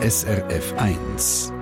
SRF 0.00 0.74
1. 0.76 1.52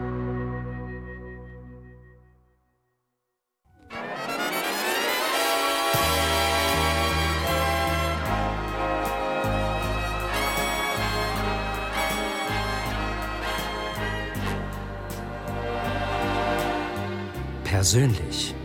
Persönlich. 17.65 18.56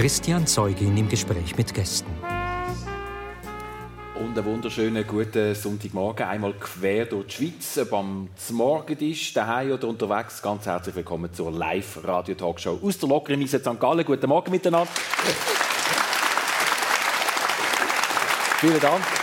Christian 0.00 0.46
Zeugin 0.46 0.96
im 0.96 1.10
Gespräch 1.10 1.54
mit 1.58 1.74
Gästen. 1.74 2.10
Und 4.14 4.34
einen 4.34 4.44
wunderschönen 4.46 5.06
guten 5.06 5.54
Sonntagmorgen. 5.54 6.26
Einmal 6.26 6.54
quer 6.54 7.04
durch 7.04 7.26
die 7.26 7.34
Schweiz, 7.34 7.76
ob 7.76 7.92
am 7.92 8.28
Morgentisch, 8.50 9.34
daheim 9.34 9.72
oder 9.72 9.88
unterwegs. 9.88 10.40
Ganz 10.40 10.64
herzlich 10.64 10.96
willkommen 10.96 11.30
zur 11.34 11.52
Live-Radio-Talkshow 11.52 12.78
aus 12.82 12.96
der 12.96 13.10
lockeren 13.10 13.40
Mise 13.40 13.58
St. 13.58 13.78
Gallen. 13.78 14.06
Guten 14.06 14.30
Morgen 14.30 14.50
miteinander. 14.50 14.90
Vielen 18.58 18.80
Dank. 18.80 19.19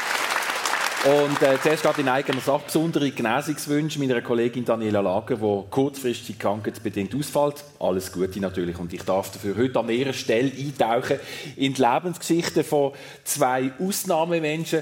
Und 1.08 1.42
äh, 1.42 1.58
zuerst 1.64 1.84
gerade 1.84 2.02
in 2.02 2.10
eigener 2.10 2.42
Sache 2.42 2.64
besondere 2.66 3.10
Genesungswünsche 3.12 3.98
meiner 3.98 4.22
Kollegin 4.22 4.66
Daniela 4.66 5.00
Lager, 5.00 5.38
die 5.38 5.64
kurzfristig 5.70 6.38
krankheitsbedingt 6.38 7.16
ausfällt. 7.16 7.64
Alles 7.80 8.12
Gute 8.12 8.42
natürlich. 8.42 8.78
Und 8.78 8.92
ich 8.92 9.04
darf 9.04 9.32
dafür 9.32 9.56
heute 9.56 9.80
an 9.80 9.88
ihrer 9.88 10.12
Stelle 10.12 10.52
eintauchen 10.52 11.18
in 11.56 11.74
die 11.74 11.82
Lebensgeschichte 11.82 12.66
von 12.66 12.92
zwei 13.24 13.72
Ausnahmemenschen, 13.80 14.82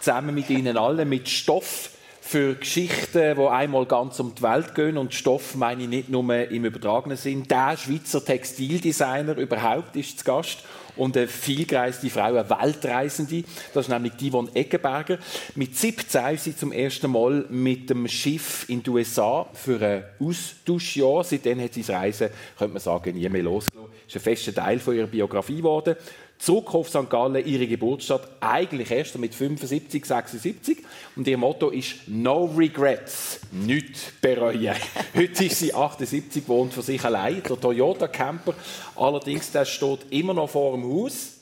zusammen 0.00 0.34
mit 0.34 0.48
ihnen 0.48 0.78
allen, 0.78 1.10
mit 1.10 1.28
Stoff 1.28 1.90
für 2.22 2.54
Geschichten, 2.54 3.36
die 3.36 3.46
einmal 3.46 3.84
ganz 3.84 4.18
um 4.18 4.34
die 4.34 4.42
Welt 4.42 4.74
gehen. 4.74 4.96
Und 4.96 5.12
Stoff 5.12 5.56
meine 5.56 5.82
ich 5.82 5.88
nicht 5.90 6.08
nur 6.08 6.32
im 6.32 6.64
übertragenen 6.64 7.18
Sinn. 7.18 7.42
Der 7.48 7.76
Schweizer 7.76 8.24
Textildesigner 8.24 9.36
überhaupt 9.36 9.94
ist 9.96 10.20
zu 10.20 10.24
Gast 10.24 10.60
und 10.96 11.16
eine 11.16 11.28
vielgereiste 11.28 12.10
Frau, 12.10 12.34
eine 12.34 12.48
Weltreisende. 12.48 13.44
Das 13.72 13.86
ist 13.86 13.92
nämlich 13.92 14.14
die 14.14 14.30
von 14.30 14.54
Eggenberger. 14.54 15.18
Mit 15.54 15.76
17 15.76 16.34
ist 16.34 16.44
sie 16.44 16.56
zum 16.56 16.72
ersten 16.72 17.10
Mal 17.10 17.46
mit 17.48 17.90
dem 17.90 18.08
Schiff 18.08 18.68
in 18.68 18.82
die 18.82 18.90
USA 18.90 19.46
für 19.52 19.80
ein 19.80 20.04
Austauschjahr. 20.20 21.24
Seitdem 21.24 21.60
hat 21.60 21.74
sie 21.74 21.82
das 21.82 21.90
Reisen, 21.90 22.30
könnte 22.58 22.74
man 22.74 22.82
sagen, 22.82 23.14
nie 23.14 23.28
mehr 23.28 23.42
losgelassen. 23.42 23.92
Das 24.06 24.14
ist 24.14 24.20
ein 24.20 24.34
fester 24.34 24.54
Teil 24.54 24.78
von 24.78 24.94
ihrer 24.94 25.06
Biografie 25.06 25.56
geworden 25.56 25.96
zurück 26.38 26.74
auf 26.74 26.88
St. 26.88 27.08
Gallen, 27.08 27.44
ihre 27.46 27.66
Geburtsstadt, 27.66 28.28
eigentlich 28.40 28.90
erst 28.90 29.18
mit 29.18 29.34
75, 29.34 30.04
76. 30.04 30.78
Und 31.16 31.26
ihr 31.26 31.38
Motto 31.38 31.70
ist 31.70 31.96
«No 32.06 32.46
regrets», 32.56 33.40
nicht 33.50 34.20
bereuen. 34.20 34.74
Heute 35.14 35.44
ist 35.44 35.58
sie 35.58 35.72
78, 35.72 36.46
wohnt 36.48 36.74
für 36.74 36.82
sich 36.82 37.04
allein, 37.04 37.42
der 37.42 37.60
Toyota 37.60 38.08
Camper. 38.08 38.54
Allerdings, 38.96 39.50
der 39.52 39.64
steht 39.64 40.00
immer 40.10 40.34
noch 40.34 40.50
vor 40.50 40.72
dem 40.72 40.84
Haus. 40.84 41.32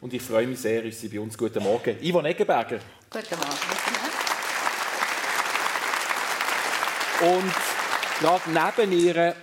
Und 0.00 0.14
ich 0.14 0.22
freue 0.22 0.46
mich 0.46 0.58
sehr, 0.58 0.82
ist 0.84 1.00
sie 1.00 1.08
bei 1.08 1.20
uns. 1.20 1.36
Guten 1.36 1.62
Morgen. 1.62 1.96
Ivan 2.00 2.24
Eggenberger. 2.24 2.78
Guten 3.10 3.36
Morgen. 3.36 4.20
Und 7.36 7.79
gerade 8.20 8.50
neben 8.50 8.92
ihr 8.92 9.34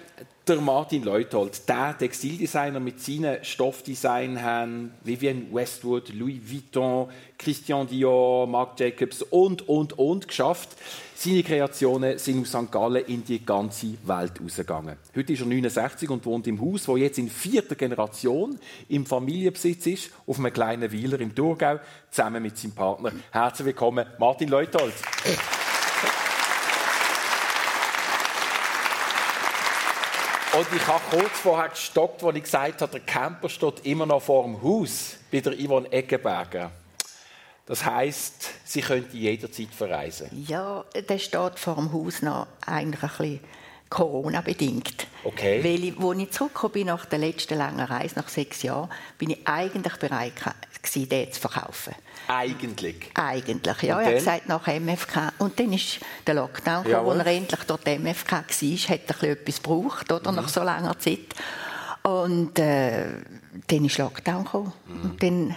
der 0.47 0.61
Martin 0.61 1.03
Leuthold, 1.03 1.67
der 1.67 1.97
Textildesigner 1.97 2.79
mit 2.79 3.01
seinen 3.01 3.43
Stoffdesign 3.43 4.91
Vivienne 5.03 5.47
Westwood, 5.51 6.13
Louis 6.13 6.39
Vuitton, 6.45 7.09
Christian 7.37 7.87
Dior, 7.87 8.47
Marc 8.47 8.79
Jacobs 8.79 9.23
und, 9.23 9.67
und, 9.67 9.97
und 9.97 10.27
geschafft. 10.27 10.69
Seine 11.15 11.43
Kreationen 11.43 12.17
sind 12.17 12.41
aus 12.41 12.49
St. 12.49 12.71
Gallen 12.71 13.03
in 13.05 13.25
die 13.25 13.43
ganze 13.43 13.97
Welt 14.05 14.33
rausgegangen. 14.41 14.95
Heute 15.15 15.33
ist 15.33 15.41
er 15.41 15.47
69 15.47 16.09
und 16.09 16.25
wohnt 16.25 16.47
im 16.47 16.61
Haus, 16.61 16.87
wo 16.87 16.95
jetzt 16.95 17.17
in 17.17 17.29
vierter 17.29 17.75
Generation 17.75 18.57
im 18.87 19.05
Familienbesitz 19.05 19.87
ist, 19.87 20.11
auf 20.27 20.37
einem 20.37 20.53
kleinen 20.53 20.93
Weiler 20.93 21.19
im 21.19 21.33
Thurgau, 21.33 21.79
zusammen 22.11 22.43
mit 22.43 22.57
seinem 22.57 22.73
Partner. 22.73 23.11
Herzlich 23.31 23.65
willkommen, 23.65 24.05
Martin 24.19 24.49
Leuthold. 24.49 24.93
Und 30.57 30.65
ich 30.75 30.87
habe 30.87 31.03
kurz 31.11 31.39
vorher 31.39 31.69
gestockt, 31.69 32.23
als 32.23 32.35
ich 32.35 32.41
gesagt 32.41 32.81
habe, 32.81 32.91
der 32.91 33.01
Camper 33.01 33.47
steht 33.47 33.85
immer 33.85 34.07
noch 34.07 34.23
vor 34.23 34.41
dem 34.43 34.59
Haus 34.63 35.17
bei 35.31 35.39
der 35.39 35.53
Yvonne 35.53 35.91
Eggenberger. 35.91 36.71
Das 37.67 37.85
heisst, 37.85 38.49
sie 38.65 38.81
könnte 38.81 39.15
jederzeit 39.15 39.69
verreisen. 39.69 40.29
Ja, 40.47 40.83
der 40.95 41.19
steht 41.19 41.59
vor 41.59 41.75
dem 41.75 41.93
Haus 41.93 42.23
noch 42.23 42.47
eigentlich 42.65 43.03
ein 43.03 43.09
bisschen 43.09 43.39
Corona-bedingt. 43.87 45.05
Okay. 45.23 45.63
Weil 45.63 45.83
ich, 45.83 45.99
als 45.99 46.17
ich 46.17 46.31
zurückgekommen 46.31 46.73
bin 46.73 46.87
nach 46.87 47.05
der 47.05 47.19
letzten 47.19 47.55
langen 47.59 47.85
Reise, 47.85 48.15
nach 48.15 48.27
sechs 48.27 48.63
Jahren, 48.63 48.89
bin 49.19 49.29
ich 49.29 49.47
eigentlich 49.47 49.97
bereit 49.97 50.33
gewesen, 50.81 51.09
den 51.09 51.31
zu 51.31 51.39
verkaufen. 51.39 51.93
Eigentlich? 52.27 53.11
Eigentlich, 53.13 53.81
ja. 53.83 53.99
Ich 53.99 54.05
habe 54.05 54.15
gesagt, 54.15 54.47
nach 54.49 54.67
MFK. 54.67 55.31
Und 55.39 55.59
dann 55.59 55.71
ist 55.73 55.99
der 56.25 56.35
Lockdown 56.35 56.83
gekommen, 56.83 57.05
wo 57.05 57.11
er 57.11 57.25
endlich 57.27 57.61
dort 57.65 57.85
MFK 57.85 58.31
war, 58.31 58.41
hat 58.41 59.21
er 59.21 59.29
etwas 59.29 59.61
gebraucht, 59.61 60.11
oder, 60.11 60.31
mhm. 60.31 60.37
nach 60.37 60.49
so 60.49 60.61
langer 60.61 60.97
Zeit. 60.99 61.33
Und 62.03 62.59
äh, 62.59 63.05
dann 63.67 63.85
ist 63.85 63.97
Lockdown 63.97 64.43
gekommen. 64.43 64.73
Mhm. 64.87 65.01
Und 65.01 65.23
dann 65.23 65.55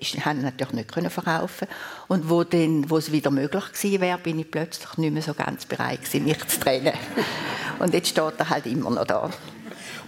ich 0.00 0.20
konnte 0.22 0.42
natürlich 0.42 0.74
nicht 0.74 1.12
verkaufen 1.12 1.66
und 2.08 2.28
wo, 2.28 2.44
dann, 2.44 2.90
wo 2.90 2.98
es 2.98 3.10
wieder 3.10 3.30
möglich 3.30 3.72
gewesen 3.72 4.00
wäre, 4.00 4.18
bin 4.18 4.38
ich 4.38 4.50
plötzlich 4.50 4.98
nicht 4.98 5.12
mehr 5.14 5.22
so 5.22 5.32
ganz 5.32 5.64
bereit 5.64 6.04
gewesen, 6.04 6.24
mich 6.24 6.46
zu 6.46 6.60
trennen. 6.60 6.92
und 7.78 7.94
jetzt 7.94 8.08
steht 8.08 8.34
er 8.38 8.50
halt 8.50 8.66
immer 8.66 8.90
noch 8.90 9.06
da. 9.06 9.30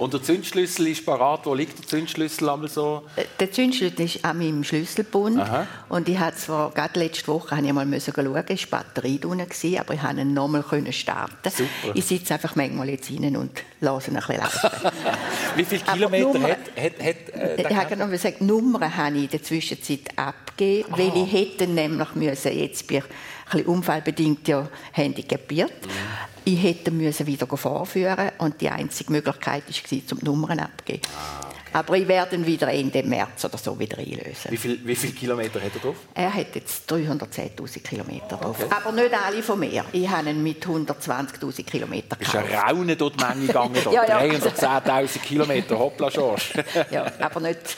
Und 0.00 0.14
der 0.14 0.22
Zündschlüssel 0.22 0.88
ist 0.88 1.04
parat. 1.04 1.44
Wo 1.44 1.52
liegt 1.52 1.78
der 1.78 1.86
Zündschlüssel 1.86 2.48
einmal 2.48 2.70
so? 2.70 3.02
Äh, 3.16 3.24
der 3.38 3.52
Zündschlüssel 3.52 4.00
ist 4.00 4.24
an 4.24 4.38
meinem 4.38 4.64
Schlüsselbund. 4.64 5.38
Aha. 5.38 5.66
Und 5.90 6.08
ich 6.08 6.18
habe 6.18 6.34
zwar 6.34 6.70
gerade 6.70 6.98
letzte 6.98 7.28
Woche 7.28 7.60
ich 7.62 7.72
mal 7.72 7.84
müssen 7.84 8.14
schauen, 8.14 8.44
ist 8.48 8.62
die 8.62 8.66
Batterie 8.66 9.18
drin 9.18 9.42
aber 9.42 9.94
ich 9.94 10.00
konnte 10.00 10.22
ihn 10.22 10.32
nochmal 10.32 10.64
starten. 10.90 11.50
Super. 11.50 11.92
Ich 11.92 12.06
sitze 12.06 12.32
einfach 12.32 12.56
manchmal 12.56 12.88
jetzt 12.88 13.10
rein 13.10 13.36
und 13.36 13.50
lasse 13.80 14.10
ihn 14.10 14.16
ein 14.16 14.26
bisschen 14.26 14.42
laufen. 14.42 14.90
Wie 15.56 15.64
viele 15.66 15.82
Kilometer 15.82 16.32
Nummer, 16.32 16.48
hat, 16.48 16.58
hat, 16.76 16.98
hat 16.98 17.34
äh, 17.34 17.68
Ich 17.68 17.76
habe 17.76 17.96
noch 17.96 18.08
gesagt, 18.08 18.40
Nummern 18.40 18.96
habe 18.96 19.16
ich 19.16 19.24
in 19.24 19.28
der 19.28 19.42
Zwischenzeit 19.42 20.16
abgegeben, 20.16 20.88
ah. 20.92 20.98
weil 20.98 21.12
ich 21.14 21.30
hätte 21.30 21.66
nämlich 21.66 22.14
müssen, 22.14 22.58
jetzt 22.58 22.86
bin 22.86 22.98
ich 22.98 23.04
ein 23.04 23.10
bisschen 23.50 23.66
unfallbedingt 23.66 24.48
ja 24.48 24.66
handicapiert. 24.92 25.86
Mhm. 25.86 26.30
Ich 26.44 26.62
hätte 26.62 26.90
müssen 26.90 27.26
wieder 27.26 27.46
vorführen 27.46 28.30
und 28.38 28.60
die 28.60 28.70
einzige 28.70 29.12
Möglichkeit 29.12 29.64
war, 29.90 30.06
zum 30.06 30.18
Nummern 30.22 30.60
abzugeben. 30.60 31.02
Ah, 31.16 31.40
okay. 31.40 31.56
Aber 31.72 31.96
ich 31.96 32.08
werde 32.08 32.36
ihn 32.36 32.46
wieder 32.46 32.68
Ende 32.68 33.02
März 33.02 33.44
oder 33.44 33.58
so 33.58 33.78
wieder 33.78 33.98
einlösen. 33.98 34.50
Wie 34.50 34.56
viele 34.56 34.78
wie 34.84 34.96
viel 34.96 35.12
Kilometer 35.12 35.60
hat 35.60 35.72
er 35.74 35.80
drauf? 35.80 35.96
Er 36.14 36.34
hat 36.34 36.54
jetzt 36.54 36.90
310.000 36.90 37.82
Kilometer 37.82 38.36
drauf. 38.36 38.56
Okay. 38.60 38.74
Aber 38.74 38.92
nicht 38.92 39.14
alle 39.14 39.42
von 39.42 39.58
mir. 39.60 39.84
Ich 39.92 40.08
habe 40.08 40.30
ihn 40.30 40.42
mit 40.42 40.64
120.000 40.64 41.64
Kilometern 41.64 42.18
gekauft. 42.18 42.34
Du 42.34 42.40
bist 42.40 42.52
ja 42.52 42.62
Raunen 42.62 42.98
durch 42.98 43.16
die 43.16 43.24
Menge 43.24 43.46
gegangen. 43.46 43.82
ja, 43.92 44.04
ja. 44.04 44.20
310.000 44.20 45.18
Kilometer, 45.20 45.78
hoppla 45.78 46.10
schon. 46.10 46.36
ja, 46.90 47.06
aber 47.20 47.40
nicht... 47.40 47.76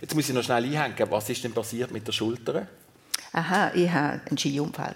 Jetzt 0.00 0.14
muss 0.14 0.28
ich 0.28 0.34
noch 0.34 0.42
schnell 0.42 0.64
einhängen. 0.64 1.10
Was 1.10 1.28
ist 1.28 1.42
denn 1.44 1.52
passiert 1.52 1.90
mit 1.90 2.06
der 2.06 2.12
Schulter? 2.12 2.66
Aha, 3.32 3.70
ich 3.74 3.88
hatte 3.90 4.20
einen 4.28 4.38
Skiunfall. 4.38 4.94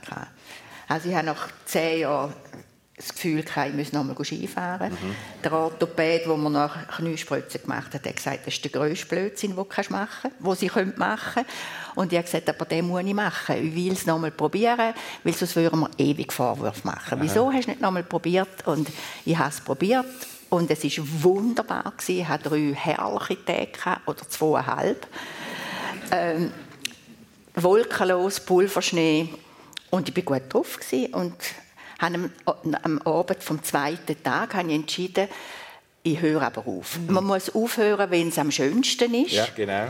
Also 0.89 1.09
ich 1.09 1.15
habe 1.15 1.27
nach 1.27 1.49
zehn 1.65 2.01
Jahren 2.01 2.35
das 2.97 3.13
Gefühl 3.13 3.43
gehabt, 3.43 3.69
ich 3.69 3.75
muss 3.75 3.93
noch 3.93 4.05
nochmal 4.05 4.25
Skifahren. 4.25 4.91
Mhm. 4.91 5.15
Der 5.45 5.53
Orthopäd, 5.53 6.25
der 6.25 6.37
mir 6.37 6.49
nach 6.49 6.97
Kniespritzen 6.97 7.61
gemacht 7.61 7.93
hat, 7.93 8.07
hat 8.07 8.17
gesagt, 8.17 8.47
das 8.47 8.55
ist 8.55 8.65
der 8.65 8.71
grösste 8.71 9.07
Blödsinn, 9.07 9.55
den 9.55 9.57
du 9.57 9.67
machen 9.91 10.09
kannst, 10.23 10.41
den 10.41 10.55
sie 10.55 10.71
machen 10.97 11.35
können. 11.35 11.47
Und 11.95 12.13
ich 12.13 12.19
habe 12.19 12.25
gesagt, 12.25 12.49
aber 12.49 12.65
den 12.65 12.89
muss 12.89 13.05
ich 13.05 13.13
machen. 13.13 13.57
Ich 13.57 13.75
will 13.75 13.93
es 13.93 14.07
noch 14.07 14.15
nochmal 14.15 14.31
probieren, 14.31 14.95
weil 15.25 15.33
sonst 15.35 15.57
würden 15.57 15.81
wir 15.81 15.91
ewig 15.99 16.33
Vorwürfe 16.33 16.87
machen. 16.87 17.19
Aha. 17.19 17.23
Wieso 17.23 17.53
hast 17.53 17.65
du 17.65 17.71
nicht 17.71 17.81
noch 17.83 17.89
nochmal 17.89 18.03
probiert? 18.03 18.67
Und 18.67 18.89
ich 19.27 19.37
habe 19.37 19.51
es 19.51 19.61
probiert. 19.61 20.07
Und 20.49 20.71
es 20.71 20.83
war 20.83 21.05
wunderbar. 21.23 21.93
Ich 22.07 22.27
hatte 22.27 22.49
drei 22.49 22.73
herrliche 22.75 23.45
Tage, 23.45 24.01
oder 24.07 24.27
zweieinhalb. 24.27 25.07
Ähm, 26.13 26.51
wolkenlos, 27.55 28.41
Pulverschnee. 28.41 29.29
Und 29.91 30.09
ich 30.09 30.17
war 30.17 30.41
gut 30.41 30.55
drauf. 30.55 30.79
Und 31.13 31.35
am, 31.99 32.31
am 32.83 33.03
Abend 33.03 33.43
vom 33.43 33.63
zweiten 33.63 34.23
Tag 34.23 34.55
habe 34.55 34.69
ich 34.69 34.75
entschieden, 34.75 35.29
ich 36.03 36.21
höre 36.21 36.43
aber 36.43 36.67
auf. 36.67 36.99
Mhm. 36.99 37.15
Man 37.15 37.25
muss 37.25 37.55
aufhören, 37.55 38.11
wenn 38.11 38.29
es 38.29 38.39
am 38.39 38.51
schönsten 38.51 39.13
ist. 39.15 39.33
Ja, 39.33 39.47
genau. 39.55 39.89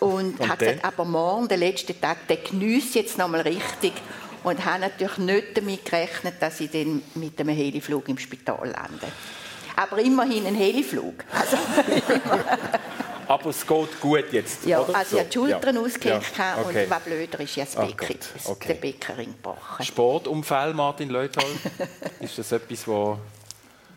Und, 0.00 0.40
und 0.40 0.48
hat 0.48 0.58
gesagt, 0.58 0.84
aber 0.84 1.04
morgen, 1.04 1.46
der 1.46 1.58
letzte 1.58 1.98
Tag, 1.98 2.26
der 2.26 2.38
geniesse 2.38 2.98
jetzt 2.98 3.18
nochmal 3.18 3.42
richtig. 3.42 3.92
Und 4.42 4.64
habe 4.64 4.80
natürlich 4.80 5.18
nicht 5.18 5.56
damit 5.56 5.84
gerechnet, 5.84 6.34
dass 6.40 6.58
ich 6.58 6.70
dann 6.72 7.00
mit 7.14 7.38
einem 7.38 7.54
Heliflug 7.54 8.08
im 8.08 8.18
Spital 8.18 8.68
lande. 8.68 9.06
Aber 9.76 9.98
immerhin 9.98 10.44
ein 10.46 10.56
Heliflug. 10.56 11.24
Also, 11.30 11.56
Aber 13.42 13.50
es 13.50 13.66
geht 13.66 14.00
gut 14.00 14.32
jetzt, 14.32 14.64
ja, 14.66 14.80
oder? 14.80 14.94
also 14.94 15.16
ich 15.16 15.20
habe 15.20 15.28
die 15.28 15.34
Schultern 15.34 15.74
ja. 15.74 15.80
ausgehängt 15.82 16.38
Ja, 16.38 16.54
und 16.62 16.90
was 16.90 17.02
blöder 17.02 17.40
ist, 17.40 17.56
ja 17.56 17.64
das 17.64 17.76
Oh 17.76 17.86
Becken, 17.86 18.18
okay. 18.44 18.68
der 18.68 18.74
Beckenring 18.74 19.32
gebrochen. 19.32 19.84
Sportunfall, 19.84 20.72
Martin 20.74 21.10
Leuthal, 21.10 21.44
ist 22.20 22.38
das 22.38 22.52
etwas, 22.52 22.86
wo... 22.86 23.18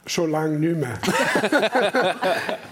Schon 0.07 0.31
lange 0.31 0.59
nicht 0.59 0.77
mehr. 0.77 0.99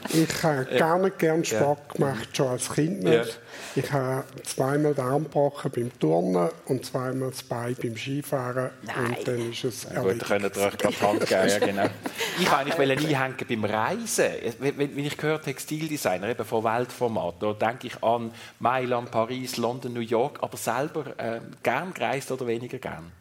ich 0.09 0.43
habe 0.43 0.65
gar 0.77 0.99
nicht 0.99 1.17
gern 1.17 1.43
Sport 1.43 1.89
gemacht, 1.89 2.29
schon 2.37 2.47
als 2.47 2.71
Kind 2.71 3.03
nicht. 3.03 3.39
Ja. 3.75 3.81
Ich 3.83 3.91
habe 3.91 4.23
zweimal 4.43 4.93
den 4.93 5.03
Arm 5.03 5.23
gebrochen 5.23 5.71
beim 5.73 5.99
Turnen 5.99 6.49
und 6.65 6.85
zweimal 6.85 7.31
das 7.31 7.41
Bein 7.41 7.75
beim 7.81 7.97
Skifahren. 7.97 8.69
Nein. 8.83 9.17
Und 9.17 9.27
dann 9.27 9.51
ist 9.51 9.63
es 9.63 9.87
Gut, 9.87 9.95
erledigt. 9.95 10.25
könnt 10.27 10.43
ihr 10.43 10.61
euch 10.61 10.77
gerade 10.77 10.93
die 10.93 11.05
Hand 11.05 11.19
geben, 11.25 11.49
ja, 11.49 11.59
genau. 11.59 11.89
Ich 12.39 12.51
wollte 12.51 12.81
eigentlich 12.81 13.17
einhängen 13.17 13.45
beim 13.47 13.65
Reisen. 13.65 14.25
Wenn, 14.59 14.77
wenn 14.77 14.95
wenn 14.95 15.05
ich 15.05 15.19
höre 15.19 15.41
Textildesigner, 15.41 16.29
eben 16.29 16.45
von 16.45 16.63
Weltformat, 16.63 17.35
da 17.39 17.53
denke 17.53 17.87
ich 17.87 18.03
an 18.03 18.31
Mailand, 18.59 19.09
Paris, 19.09 19.57
London, 19.57 19.93
New 19.93 20.01
York, 20.01 20.37
aber 20.41 20.57
selber 20.57 21.17
äh, 21.17 21.39
gern 21.63 21.93
gereist 21.95 22.31
oder 22.31 22.45
weniger 22.45 22.77
gern? 22.77 23.11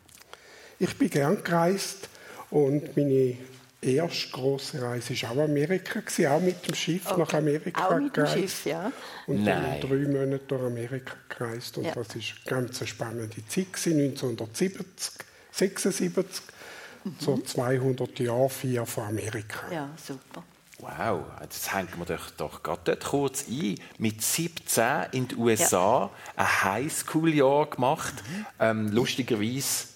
Ich 0.79 0.99
bin 0.99 1.09
gern 1.09 1.43
gereist 1.43 2.09
und 2.51 2.95
meine 2.97 3.39
erste 3.83 4.31
große 4.31 4.81
Reise 4.81 5.21
war 5.23 5.33
auch 5.33 5.39
Amerika, 5.45 6.01
gewesen, 6.01 6.27
auch 6.27 6.41
mit 6.41 6.67
dem 6.67 6.75
Schiff 6.75 7.07
Okay. 7.11 7.21
nach 7.21 7.35
Amerika 7.35 7.89
Auch 7.89 7.99
mit 7.99 8.17
dem 8.17 8.25
gereist. 8.25 8.35
Schiff, 8.39 8.67
ja. 8.67 8.93
Und 9.27 9.45
dann 9.45 9.63
Nein. 9.63 9.81
drei 9.81 9.97
Monate 10.09 10.41
durch 10.47 10.63
Amerika 10.63 11.15
gereist. 11.29 11.77
Und 11.79 11.85
Ja. 11.85 11.95
das 11.95 12.09
war 12.09 12.15
eine 12.15 12.63
ganz 12.65 12.89
spannende 12.89 13.47
Zeit, 13.49 13.73
gewesen, 13.73 13.99
1970, 13.99 15.13
76, 15.51 16.43
so 17.19 17.39
200 17.39 18.19
Jahre, 18.21 18.49
vier 18.49 18.87
von 18.87 19.05
Amerika. 19.05 19.61
Ja, 19.73 19.89
super. 19.97 20.45
Wow, 20.79 21.25
jetzt 21.41 21.73
hängen 21.73 21.89
wir 21.97 22.05
doch, 22.07 22.31
doch 22.31 22.63
gerade 22.63 22.81
dort 22.85 23.05
kurz 23.05 23.45
ein. 23.49 23.77
Mit 23.99 24.21
17 24.23 24.85
in 25.13 25.29
den 25.29 25.39
USA 25.39 26.11
ein 26.35 26.63
Highschool-Jahr 26.65 27.67
gemacht. 27.71 28.15
Ähm, 28.59 28.89
lustigerweise 28.91 29.87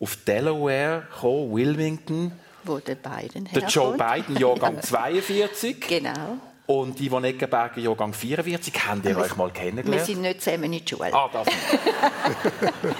auf 0.00 0.16
Delaware 0.26 1.06
gekommen, 1.10 1.52
Wilmington. 1.52 2.32
Wo 2.64 2.78
der 2.78 2.94
Biden 2.96 3.48
Der 3.54 3.62
Joe 3.64 3.96
herkommt. 3.96 4.26
Biden, 4.26 4.36
Jahrgang 4.36 4.82
42. 4.82 5.80
Genau. 5.88 6.38
Und 6.66 6.98
Ivo 6.98 7.20
Neckenberger, 7.20 7.78
Jahrgang 7.78 8.14
44. 8.14 8.72
Habt 8.88 9.04
ihr 9.04 9.18
euch 9.18 9.36
mal 9.36 9.48
Wir 9.48 9.52
kennengelernt? 9.52 10.06
sind 10.06 10.22
nicht 10.22 10.42
zusammen 10.42 10.72
in 10.72 10.82
die 10.82 10.88
Schule. 10.88 11.12
Ah, 11.12 11.28
das. 11.30 11.46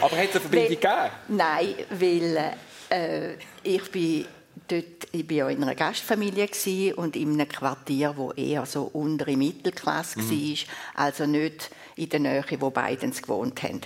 Aber 0.03 0.17
hat 0.17 0.29
es 0.29 0.31
eine 0.33 0.41
Verbindung 0.41 0.69
gegeben? 0.69 1.11
Nein, 1.29 1.75
weil 1.91 2.53
äh, 2.91 3.35
ich 3.63 3.91
bin 3.91 4.27
dort, 4.69 4.85
ich 5.13 5.27
bin 5.27 5.37
ja 5.39 5.49
in 5.49 5.63
einer 5.63 5.75
Gastfamilie 5.75 6.49
und 6.97 7.17
in 7.17 7.33
einem 7.41 7.49
Quartier, 7.49 8.15
wo 8.19 8.33
eher 8.33 8.67
so 8.67 8.83
untere 8.93 9.35
Mittelklasse 9.37 10.19
Mhm. 10.21 10.31
war, 10.31 11.05
also 11.07 11.25
nicht 11.27 11.71
in 11.97 12.09
der 12.11 12.21
Nähe, 12.21 12.45
wo 12.61 12.69
Bidens 12.71 13.23
gewohnt 13.23 13.63
haben. 13.63 13.81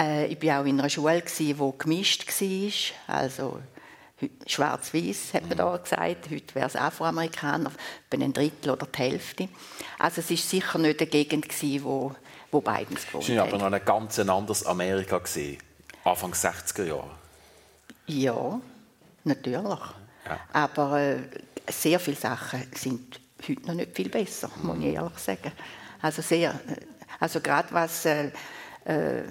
Äh, 0.00 0.26
ich 0.26 0.38
bin 0.40 0.50
auch 0.50 0.64
in 0.64 0.80
einer 0.80 0.90
Schule 0.90 1.22
wo 1.56 1.72
gemischt 1.72 2.26
war, 2.26 3.16
also 3.22 3.60
Schwarz-Weiß, 4.46 5.34
hat 5.34 5.48
man 5.48 5.56
da 5.56 5.76
gesagt. 5.76 6.30
Heute 6.30 6.54
wäre 6.54 6.66
es 6.66 6.76
Afroamerikaner, 6.76 7.70
etwa 8.10 8.24
ein 8.24 8.32
Drittel 8.32 8.70
oder 8.70 8.86
die 8.86 8.98
Hälfte. 8.98 9.48
Also 9.98 10.20
es 10.20 10.30
war 10.30 10.36
sicher 10.36 10.78
nicht 10.78 11.00
eine 11.00 11.10
Gegend, 11.10 11.48
gewesen, 11.48 11.84
wo, 11.84 12.14
wo 12.50 12.60
Bidens 12.60 13.06
gewohnt 13.06 13.28
Es 13.28 13.36
war 13.36 13.44
aber 13.44 13.58
noch 13.58 13.72
ein 13.72 13.84
ganz 13.84 14.18
anderes 14.18 14.66
Amerika. 14.66 15.18
Gewesen. 15.18 15.58
Anfang 16.04 16.32
60er 16.32 16.84
Jahre. 16.84 17.10
Ja, 18.06 18.60
natürlich. 19.24 19.80
Ja. 20.26 20.40
Aber 20.52 21.00
äh, 21.00 21.18
sehr 21.68 22.00
viele 22.00 22.16
Sachen 22.16 22.66
sind 22.74 23.20
heute 23.46 23.66
noch 23.66 23.74
nicht 23.74 23.94
viel 23.94 24.08
besser, 24.08 24.50
muss 24.62 24.78
ich 24.78 24.94
ehrlich 24.94 25.18
sagen. 25.18 25.52
Also 26.02 26.22
sehr, 26.22 26.50
äh, 26.50 26.76
also 27.18 27.40
gerade 27.40 27.68
was 27.72 28.04
äh, 28.06 28.30
äh, 28.84 29.22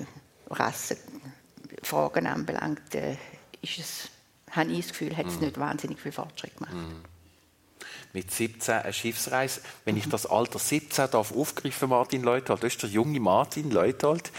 Rassenfragen 0.49 2.27
anbelangt, 2.27 2.95
äh, 2.95 3.17
ist 3.61 3.79
es, 3.79 4.09
habe 4.51 4.71
ich 4.71 4.81
das 4.81 4.89
Gefühl, 4.89 5.15
hat 5.15 5.27
es 5.27 5.39
nicht 5.39 5.59
wahnsinnig 5.59 5.99
viel 5.99 6.11
Fortschritt 6.11 6.55
gemacht. 6.57 6.75
Mit 8.11 8.31
17 8.31 8.73
eine 8.73 8.93
Schiffsreise. 8.93 9.61
Wenn 9.85 9.95
ich 9.95 10.09
das 10.09 10.25
Alter 10.25 10.57
17 10.57 11.11
darf 11.11 11.31
aufgreifen, 11.31 11.89
Martin 11.89 12.23
Leuthold, 12.23 12.63
das 12.63 12.73
ist 12.73 12.83
der 12.83 12.89
junge 12.89 13.19
Martin 13.19 13.69
Leuthold, 13.69 14.31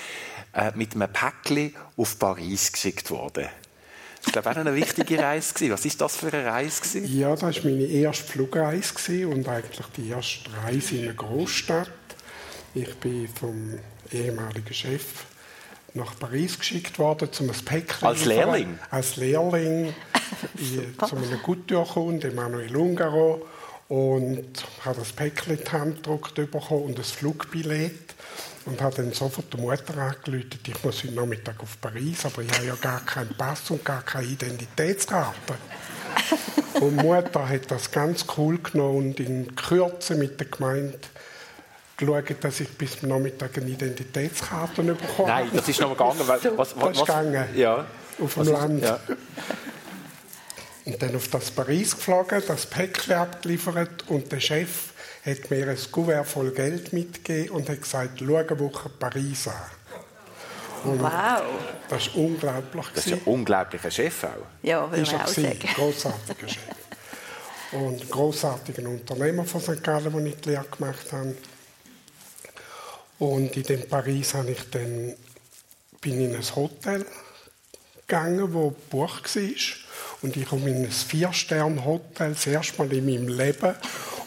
äh, 0.52 0.72
mit 0.74 0.94
einem 0.94 1.12
Päckchen 1.12 1.74
auf 1.96 2.18
Paris 2.18 2.72
geschickt 2.72 3.10
worden. 3.10 3.48
Das 4.24 4.44
war, 4.44 4.52
auch 4.52 4.56
eine 4.56 4.74
wichtige 4.74 5.18
Reise. 5.18 5.54
gewesen. 5.54 5.72
Was 5.72 5.84
ist 5.84 6.00
das 6.00 6.16
für 6.16 6.32
eine 6.32 6.44
Reise? 6.44 6.82
gewesen? 6.82 7.18
Ja, 7.18 7.34
das 7.34 7.42
war 7.42 7.70
meine 7.70 7.84
erste 7.84 8.24
Flugreise 8.24 8.94
gewesen 8.94 9.32
und 9.32 9.48
eigentlich 9.48 9.86
die 9.96 10.08
erste 10.08 10.52
Reise 10.64 10.96
in 10.96 11.04
eine 11.04 11.14
Großstadt. 11.14 11.90
Ich 12.74 12.94
bin 12.96 13.28
vom 13.28 13.78
ehemaligen 14.12 14.74
Chef 14.74 15.24
nach 15.94 16.18
Paris 16.18 16.58
geschickt 16.58 16.98
worden, 16.98 17.28
um 17.40 17.50
ein 17.50 17.56
Päckchen 17.64 18.08
Als. 18.08 18.24
Lehrling? 18.24 18.78
Als 18.90 19.16
Lehrling 19.16 19.94
in- 20.58 20.94
zu 21.06 21.16
einem 21.16 21.42
Couture-Kunden, 21.42 22.30
Emanuel 22.30 22.76
Ungaro. 22.76 23.46
Und 23.88 24.46
habe 24.84 25.00
das 25.00 25.10
Päckchen 25.12 25.58
in 25.58 25.64
die 25.64 25.72
Hand 25.72 25.96
gedruckt 25.96 26.34
bekommen 26.34 26.84
und 26.84 26.98
ein 26.98 27.04
Flugbillett. 27.04 28.14
Und 28.66 28.80
habe 28.80 28.94
dann 28.96 29.12
sofort 29.12 29.52
die 29.52 29.56
Mutter 29.56 29.96
angerufen, 29.98 30.50
ich 30.66 30.84
muss 30.84 31.02
heute 31.02 31.14
Nachmittag 31.14 31.60
auf 31.60 31.80
Paris, 31.80 32.24
aber 32.26 32.42
ich 32.42 32.52
habe 32.52 32.66
ja 32.66 32.74
gar 32.76 33.00
keinen 33.04 33.34
Pass 33.36 33.70
und 33.70 33.84
gar 33.84 34.02
keine 34.02 34.26
Identitätskarte. 34.26 35.54
Und 36.80 36.96
die 36.98 37.04
Mutter 37.04 37.48
hat 37.48 37.70
das 37.70 37.90
ganz 37.90 38.24
cool 38.36 38.58
genommen 38.58 39.10
und 39.10 39.20
in 39.20 39.54
Kürze 39.54 40.14
mit 40.14 40.38
der 40.40 40.46
Gemeinde 40.46 40.98
geschaut, 42.00 42.24
dass 42.44 42.60
ich 42.60 42.68
bis 42.70 42.98
zum 42.98 43.10
Nachmittag 43.10 43.56
eine 43.58 43.68
Identitätskarte 43.70 44.82
bekomme. 44.82 45.28
Nein, 45.28 45.50
das 45.54 45.68
ist 45.68 45.80
noch 45.80 45.96
mal 45.96 46.12
gegangen. 46.12 46.28
Weil, 46.28 46.40
was, 46.58 46.74
was, 46.76 46.78
Das 46.80 46.90
ist 46.92 47.00
was, 47.00 47.06
gegangen. 47.06 47.48
Ja. 47.56 47.86
Auf 48.20 48.36
Was 48.36 48.46
dem 48.46 48.54
ist- 48.54 48.60
Land. 48.60 48.82
Ja. 48.82 49.00
Und 50.86 51.02
dann 51.02 51.14
auf 51.14 51.28
das 51.28 51.50
Paris 51.50 51.94
geflogen, 51.94 52.42
das 52.46 52.66
Päckchen 52.66 53.14
abgeliefert 53.14 54.08
und 54.08 54.32
der 54.32 54.40
Chef 54.40 54.92
hat 55.24 55.50
mir 55.50 55.68
ein 55.68 55.78
Kuvert 55.92 56.26
voll 56.26 56.50
Geld 56.52 56.92
mitgegeben 56.92 57.50
und 57.56 57.68
hat 57.68 57.82
gesagt, 57.82 58.18
schau 58.18 58.36
eine 58.36 58.58
Woche 58.58 58.88
Paris 58.88 59.46
an. 59.48 59.54
Wow, 60.82 61.42
Das 61.90 62.06
war 62.08 62.16
unglaublich. 62.24 62.86
Das 62.94 63.04
ist 63.04 63.10
ja 63.10 63.16
ein 63.18 63.22
unglaublicher 63.26 63.90
Chef 63.90 64.24
auch. 64.24 64.28
ja, 64.62 64.90
will 64.90 65.02
ist 65.02 65.12
man 65.12 65.20
er 65.20 65.26
auch 65.26 65.30
sagen. 65.30 65.58
grossartiger 65.74 66.48
Chef. 66.48 66.58
Und 67.72 68.10
grossartiger 68.10 68.88
Unternehmer 68.88 69.44
von 69.44 69.60
St. 69.60 69.84
Gallen, 69.84 70.10
den 70.12 70.26
ich 70.26 70.36
die 70.40 70.48
Lehre 70.48 70.64
gemacht 70.76 71.12
habe. 71.12 71.34
Und 73.20 73.54
in 73.54 73.62
dem 73.64 73.86
Paris 73.86 74.32
habe 74.32 74.52
ich 74.52 74.70
dann, 74.70 75.14
bin 76.00 76.20
in 76.20 76.34
ein 76.34 76.56
Hotel 76.56 77.04
gegangen, 78.06 78.52
wo 78.54 78.70
gebucht 78.70 79.36
war. 79.36 79.42
Und 80.22 80.36
ich 80.36 80.46
komme 80.46 80.70
in 80.70 80.84
ein 80.84 80.90
Vier-Sterne-Hotel, 80.90 82.32
das 82.32 82.46
erste 82.46 82.78
Mal 82.78 82.92
in 82.94 83.04
meinem 83.04 83.28
Leben. 83.28 83.74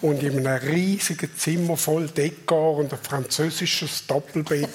Und 0.01 0.21
in 0.21 0.45
einem 0.45 0.69
riesigen 0.69 1.35
Zimmer 1.35 1.75
voll 1.75 2.07
Dekor 2.07 2.77
und 2.77 2.93
ein 2.93 2.99
französisches 2.99 4.05
Doppelbett 4.05 4.69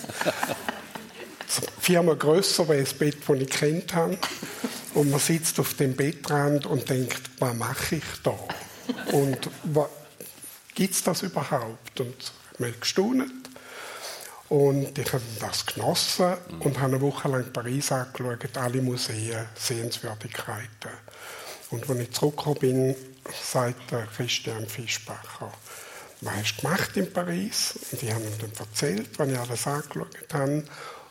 viermal 1.80 2.16
grösser 2.16 2.68
als 2.68 2.90
das 2.90 2.98
Bett, 2.98 3.18
das 3.26 3.40
ich 3.40 3.50
kennt 3.50 3.94
habe. 3.94 4.18
Und 4.94 5.10
man 5.10 5.20
sitzt 5.20 5.60
auf 5.60 5.74
dem 5.74 5.94
Bettrand 5.94 6.66
und 6.66 6.88
denkt, 6.90 7.20
was 7.38 7.54
mache 7.54 7.96
ich 7.96 8.04
da? 8.24 8.36
Und 9.12 9.48
gibt 10.74 10.94
es 10.94 11.04
das 11.04 11.22
überhaupt? 11.22 12.00
Und 12.00 12.32
man 12.58 12.70
hat 12.70 12.80
gestaunt. 12.80 13.37
Und 14.48 14.98
ich 14.98 15.12
habe 15.12 15.22
das 15.40 15.66
genossen 15.66 16.34
und 16.60 16.78
habe 16.78 16.94
eine 16.94 17.00
Woche 17.02 17.28
lang 17.28 17.52
Paris 17.52 17.92
angeschaut, 17.92 18.56
alle 18.56 18.80
Museen, 18.80 19.46
Sehenswürdigkeiten. 19.54 20.90
Und 21.70 21.88
als 21.88 21.98
ich 21.98 22.12
zurückgekommen 22.12 22.58
bin, 22.58 22.96
sagte 23.30 24.08
Christian 24.16 24.66
Fischbacher, 24.66 25.52
was 26.22 26.34
hast 26.34 26.56
du 26.56 26.62
gemacht 26.62 26.96
in 26.96 27.12
Paris? 27.12 27.78
Und 27.92 28.02
ich 28.02 28.10
habe 28.10 28.24
ihm 28.24 28.38
dann 28.40 28.52
erzählt, 28.58 29.18
was 29.18 29.28
ich 29.28 29.38
alles 29.38 29.66
angeschaut 29.66 30.32
habe. 30.32 30.64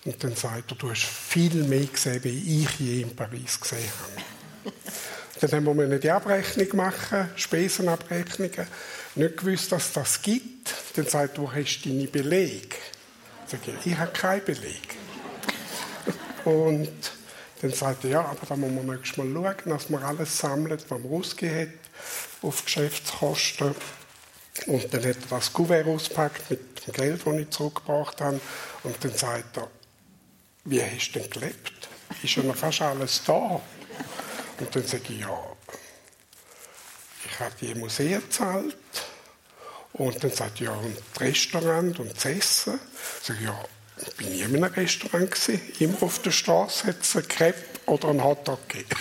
Und 0.06 0.24
dann 0.24 0.36
sagt 0.36 0.72
er, 0.72 0.78
du 0.78 0.90
hast 0.90 1.04
viel 1.04 1.64
mehr 1.64 1.86
gesehen, 1.86 2.24
wie 2.24 2.64
ich 2.64 2.80
je 2.80 3.02
in 3.02 3.16
Paris 3.16 3.60
gesehen 3.60 3.90
habe. 4.02 4.74
Dann 5.40 5.52
haben 5.52 5.78
wir 5.78 6.00
die 6.00 6.10
Abrechnung 6.10 6.68
machen, 6.78 7.30
Spesenabrechnungen. 7.36 8.68
Nicht 9.16 9.38
gewusst, 9.38 9.72
dass 9.72 9.94
das 9.94 10.22
gibt. 10.22 10.74
Dann 10.96 11.06
sagt 11.06 11.38
er, 11.38 11.44
wo 11.44 11.52
hast 11.52 11.82
du 11.82 11.90
deine 11.90 12.08
Belege? 12.08 12.76
Sag 13.48 13.60
ich, 13.86 13.98
habe 13.98 14.12
keinen 14.12 14.44
Beleg. 14.44 14.98
Und 16.44 17.12
dann 17.62 17.72
sagt 17.72 18.04
er, 18.04 18.10
ja, 18.10 18.22
aber 18.22 18.46
da 18.46 18.56
muss 18.56 18.72
man 18.72 18.86
nächstes 18.86 19.18
Mal 19.18 19.32
schauen, 19.34 19.56
dass 19.70 19.90
man 19.90 20.04
alles 20.04 20.38
sammelt, 20.38 20.86
was 20.90 21.00
man 21.00 21.12
ausgegeben 21.12 21.72
hat, 21.72 21.80
auf 22.44 22.66
Geschäftskosten. 22.66 23.74
Und 24.66 24.94
dann 24.94 25.06
hat 25.06 25.18
er 25.18 25.28
das 25.30 25.54
Kuvert 25.54 25.88
ausgepackt 25.88 26.50
mit 26.50 26.88
dem 26.88 26.94
Geld, 26.94 27.26
das 27.26 27.36
ich 27.36 27.50
zurückgebracht 27.50 28.20
habe. 28.22 28.42
Und 28.84 29.04
dann 29.04 29.16
sagt 29.16 29.58
er, 29.58 29.70
wie 30.66 30.84
hast 30.84 31.12
du 31.12 31.20
denn 31.20 31.30
gelebt? 31.30 31.90
Ist 32.22 32.36
ja 32.36 32.44
noch 32.44 32.56
fast 32.56 32.82
alles 32.82 33.24
da. 33.26 33.62
Und 34.60 34.76
dann 34.76 34.86
sage 34.86 35.04
ich, 35.10 35.20
ja, 35.20 35.40
ich 37.26 37.40
habe 37.40 37.54
die 37.62 37.76
Museen 37.76 38.22
gezahlt. 38.22 38.76
Und 39.98 40.24
dann 40.24 40.32
sagt 40.32 40.60
ja, 40.60 40.72
und 40.72 40.96
das 40.96 41.22
Restaurant 41.22 42.00
und 42.00 42.16
das 42.16 42.26
Essen. 42.26 42.80
Ich 43.20 43.28
sage, 43.28 43.44
ja, 43.44 43.60
ich 44.00 44.16
bin 44.16 44.30
nie 44.30 44.42
in 44.42 44.56
einem 44.56 44.72
Restaurant 44.72 45.32
gewesen. 45.32 45.60
Immer 45.80 46.04
auf 46.04 46.20
der 46.20 46.32
Straße 46.32 46.88
hat 46.88 47.02
es 47.02 47.16
einen 47.16 47.28
Crepe 47.28 47.64
oder 47.88 48.10
einen 48.10 48.24
Hotdog 48.24 48.70
gegeben. 48.70 48.90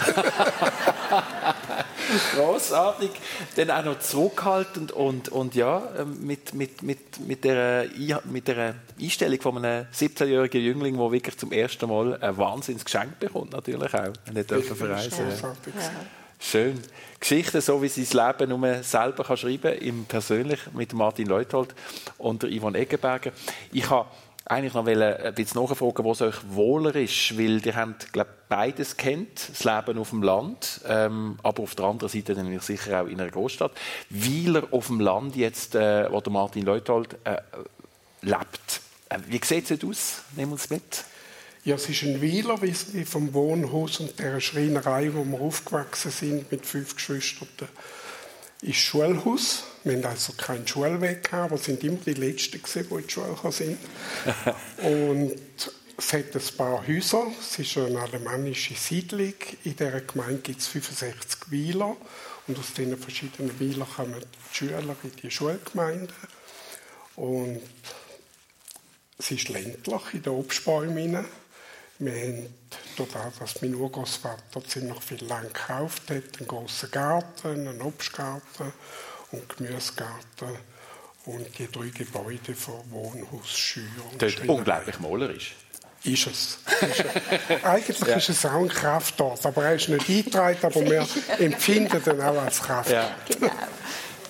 Großartig. 2.34 3.10
Dann 3.56 3.70
auch 3.70 3.84
noch 3.84 3.98
zurückhaltend 3.98 4.92
und, 4.92 5.28
und 5.28 5.54
ja, 5.54 5.82
ähm, 5.98 6.24
mit, 6.24 6.54
mit, 6.54 6.82
mit, 6.82 7.20
mit, 7.20 7.44
der, 7.44 7.86
mit 8.24 8.48
der 8.48 8.76
Einstellung 9.00 9.40
von 9.40 9.64
einem 9.64 9.86
17-jährigen 9.92 10.62
Jüngling, 10.62 10.96
der 10.96 11.12
wirklich 11.12 11.36
zum 11.36 11.52
ersten 11.52 11.88
Mal 11.88 12.18
ein 12.22 12.38
Wahnsinnsgeschenk 12.38 13.18
bekommt, 13.18 13.52
natürlich 13.52 13.92
auch. 13.92 14.12
Nicht 14.32 14.50
dürfen 14.50 14.76
verreisen. 14.76 15.26
Ja. 15.28 15.54
Schön. 16.38 16.82
Geschichten, 17.18 17.60
so 17.60 17.82
wie 17.82 17.88
sie 17.88 18.04
das 18.04 18.12
Leben 18.12 18.50
nur 18.50 18.82
selber 18.82 19.24
kann 19.24 19.36
schreiben 19.36 19.78
kann, 19.78 20.04
persönlich 20.06 20.60
mit 20.74 20.92
Martin 20.92 21.26
Leuthold 21.26 21.74
und 22.18 22.42
Yvonne 22.42 22.78
Eggenberger. 22.78 23.32
Ich 23.72 23.88
habe 23.88 24.08
eigentlich 24.44 24.74
noch 24.74 24.86
ein 24.86 25.34
bisschen 25.34 25.60
nachfragen, 25.60 26.04
wo 26.04 26.12
es 26.12 26.22
euch 26.22 26.36
wohler 26.50 26.94
ist, 26.94 27.36
weil 27.36 27.64
ihr 27.66 27.74
habt, 27.74 28.12
glaube 28.12 28.30
beides 28.48 28.96
kennt, 28.96 29.48
das 29.48 29.64
Leben 29.64 29.98
auf 29.98 30.10
dem 30.10 30.22
Land, 30.22 30.82
ähm, 30.86 31.36
aber 31.42 31.64
auf 31.64 31.74
der 31.74 31.86
anderen 31.86 32.12
Seite 32.12 32.34
dann 32.34 32.58
sicher 32.60 33.02
auch 33.02 33.06
in 33.06 33.20
einer 33.20 33.30
Großstadt. 33.30 33.72
Weiler 34.08 34.62
auf 34.70 34.86
dem 34.86 35.00
Land 35.00 35.34
jetzt, 35.34 35.74
äh, 35.74 36.10
wo 36.12 36.20
der 36.20 36.32
Martin 36.32 36.64
Leuthold 36.64 37.16
äh, 37.24 37.38
lebt. 38.22 38.80
Äh, 39.08 39.18
wie 39.26 39.40
sieht 39.42 39.68
es 39.68 39.84
aus? 39.84 40.22
Nehmen 40.36 40.50
wir 40.50 40.54
uns 40.54 40.70
mit. 40.70 41.04
Ja, 41.66 41.74
es 41.74 41.88
ist 41.88 42.04
ein 42.04 42.22
Weiler, 42.22 42.62
wie 42.62 43.04
vom 43.04 43.34
Wohnhaus 43.34 43.98
und 43.98 44.16
der 44.20 44.38
Schreinerei, 44.40 45.12
wo 45.12 45.24
wir 45.24 45.40
aufgewachsen 45.40 46.12
sind 46.12 46.52
mit 46.52 46.64
fünf 46.64 46.94
Geschwistern 46.94 47.48
ist 48.62 48.76
Schulhaus. 48.76 49.64
Wir 49.82 49.94
hatten 49.94 50.06
also 50.06 50.32
keinen 50.34 50.68
Schulweg, 50.68 51.24
gehabt, 51.24 51.50
aber 51.50 51.58
sind 51.58 51.82
immer 51.82 51.98
die 52.06 52.14
Letzten, 52.14 52.62
die 52.62 52.78
in 52.78 53.06
die 53.08 53.10
Schule 53.12 53.50
sind. 53.50 53.78
und 54.76 55.34
es 55.96 56.12
hat 56.12 56.36
ein 56.36 56.56
paar 56.56 56.86
Häuser. 56.86 57.26
Es 57.40 57.58
ist 57.58 57.76
eine 57.78 58.00
alemannische 58.00 58.76
Siedlung. 58.76 59.34
In 59.64 59.74
dieser 59.74 60.02
Gemeinde 60.02 60.42
gibt 60.42 60.60
es 60.60 60.68
65 60.68 61.50
Weiler. 61.50 61.96
Und 62.46 62.60
aus 62.60 62.74
diesen 62.74 62.96
verschiedenen 62.96 63.58
Weilern 63.58 63.88
kommen 63.88 64.20
die 64.20 64.56
Schüler 64.56 64.78
in 65.02 65.12
die 65.20 65.30
Schulgemeinden. 65.32 66.14
Und 67.16 67.60
es 69.18 69.32
ist 69.32 69.48
ländlich 69.48 70.02
in 70.12 70.22
den 70.22 70.32
Obstbäumen. 70.32 71.26
Wir 71.98 72.12
haben 72.12 72.54
dadurch, 72.96 73.38
dass 73.38 73.62
mein 73.62 73.74
Urgroßvater 73.74 74.64
ziemlich 74.66 75.02
viel 75.02 75.24
Land 75.24 75.54
gekauft 75.54 76.02
hat, 76.10 76.38
einen 76.38 76.48
großen 76.48 76.90
Garten, 76.90 77.48
einen 77.48 77.80
Obstgarten 77.80 78.72
und 79.32 79.56
Gemüsegarten 79.56 80.58
und 81.24 81.58
die 81.58 81.70
drei 81.70 81.88
Gebäude 81.88 82.54
von 82.54 82.74
Wohnhaus, 82.90 83.48
Schür 83.48 83.84
und 84.12 84.20
Das 84.20 84.34
ist 84.34 84.46
unglaublich 84.46 84.98
malerisch. 85.00 85.56
Ist 86.04 86.26
es. 86.26 86.58
Ist 86.82 87.04
es. 87.04 87.64
Eigentlich 87.64 87.98
ja. 88.00 88.16
ist 88.16 88.28
es 88.28 88.46
auch 88.46 88.60
ein 88.60 88.68
Kraftort, 88.68 89.44
aber 89.44 89.64
er 89.64 89.74
ist 89.74 89.88
nicht 89.88 90.08
eingetragen, 90.08 90.58
aber 90.62 90.84
wir 90.84 91.08
empfinden 91.38 92.00
ihn 92.06 92.20
auch 92.20 92.42
als 92.42 92.62
Kraftort. 92.62 92.92
Ja. 92.94 93.16
Genau. 93.26 93.50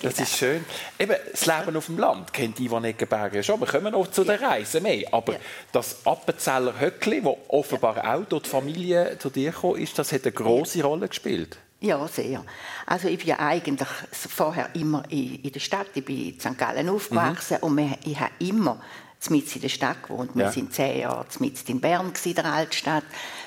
Das 0.01 0.19
ist 0.19 0.37
schön. 0.37 0.63
Eben, 0.99 1.15
das 1.31 1.45
Leben 1.45 1.75
auf 1.75 1.85
dem 1.87 1.97
Land 1.97 2.33
kennt 2.33 2.59
Ivan 2.59 2.83
Eggenberger 2.83 3.41
schon. 3.43 3.59
Wir 3.59 3.67
kommen 3.67 3.91
noch 3.91 4.07
zu 4.07 4.23
der 4.23 4.41
Reise 4.41 4.81
mehr. 4.81 5.07
Aber 5.11 5.35
das 5.71 6.05
Appenzeller 6.05 6.79
Höckli, 6.79 7.21
das 7.21 7.35
offenbar 7.47 8.15
auch 8.15 8.25
durch 8.25 8.43
die 8.43 8.49
Familie 8.49 9.17
zu 9.19 9.29
dir 9.29 9.51
gekommen 9.51 9.81
ist, 9.81 9.97
das 9.97 10.11
hat 10.11 10.23
eine 10.23 10.31
große 10.31 10.83
Rolle 10.83 11.07
gespielt. 11.07 11.57
Ja, 11.79 12.07
sehr. 12.07 12.43
Also 12.87 13.07
ich 13.07 13.19
bin 13.19 13.27
ja 13.27 13.39
eigentlich 13.39 13.89
vorher 14.11 14.69
immer 14.73 15.03
in, 15.09 15.51
der 15.51 15.59
Stadt. 15.59 15.87
Ich 15.93 16.03
bin 16.03 16.33
in 16.33 16.39
St. 16.39 16.57
Gallen 16.57 16.89
aufgewachsen 16.89 17.57
mhm. 17.61 17.67
und 17.67 17.97
ich 18.03 18.19
habe 18.19 18.31
immer 18.39 18.81
mitten 19.29 19.55
in 19.55 19.61
der 19.61 19.69
Stadt 19.69 20.03
gewohnt. 20.03 20.31
Wir 20.35 20.45
ja. 20.45 20.51
sind 20.51 20.73
zehn 20.73 21.01
Jahre 21.01 21.25
mitten 21.39 21.71
in 21.71 21.81
Bern, 21.81 22.13
in 22.23 22.35
der 22.35 22.45
Altstadt. 22.45 23.03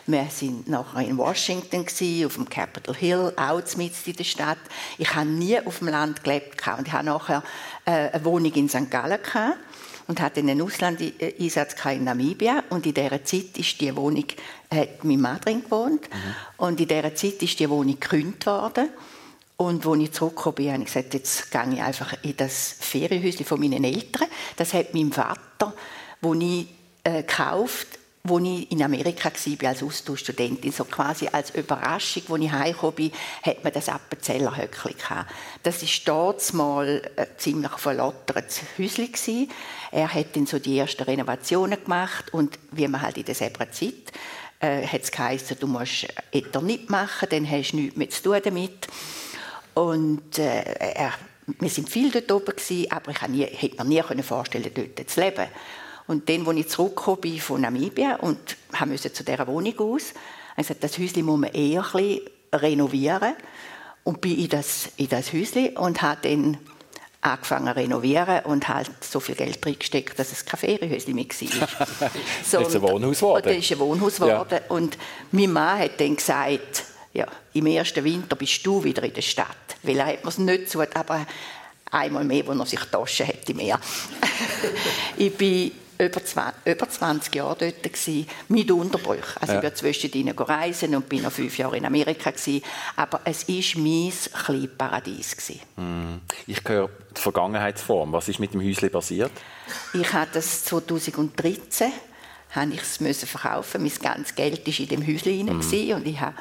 Wir 0.07 0.27
sind 0.31 0.69
nachher 0.69 1.07
in 1.07 1.17
Washington, 1.17 1.87
auf 2.27 2.35
dem 2.35 2.49
Capitol 2.49 2.95
Hill, 2.95 3.33
auch 3.37 3.77
mitten 3.77 4.11
in 4.11 4.17
der 4.17 4.25
Stadt. 4.25 4.59
Ich 4.99 5.15
habe 5.15 5.27
nie 5.27 5.61
auf 5.61 5.79
dem 5.79 5.89
Land 5.89 6.25
gelebt 6.25 6.61
und 6.77 6.87
ich 6.87 6.93
habe 6.93 7.07
nachher 7.07 7.43
äh, 7.85 8.11
eine 8.11 8.25
Wohnung 8.25 8.53
in 8.53 8.69
St. 8.69 8.91
Gallen 8.91 9.23
gehabt 9.23 9.57
und 10.09 10.21
hatte 10.21 10.41
einen 10.41 10.61
Auslandeinsatz 10.61 11.77
in 11.85 12.05
Namibia 12.05 12.65
und 12.71 12.85
in 12.85 12.95
dieser 12.95 13.25
Zeit 13.25 13.57
ist 13.57 13.81
die 13.81 13.95
Wohnung, 13.95 14.27
hat 14.69 15.05
mein 15.05 15.21
Mann 15.21 15.41
drin 15.41 15.63
gewohnt 15.63 16.11
mhm. 16.11 16.35
und 16.57 16.81
in 16.81 16.89
dieser 16.89 17.15
Zeit 17.15 17.43
ist 17.43 17.61
die 17.61 17.71
Wohnung 17.71 17.99
gekündigt 18.01 18.45
worden 18.47 18.89
und 19.61 19.87
als 19.87 20.01
ich 20.01 20.13
zurückgekommen 20.13 20.55
bin, 20.55 20.73
habe 20.73 20.83
ich 20.83 20.87
gesagt, 20.87 21.13
jetzt 21.13 21.51
gehe 21.51 21.75
ich 21.75 21.83
einfach 21.83 22.15
in 22.23 22.35
das 22.35 22.77
Ferienhäuschen 22.81 23.45
von 23.45 23.61
meinen 23.61 23.85
Eltern. 23.85 24.27
Das 24.57 24.73
hat 24.73 24.95
mein 24.95 25.13
Vater, 25.13 25.75
wo 26.23 26.33
ich 26.33 26.67
äh, 27.05 27.23
gekauft 27.23 27.87
wo 28.23 28.39
ich 28.39 28.71
in 28.71 28.83
Amerika 28.83 29.31
war 29.31 29.69
als 29.71 29.83
Austauschstudentin, 29.83 30.73
so 30.73 30.85
quasi 30.85 31.27
als 31.29 31.55
Überraschung, 31.55 32.23
als 32.29 32.43
ich 32.43 32.53
heimgekommen 32.53 32.95
bin, 32.95 33.13
hat 33.43 33.65
man 33.65 33.73
das 33.73 33.89
Appenzeller 33.89 34.51
gehabt. 34.51 35.31
Das 35.63 35.83
war 35.83 35.89
dort 36.05 36.53
mal 36.53 37.03
ein 37.17 37.27
ziemlich 37.39 37.73
verlottertes 37.73 38.61
Häuschen 38.79 39.49
Er 39.91 40.13
hat 40.13 40.37
dann 40.37 40.47
so 40.47 40.59
die 40.59 40.79
ersten 40.79 41.03
Renovationen 41.03 41.83
gemacht 41.83 42.33
und 42.35 42.59
wie 42.73 42.89
man 42.89 43.01
halt 43.01 43.17
in 43.17 43.25
der 43.25 43.35
Zeit 43.35 43.57
äh, 44.61 44.87
hat 44.87 45.03
es 45.03 45.11
geheißen, 45.11 45.59
du 45.59 45.67
musst 45.67 46.07
etwas 46.31 46.63
nicht 46.63 46.91
machen, 46.91 47.29
dann 47.31 47.51
hast 47.51 47.73
du 47.73 47.77
nichts 47.77 47.97
mehr 47.97 48.11
zu 48.11 48.23
tun 48.23 48.41
damit. 48.45 48.89
Und 49.75 50.39
äh, 50.39 50.63
er, 50.95 51.13
wir 51.47 51.69
sind 51.69 51.89
viel 51.89 52.11
dort 52.11 52.31
oben 52.33 52.57
gewesen, 52.57 52.91
aber 52.91 53.11
ich 53.11 53.29
nie, 53.29 53.45
hätte 53.45 53.85
mir 53.85 54.05
nie 54.15 54.23
vorstellen 54.23 54.71
dort 54.75 55.11
zu 55.11 55.21
leben. 55.21 55.47
Und 56.07 56.29
dann, 56.29 56.47
als 56.47 56.57
ich 56.59 56.69
zurückgekommen 56.69 57.21
bin 57.21 57.41
von 57.41 57.61
Namibia 57.61 58.17
und 58.17 58.57
musste 58.87 59.13
zu 59.13 59.23
dieser 59.23 59.47
Wohnung 59.47 59.79
aus, 59.79 60.13
habe 60.51 60.61
ich 60.61 60.67
gesagt, 60.67 60.83
das 60.85 60.99
Häuschen 60.99 61.25
muss 61.25 61.39
man 61.39 61.53
eher 61.53 61.85
ein 61.85 61.93
bisschen 61.93 62.21
renovieren. 62.53 63.35
Und 64.03 64.21
bin 64.21 64.39
in 64.39 64.49
das, 64.49 64.89
in 64.97 65.09
das 65.09 65.33
Häuschen 65.33 65.77
und 65.77 66.03
habe 66.03 66.21
dann 66.23 66.59
angefangen 67.21 67.67
zu 67.67 67.77
renovieren 67.77 68.45
und 68.45 68.67
halt 68.69 68.91
so 69.01 69.21
viel 69.21 69.35
Geld 69.35 69.65
reingesteckt, 69.65 70.19
dass 70.19 70.33
es 70.33 70.45
kein 70.45 70.59
Ferienhäuschen 70.59 71.15
mehr 71.15 71.27
war. 71.27 72.11
so, 72.45 72.59
das 72.59 72.69
ist 72.69 72.77
ein 72.77 72.83
Wohnhaus 72.83 73.19
geworden. 73.19 73.43
Das 73.45 73.57
ist 73.57 73.73
ein 73.73 73.79
Wohnhaus 73.79 74.17
geworden. 74.17 74.59
Ja. 74.69 74.75
Und 74.75 74.99
mein 75.31 75.53
Mann 75.53 75.81
hat 75.81 76.01
dann 76.01 76.17
gesagt, 76.17 76.85
ja, 77.13 77.27
im 77.53 77.67
ersten 77.67 78.05
Winter 78.05 78.37
bist 78.37 78.65
du 78.65 78.83
wieder 78.83 79.03
in 79.03 79.15
der 79.15 79.23
Stadt. 79.23 79.77
Weil 79.83 79.99
er 79.99 80.07
hat 80.07 80.25
mir 80.25 80.29
es 80.29 80.39
nicht 80.39 80.71
so, 80.71 80.81
aber 80.81 81.27
einmal 81.91 82.25
mehr, 82.25 82.47
wo 82.47 82.53
er 82.53 82.67
sich 82.67 82.81
die 82.81 82.91
Tasche 82.91 83.25
hätte 83.25 83.55
mehr. 83.55 83.81
ich 85.17 85.37
bin 85.37 85.73
über 86.01 86.25
20, 86.25 86.67
über 86.67 86.89
20 86.89 87.35
Jahre 87.35 87.57
dort 87.59 87.83
gewesen, 87.83 88.27
mit 88.49 88.71
Unterbrüchen. 88.71 89.37
Also 89.41 89.53
ja. 89.53 89.59
ich 89.59 89.65
bin 89.67 89.77
zwischendrin 89.77 90.29
reisen 90.31 90.95
und 90.95 91.09
bin 91.09 91.23
noch 91.23 91.33
fünf 91.33 91.59
Jahre 91.59 91.77
in 91.77 91.85
Amerika 91.85 92.31
gewesen. 92.31 92.63
Aber 92.97 93.21
es 93.25 93.47
war 93.47 93.83
mein 93.83 94.13
kleines 94.45 94.69
Paradies 94.79 95.37
gewesen. 95.37 95.61
Mm. 95.77 96.21
Ich 96.47 96.61
höre 96.67 96.89
die 97.17 97.21
Vergangenheitsform. 97.21 98.13
Was 98.13 98.29
ist 98.29 98.39
mit 98.39 98.55
dem 98.55 98.63
Häuschen 98.63 98.91
passiert? 98.91 99.33
Ich 99.93 100.13
hatte 100.13 100.35
das 100.35 100.65
2013 100.65 101.93
habe 102.53 102.73
ich 102.73 102.81
es 102.81 103.25
verkaufen. 103.25 103.83
Mein 103.83 103.93
ganzes 104.03 104.35
Geld 104.35 104.67
war 104.67 104.81
in 104.81 104.89
dem 104.89 105.07
Häuschen 105.07 105.47
mm. 105.47 105.93
und 105.95 106.07
ich 106.07 106.21
habe 106.21 106.35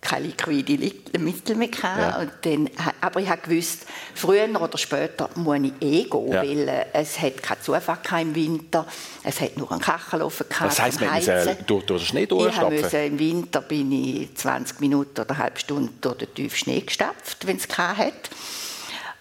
keine 0.00 0.26
liquide 0.26 1.18
Mittel 1.18 1.56
mehr. 1.56 1.68
Ja. 1.82 2.18
Und 2.20 2.30
dann, 2.42 2.70
aber 3.00 3.20
ich 3.20 3.28
habe 3.28 3.42
gewusst, 3.42 3.84
früher 4.14 4.48
oder 4.60 4.78
später 4.78 5.28
muss 5.34 5.58
ich 5.58 5.72
eh 5.80 6.04
gehen, 6.04 6.32
ja. 6.32 6.42
weil 6.42 6.68
äh, 6.68 6.84
es 6.92 7.20
hat 7.20 7.42
keinen 7.42 7.62
Zufall 7.62 8.22
im 8.22 8.34
Winter, 8.34 8.86
es 9.24 9.40
hat 9.40 9.56
nur 9.56 9.70
einen 9.72 9.80
Kachelofen 9.80 10.48
gehabt. 10.48 10.70
Das 10.70 10.80
heisst, 10.80 11.00
man 11.00 11.14
muss 11.14 11.26
durch, 11.66 11.84
durch 11.84 12.02
den 12.02 12.06
Schnee 12.06 12.26
durchstapfen? 12.26 12.78
Ich 12.78 12.92
Im 12.94 13.18
Winter 13.18 13.60
bin 13.60 13.92
ich 13.92 14.34
20 14.36 14.80
Minuten 14.80 15.20
oder 15.20 15.30
eine 15.30 15.38
halbe 15.38 15.58
Stunde 15.58 15.92
durch 16.00 16.18
den 16.18 16.34
tiefen 16.34 16.56
Schnee 16.56 16.80
gestapft, 16.80 17.46
wenn 17.46 17.56
es 17.56 17.68
hat 17.76 18.30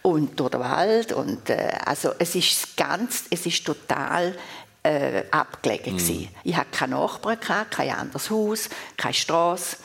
und 0.04 0.40
durch 0.40 0.52
den 0.52 0.60
Wald 0.60 1.12
und 1.12 1.50
äh, 1.50 1.72
also 1.86 2.12
es 2.20 2.36
ist 2.36 2.78
ganz, 2.78 3.24
es 3.30 3.46
ist 3.46 3.66
total 3.66 4.36
äh, 4.84 5.24
abgelegen 5.32 5.96
mm. 5.96 6.28
Ich 6.44 6.56
hatte 6.56 6.70
keine 6.72 6.96
Nachbarn, 6.96 7.40
kein 7.70 7.90
anderes 7.90 8.30
Haus, 8.30 8.70
keine 8.96 9.14
Straße 9.16 9.78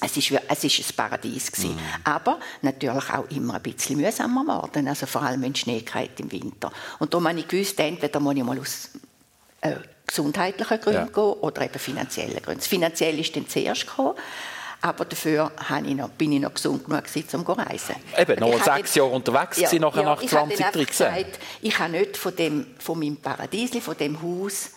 es 0.00 0.16
ist, 0.16 0.30
es 0.30 0.64
ist 0.64 0.78
ein 0.78 0.96
Paradies 0.96 1.50
gewesen. 1.50 1.74
Mhm. 1.74 1.80
Aber 2.04 2.38
natürlich 2.62 3.10
auch 3.10 3.28
immer 3.30 3.54
ein 3.54 3.62
bisschen 3.62 3.96
mühsamer 3.96 4.42
geworden. 4.42 4.88
Also 4.88 5.06
vor 5.06 5.22
allem, 5.22 5.42
wenn 5.42 5.54
Schnee 5.54 5.84
im 6.18 6.30
Winter. 6.30 6.70
Und 6.98 7.12
darum 7.12 7.28
habe 7.28 7.38
ich 7.38 7.48
gewusst, 7.48 7.78
entweder 7.80 8.20
muss 8.20 8.36
ich 8.36 8.44
mal 8.44 8.58
aus 8.58 8.90
äh, 9.60 9.74
gesundheitlichen 10.06 10.80
Gründen 10.80 11.00
ja. 11.00 11.06
gehen 11.06 11.40
oder 11.40 11.62
eben 11.62 11.78
finanziellen 11.78 12.40
Gründen. 12.42 12.60
Das 12.60 12.68
Finanzielle 12.68 13.18
ist 13.18 13.34
dann 13.34 13.48
zuerst 13.48 13.86
gekommen. 13.86 14.14
Aber 14.80 15.04
dafür 15.04 15.50
ich 15.84 15.94
noch, 15.96 16.10
bin 16.10 16.30
ich 16.30 16.40
noch 16.40 16.54
gesund 16.54 16.84
genug, 16.84 17.02
um 17.02 17.28
zu 17.28 17.52
reisen. 17.52 17.96
Eben, 18.16 18.38
noch 18.38 18.62
sechs 18.62 18.94
Jahre 18.94 19.10
unterwegs 19.10 19.58
ja, 19.58 19.68
nachher 19.80 20.02
ja, 20.02 20.10
nach 20.10 20.24
2013. 20.24 20.86
Gesagt, 20.86 21.38
ich 21.60 21.76
habe 21.80 21.90
nicht 21.90 22.16
von, 22.16 22.36
dem, 22.36 22.66
von 22.78 23.00
meinem 23.00 23.16
Paradies, 23.16 23.76
von 23.82 23.96
dem 23.96 24.22
Haus, 24.22 24.70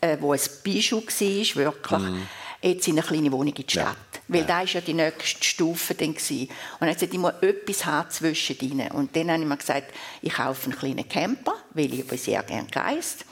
äh, 0.00 0.16
wo 0.20 0.32
ein 0.32 0.40
Bijou 0.62 1.02
war, 1.02 1.56
wirklich, 1.56 1.98
mm 1.98 2.22
jetzt 2.62 2.88
in 2.88 2.98
eine 2.98 3.06
kleine 3.06 3.32
Wohnung 3.32 3.54
in 3.54 3.66
die 3.66 3.70
Stadt. 3.70 3.96
Ja. 4.12 4.20
Weil 4.28 4.40
ja. 4.42 4.46
da 4.46 4.58
war 4.58 4.64
ja 4.64 4.80
die 4.80 4.94
nächste 4.94 5.44
Stufe 5.44 5.94
dann. 5.94 6.14
Gewesen. 6.14 6.48
Und 6.80 6.88
jetzt 6.88 7.02
ich 7.02 7.12
immer 7.12 7.34
etwas 7.42 7.84
haben 7.84 8.10
zwischendrin. 8.10 8.88
Und 8.92 9.14
dann 9.16 9.30
habe 9.30 9.42
ich 9.42 9.48
mir 9.48 9.56
gesagt, 9.56 9.92
ich 10.20 10.32
kaufe 10.34 10.64
einen 10.70 10.78
kleinen 10.78 11.08
Camper, 11.08 11.54
weil 11.74 11.92
ich 11.92 12.04
aber 12.04 12.16
sehr 12.16 12.42
gerne 12.42 12.68
reist. 12.74 13.24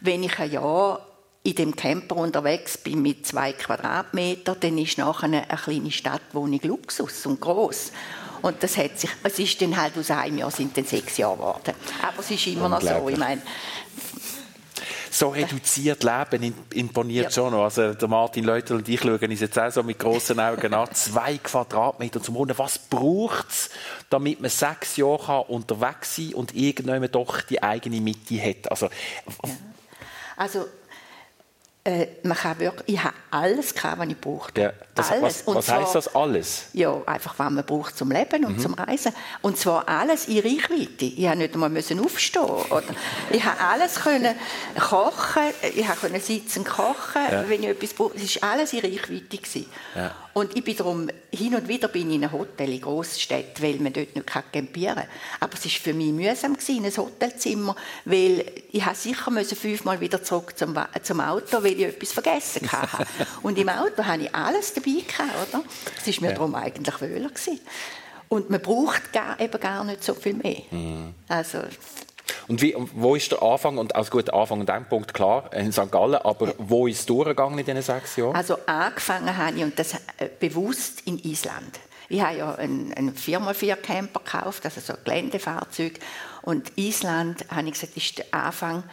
Wenn 0.00 0.22
ich 0.22 0.38
ein 0.38 0.50
Jahr 0.50 1.06
in 1.42 1.54
dem 1.54 1.76
Camper 1.76 2.16
unterwegs 2.16 2.78
bin 2.78 3.02
mit 3.02 3.26
zwei 3.26 3.52
Quadratmetern, 3.52 4.56
dann 4.60 4.78
ist 4.78 4.98
nachher 4.98 5.24
eine, 5.24 5.48
eine 5.48 5.58
kleine 5.58 5.90
Stadtwohnung 5.90 6.60
Luxus 6.62 7.26
und 7.26 7.40
groß. 7.40 7.92
Und 8.40 8.62
das 8.62 8.76
hat 8.76 8.98
sich, 8.98 9.10
es 9.22 9.38
ist 9.38 9.62
dann 9.62 9.76
halt 9.76 9.96
aus 9.96 10.10
einem 10.10 10.38
Jahr 10.38 10.50
sind 10.50 10.76
dann 10.76 10.84
sechs 10.84 11.16
Jahre 11.16 11.36
geworden. 11.36 11.74
Aber 12.02 12.18
es 12.20 12.30
ist 12.30 12.46
immer 12.46 12.68
noch 12.68 12.80
so. 12.80 13.08
Ich 13.08 13.16
meine, 13.16 13.40
so 15.14 15.28
reduziert 15.28 16.02
leben 16.02 16.54
imponiert 16.72 17.26
ja. 17.26 17.30
schon 17.30 17.52
noch. 17.52 17.64
Also 17.64 17.94
der 17.94 18.08
Martin 18.08 18.44
Leutel 18.44 18.78
und 18.78 18.88
ich 18.88 19.00
schauen 19.00 19.30
uns 19.30 19.40
jetzt 19.40 19.58
auch 19.58 19.70
so 19.70 19.82
mit 19.84 19.98
grossen 19.98 20.40
Augen 20.40 20.74
an. 20.74 20.88
Zwei 20.92 21.38
Quadratmeter 21.38 22.20
zum 22.20 22.34
Wohnen. 22.34 22.58
Was 22.58 22.78
braucht 22.78 23.48
es, 23.48 23.70
damit 24.10 24.40
man 24.40 24.50
sechs 24.50 24.96
Jahre 24.96 25.44
unterwegs 25.44 26.16
sein 26.16 26.30
kann 26.30 26.34
und 26.34 26.54
irgendwann 26.54 27.08
doch 27.12 27.42
die 27.42 27.62
eigene 27.62 28.00
Mitte 28.00 28.42
hat? 28.42 28.70
Also, 28.70 28.86
ja. 28.86 29.50
also 30.36 30.66
äh, 31.86 32.06
man 32.22 32.34
kann 32.34 32.58
wirklich, 32.58 32.96
ich 32.96 33.04
habe 33.04 33.14
alles 33.30 33.74
gehabt, 33.74 33.98
was 33.98 34.08
ich 34.08 34.18
brauchte. 34.18 34.60
Ja, 34.60 34.72
das, 34.94 35.10
alles. 35.10 35.46
Was, 35.46 35.54
was 35.54 35.66
zwar, 35.66 35.80
heisst 35.80 35.94
das 35.94 36.14
alles? 36.14 36.64
Ja, 36.72 37.02
einfach, 37.04 37.34
was 37.38 37.50
man 37.50 37.64
braucht 37.64 37.98
zum 37.98 38.10
Leben 38.10 38.46
und 38.46 38.56
mhm. 38.56 38.60
zum 38.62 38.74
Reisen. 38.74 39.12
Und 39.42 39.58
zwar 39.58 39.86
alles 39.86 40.26
in 40.28 40.38
Reichweite. 40.38 41.04
Ich 41.04 41.18
musste 41.18 41.36
nicht 41.36 41.54
einmal 41.54 42.04
aufstehen. 42.06 42.42
Oder? 42.44 42.82
Ich 43.30 43.42
konnte 43.42 43.60
alles 43.60 43.96
können 43.96 44.34
kochen, 44.78 45.42
ich 45.74 45.86
konnte 45.86 46.20
sitzen 46.20 46.64
kochen, 46.64 47.22
ja. 47.30 47.44
wenn 47.48 47.62
ich 47.62 47.68
etwas 47.68 47.92
brauchte. 47.92 48.16
Es 48.16 48.40
war 48.40 48.52
alles 48.52 48.72
in 48.72 48.80
Reichweite. 48.80 49.66
Ja. 49.94 50.14
Und 50.32 50.56
ich 50.56 50.64
bin 50.64 50.76
darum, 50.76 51.08
hin 51.36 51.54
und 51.54 51.68
wieder 51.68 51.88
bin 51.88 52.10
ich 52.10 52.16
in 52.16 52.24
einem 52.24 52.32
Hotel 52.32 52.72
in 52.72 52.80
Großstädten, 52.80 53.64
weil 53.64 53.76
man 53.76 53.92
dort 53.92 54.14
nicht 54.14 54.26
campieren 54.26 54.96
kann. 54.96 55.08
Aber 55.40 55.54
es 55.54 55.64
war 55.64 55.70
für 55.70 55.94
mich 55.94 56.12
mühsam, 56.12 56.56
in 56.68 56.84
ein 56.84 56.96
Hotelzimmer, 56.96 57.76
weil 58.04 58.44
ich 58.70 58.84
sicher 58.94 59.44
fünfmal 59.44 60.00
wieder 60.00 60.22
zurück 60.22 60.56
zum, 60.56 60.76
zum 61.02 61.20
Auto, 61.20 61.62
weil 61.62 61.72
ich 61.72 61.86
etwas 61.86 62.12
vergessen 62.12 62.70
hatte. 62.70 63.06
und 63.42 63.58
im 63.58 63.68
Auto 63.68 64.04
hatte 64.04 64.24
ich 64.24 64.34
alles 64.34 64.74
dabei, 64.74 65.02
oder? 65.48 65.64
Es 66.04 66.06
war 66.06 66.22
mir 66.22 66.28
ja. 66.28 66.34
darum 66.34 66.54
eigentlich 66.54 67.00
wohler. 67.00 67.30
Und 68.28 68.50
man 68.50 68.60
braucht 68.60 69.12
gar, 69.12 69.38
eben 69.40 69.60
gar 69.60 69.84
nicht 69.84 70.02
so 70.02 70.14
viel 70.14 70.34
mehr. 70.34 70.62
Mhm. 70.70 71.14
Also, 71.28 71.58
und 72.48 72.62
wie, 72.62 72.74
wo 72.94 73.14
ist 73.14 73.32
der 73.32 73.42
Anfang? 73.42 73.78
Und 73.78 73.94
also 73.94 74.10
gut, 74.10 74.30
Anfang 74.30 74.60
und 74.60 74.68
Endpunkt 74.68 75.14
klar 75.14 75.52
in 75.52 75.72
St. 75.72 75.90
Gallen, 75.90 76.16
aber 76.16 76.54
wo 76.58 76.86
ist 76.86 77.00
es 77.00 77.06
durchgegangen 77.06 77.58
in 77.58 77.64
diesen 77.64 77.82
sechs 77.82 78.16
Jahren? 78.16 78.34
Also 78.34 78.56
angefangen 78.66 79.36
habe 79.36 79.56
ich 79.56 79.62
und 79.62 79.78
das 79.78 79.94
äh, 80.18 80.28
bewusst 80.38 81.02
in 81.06 81.18
Island. 81.18 81.80
Ich 82.08 82.20
habe 82.20 82.36
ja 82.36 82.54
einen, 82.54 83.14
Firma 83.14 83.54
4 83.54 83.76
Camper 83.76 84.20
gekauft, 84.20 84.64
also 84.64 84.80
so 84.80 84.92
ein 84.92 84.98
Geländefahrzeug. 85.04 85.98
Und 86.42 86.72
Island, 86.76 87.46
habe 87.50 87.66
ich 87.66 87.72
gesagt, 87.72 87.96
ist 87.96 88.18
der 88.18 88.26
Anfang. 88.32 88.84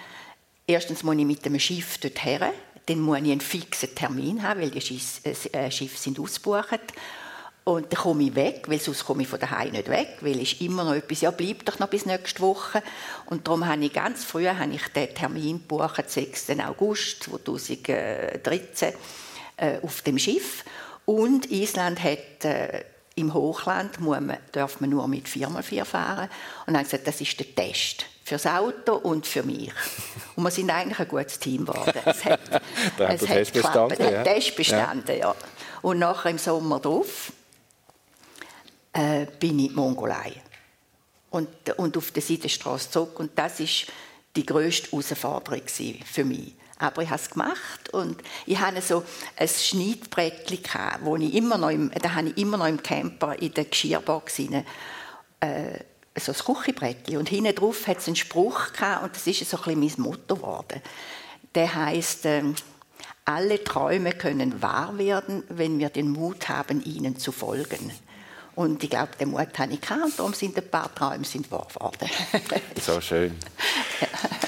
Erstens 0.66 1.04
muss 1.04 1.18
ich 1.18 1.26
mit 1.26 1.46
dem 1.46 1.60
Schiff 1.60 1.98
dorthin, 1.98 2.40
dann 2.86 3.00
muss 3.00 3.20
ich 3.20 3.32
einen 3.32 3.42
fixen 3.42 3.94
Termin 3.94 4.42
haben, 4.44 4.62
weil 4.62 4.72
die 4.72 4.82
Schiffe 4.82 5.36
äh, 5.54 5.70
sind 5.70 6.20
ausgebucht. 6.20 6.80
Und 7.64 7.94
dann 7.94 8.00
komme 8.00 8.24
ich 8.24 8.36
weg, 8.36 8.64
weil 8.68 8.80
sonst 8.80 9.06
komme 9.06 9.22
ich 9.22 9.28
von 9.28 9.40
daheim 9.40 9.72
nicht 9.72 9.88
weg, 9.88 10.18
weil 10.22 10.42
es 10.42 10.60
immer 10.62 10.84
noch 10.84 10.96
etwas, 10.96 11.22
ja, 11.22 11.30
bleib 11.30 11.64
doch 11.66 11.78
noch 11.78 11.90
bis 11.90 12.08
nächste 12.08 12.42
Woche. 12.42 12.82
Und 13.28 13.48
darum 13.48 13.68
habe 13.68 13.86
ich 13.86 13.94
ganz 13.94 14.24
früh 14.24 14.48
habe 14.48 14.74
ich 14.74 14.88
den 14.88 15.14
Termin 15.14 15.60
gebucht, 15.60 16.10
6. 16.10 16.50
August 16.68 17.24
2013, 17.24 18.94
äh, 19.58 19.80
auf 19.84 20.02
dem 20.02 20.18
Schiff. 20.18 20.66
Und 21.06 21.52
Island 21.52 22.04
hat 22.04 22.46
äh, 22.46 22.84
im 23.14 23.34
Hochland 23.34 24.00
man, 24.00 24.38
darf 24.54 24.80
man 24.82 24.90
nur 24.90 25.08
mit 25.08 25.28
4x4 25.28 25.86
fahren. 25.86 26.30
Und 26.66 26.74
dann 26.74 26.84
gesagt, 26.84 27.06
das 27.06 27.22
ist 27.22 27.40
der 27.40 27.54
Test 27.54 28.08
für 28.24 28.36
das 28.36 28.48
Auto 28.48 28.96
und 28.96 29.28
für 29.28 29.44
mich. 29.44 29.72
Und 30.36 30.44
wir 30.46 30.52
sind 30.52 30.70
eigentlich 30.70 31.00
ein 31.00 31.08
gutes 31.08 31.38
Team 31.38 31.66
geworden. 31.66 32.00
Es 32.06 32.24
hat 32.24 32.40
es 32.98 33.22
hat 33.22 33.28
Test 33.28 33.54
bestanden, 33.54 34.12
ja. 34.12 34.24
Test 34.24 34.56
bestanden, 34.56 35.18
ja. 35.18 35.28
ja. 35.28 35.36
Und 35.82 36.00
nachher 36.00 36.30
im 36.30 36.38
Sommer 36.38 36.80
drauf 36.80 37.34
äh, 38.94 39.26
bin 39.40 39.60
ich 39.60 39.66
in 39.66 39.70
die 39.70 39.76
Mongolei. 39.76 40.34
Und, 41.30 41.48
und 41.78 41.96
auf 41.98 42.12
der 42.12 42.22
Seidenstraße 42.22 42.92
zurück. 42.92 43.20
Und 43.20 43.32
das 43.36 43.60
war 43.60 43.68
die 44.36 44.46
grösste 44.46 44.92
Herausforderung 44.92 45.62
für 45.68 46.26
mich. 46.26 46.54
Aber 46.78 47.04
ich 47.04 47.10
habe 47.10 47.22
es 47.22 47.30
gemacht 47.30 47.90
und 47.94 48.24
ich 48.48 48.60
hatte 48.60 48.82
so 48.82 49.04
ein 49.36 49.48
Schneidbrettchen, 49.48 50.60
wo 51.02 51.16
ich 51.16 51.36
immer 51.36 51.60
noch 51.60 51.70
im, 51.70 51.92
da 51.92 52.16
habe 52.16 52.30
ich 52.30 52.38
immer 52.38 52.58
noch 52.58 52.66
im 52.66 52.82
Camper 52.82 53.40
in 53.40 53.54
der 53.54 53.66
Geschirrbox 53.66 54.40
rein, 54.40 54.66
äh, 55.42 55.80
so 56.20 56.32
ein 56.32 56.56
Küchenbrettchen. 56.56 57.18
Und 57.18 57.30
hinten 57.30 57.54
drauf 57.54 57.86
hat 57.86 58.00
es 58.00 58.08
einen 58.08 58.16
Spruch 58.16 58.74
gehabt, 58.74 59.04
und 59.04 59.16
das 59.16 59.28
ist 59.28 59.48
so 59.48 59.58
ein 59.58 59.80
bisschen 59.80 60.04
mein 60.04 60.12
Motto 60.12 60.36
geworden. 60.36 60.82
Der 61.54 61.74
heißt 61.74 62.26
äh, 62.26 62.44
alle 63.26 63.64
Träume 63.64 64.14
können 64.14 64.62
wahr 64.64 64.98
werden, 64.98 65.44
wenn 65.50 65.78
wir 65.78 65.90
den 65.90 66.10
Mut 66.10 66.50
haben, 66.50 66.84
ihnen 66.84 67.18
zu 67.18 67.32
folgen. 67.32 67.92
Und 68.56 68.84
ich 68.84 68.90
glaube, 68.90 69.12
den 69.20 69.32
Mut 69.32 69.58
habe 69.58 69.74
ich 69.74 69.82
gehabt, 69.82 70.04
und 70.04 70.20
darum 70.20 70.34
sind 70.34 70.58
ein 70.58 70.70
paar 70.70 70.94
Träume 70.94 71.24
sind 71.24 71.50
wahr 71.52 71.68
geworden. 71.74 72.10
so 72.82 73.00
schön. 73.00 73.38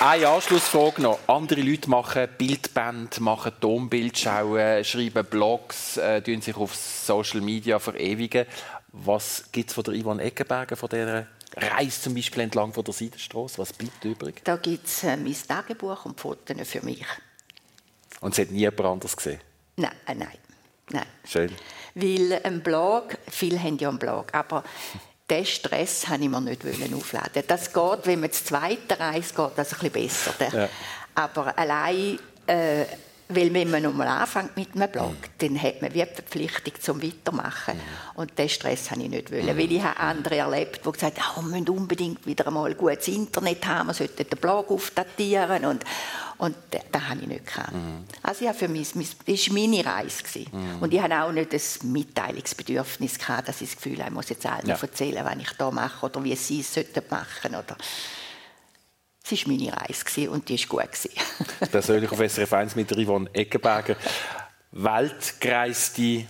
Eine 0.00 0.28
Anschlussfrage 0.28 1.02
noch. 1.02 1.18
Andere 1.26 1.60
Leute 1.60 1.90
machen 1.90 2.28
Bildband, 2.38 3.18
machen 3.18 3.50
Tonbildschauen, 3.60 4.84
schreiben 4.84 5.24
Blogs, 5.24 5.96
äh, 5.96 6.22
sich 6.40 6.56
auf 6.56 6.76
Social 6.76 7.40
Media 7.40 7.80
verewigen. 7.80 8.46
Was 8.92 9.50
gibt 9.50 9.70
es 9.70 9.74
von 9.74 9.82
der 9.82 9.94
Ivan 9.94 10.20
Eckenberger, 10.20 10.76
von 10.76 10.88
dieser 10.88 11.26
Reise 11.56 12.00
zum 12.00 12.14
Beispiel 12.14 12.44
entlang 12.44 12.72
von 12.72 12.84
der 12.84 12.94
Seidenstraße? 12.94 13.58
Was 13.58 13.72
bleibt 13.72 14.04
übrig? 14.04 14.40
Da 14.44 14.56
gibt 14.56 14.86
es 14.86 15.02
äh, 15.02 15.16
mein 15.16 15.34
Tagebuch 15.34 16.04
und 16.04 16.20
Fotos 16.20 16.68
für 16.68 16.84
mich. 16.84 17.04
Und 18.20 18.32
es 18.32 18.38
hat 18.38 18.50
nie 18.50 18.60
jemand 18.60 18.80
anders 18.80 19.16
gesehen? 19.16 19.40
Nein, 19.76 19.92
äh, 20.06 20.14
nein, 20.14 20.38
nein. 20.90 21.06
Schön. 21.24 21.52
Weil 21.94 22.40
ein 22.42 22.62
Blog, 22.62 23.16
viele 23.28 23.62
haben 23.62 23.78
ja 23.78 23.88
einen 23.88 23.98
Blog, 23.98 24.32
aber 24.32 24.64
diesen 25.30 25.46
Stress 25.46 26.08
wollte 26.08 26.24
ich 26.24 26.30
mir 26.30 26.40
nicht 26.40 26.94
aufladen. 26.94 27.42
Das 27.46 27.72
geht, 27.72 28.06
wenn 28.06 28.20
man 28.20 28.30
das 28.30 28.44
zweite 28.44 28.98
reist, 28.98 29.36
geht 29.36 29.50
das 29.56 29.72
ein 29.72 29.78
bisschen 29.78 29.92
besser. 29.92 30.32
Ja. 30.52 30.68
Aber 31.14 31.58
allein, 31.58 32.18
äh, 32.46 32.84
weil 33.28 33.52
wenn 33.52 33.70
man 33.70 33.82
nochmal 33.82 34.08
anfängt 34.08 34.56
mit 34.56 34.74
einem 34.74 34.90
Blog, 34.90 35.10
mhm. 35.10 35.16
dann 35.38 35.62
hat 35.62 35.82
man 35.82 35.92
wie 35.92 36.02
eine 36.02 36.10
Verpflichtung 36.10 36.72
zum 36.80 37.02
Weitermachen. 37.02 37.76
Mhm. 37.76 38.20
Und 38.20 38.38
diesen 38.38 38.48
Stress 38.48 38.90
wollte 38.90 39.04
ich 39.04 39.10
nicht. 39.10 39.30
Wollen, 39.30 39.46
mhm. 39.46 39.58
Weil 39.58 39.72
ich 39.72 39.82
habe 39.82 40.00
andere 40.00 40.36
erlebt, 40.36 40.80
die 40.86 40.92
gesagt 40.92 41.20
haben, 41.20 41.44
oh, 41.44 41.50
wir 41.50 41.60
müssen 41.60 41.68
unbedingt 41.68 42.26
wieder 42.26 42.46
einmal 42.46 42.74
gutes 42.74 43.08
Internet 43.08 43.66
haben, 43.66 43.88
wir 43.88 43.94
sollten 43.94 44.28
den 44.28 44.38
Blog 44.38 44.70
aufdatieren. 44.70 45.66
Und, 45.66 45.84
und 46.38 46.56
das, 46.70 46.82
das 46.92 47.02
habe 47.08 47.20
ich 47.20 47.26
nicht 47.26 47.46
gehabt. 47.46 47.72
Mhm. 47.72 48.04
Also 48.22 48.44
ja, 48.44 48.52
für 48.52 48.68
mich, 48.68 48.92
das 48.92 48.96
war 48.96 49.54
meine 49.54 49.84
Reise. 49.84 50.44
Mhm. 50.52 50.80
Und 50.80 50.94
ich 50.94 51.00
hatte 51.00 51.22
auch 51.22 51.32
nicht 51.32 51.52
das 51.52 51.82
Mitteilungsbedürfnis, 51.82 53.18
gehabt, 53.18 53.48
dass 53.48 53.60
ich 53.60 53.70
das 53.70 53.82
Gefühl 53.82 53.98
habe, 53.98 54.08
ich 54.08 54.14
muss 54.14 54.28
jetzt 54.28 54.46
allen 54.46 54.66
ja. 54.66 54.76
erzählen, 54.76 55.24
was 55.24 55.36
ich 55.36 55.50
hier 55.56 55.70
mache 55.70 56.06
oder 56.06 56.24
wie 56.24 56.36
sie 56.36 56.60
es 56.60 56.76
machen 57.10 57.52
sollten. 57.52 57.76
Es 59.24 59.32
war 59.32 59.52
meine 59.52 59.72
Reise 59.72 60.30
und 60.30 60.48
die 60.48 60.58
war 60.70 60.86
gut. 60.86 61.70
Persönlich 61.70 62.10
auf 62.10 62.18
SRF 62.18 62.52
1 62.52 62.76
mit 62.76 62.90
Yvonne 62.90 63.28
Eckenberger. 63.34 63.96
Weltgereiste 64.72 66.26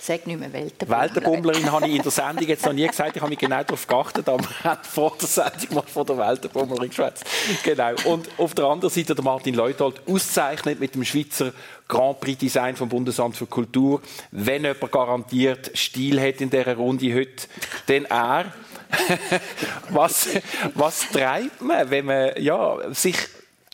Sag 0.00 0.26
nicht 0.28 0.38
mehr 0.38 0.52
Weltenbummlerin. 0.52 1.14
Weltenbummlerin 1.14 1.72
habe 1.72 1.88
ich 1.88 1.96
in 1.96 2.02
der 2.02 2.12
Sendung 2.12 2.46
jetzt 2.46 2.64
noch 2.64 2.72
nie 2.72 2.86
gesagt. 2.86 3.16
Ich 3.16 3.20
habe 3.20 3.30
mich 3.30 3.38
genau 3.38 3.62
darauf 3.62 3.86
geachtet, 3.86 4.28
aber 4.28 4.44
wir 4.62 4.64
haben 4.70 4.84
vor 4.84 5.16
der 5.20 5.26
Sendung 5.26 5.74
mal 5.74 5.82
von 5.82 6.06
der 6.06 6.18
Weltenbummlerin 6.18 6.88
geschwätzt. 6.88 7.24
Genau. 7.64 7.94
Und 8.04 8.28
auf 8.38 8.54
der 8.54 8.66
anderen 8.66 8.94
Seite 8.94 9.16
der 9.16 9.24
Martin 9.24 9.54
Leuthold 9.54 10.00
auszeichnet 10.08 10.78
mit 10.78 10.94
dem 10.94 11.04
Schweizer 11.04 11.52
Grand 11.88 12.20
Prix 12.20 12.38
Design 12.38 12.76
vom 12.76 12.88
Bundesamt 12.88 13.36
für 13.36 13.46
Kultur. 13.46 14.00
Wenn 14.30 14.62
jemand 14.62 14.92
garantiert 14.92 15.76
Stil 15.76 16.20
hat 16.20 16.40
in 16.40 16.50
dieser 16.50 16.76
Runde 16.76 17.14
heute, 17.14 17.48
dann 17.86 18.04
er. 18.04 18.52
was, 19.90 20.28
was 20.74 21.10
treibt 21.10 21.60
man, 21.60 21.90
wenn 21.90 22.06
man 22.06 22.30
ja, 22.38 22.78
sich 22.94 23.16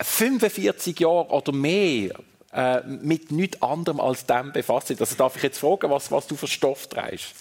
45 0.01 0.99
Jahre 0.99 1.29
oder 1.29 1.53
mehr 1.53 2.11
äh, 2.55 2.83
mit 2.87 3.33
nichts 3.33 3.61
anderem 3.63 4.01
als 4.01 4.27
dem 4.27 4.53
befasst 4.53 4.89
sind. 4.89 5.01
Also 5.01 5.17
darf 5.17 5.37
ich 5.37 5.43
jetzt 5.43 5.59
fragen, 5.59 5.91
was, 5.91 6.11
was 6.11 6.27
du 6.27 6.37
für 6.37 6.47
Stoff 6.47 6.87
trägst? 6.87 7.35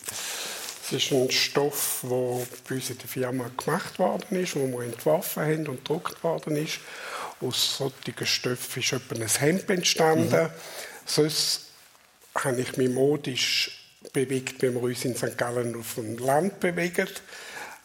Es 0.85 0.91
ist 0.91 1.11
ein 1.11 1.31
Stoff, 1.31 1.99
der 2.03 2.45
bei 2.67 2.75
uns 2.75 2.89
in 2.89 2.97
der 2.97 3.07
Firma 3.07 3.49
gemacht 3.55 3.99
worden 3.99 4.41
ist, 4.41 4.55
wo 4.55 4.67
wir 4.67 4.85
entworfen 4.85 5.43
haben 5.43 5.67
und 5.67 5.85
gedruckt 5.85 6.23
worden 6.23 6.57
ist. 6.57 6.79
Aus 7.41 7.77
solchen 7.77 8.25
Stoffen 8.25 8.81
ist 8.81 8.91
etwa 8.91 9.15
ein 9.15 9.27
Hemd 9.27 9.69
entstanden. 9.69 10.43
Mhm. 10.43 10.49
Sonst 11.05 11.67
habe 12.35 12.61
ich 12.61 12.75
mich 12.77 12.89
modisch 12.89 13.83
bewegt, 14.11 14.61
wenn 14.61 14.73
wir 14.73 14.81
uns 14.81 15.05
in 15.05 15.15
St. 15.15 15.37
Gallen 15.37 15.75
auf 15.79 15.95
dem 15.95 16.17
Land 16.17 16.59
bewegen. 16.59 17.07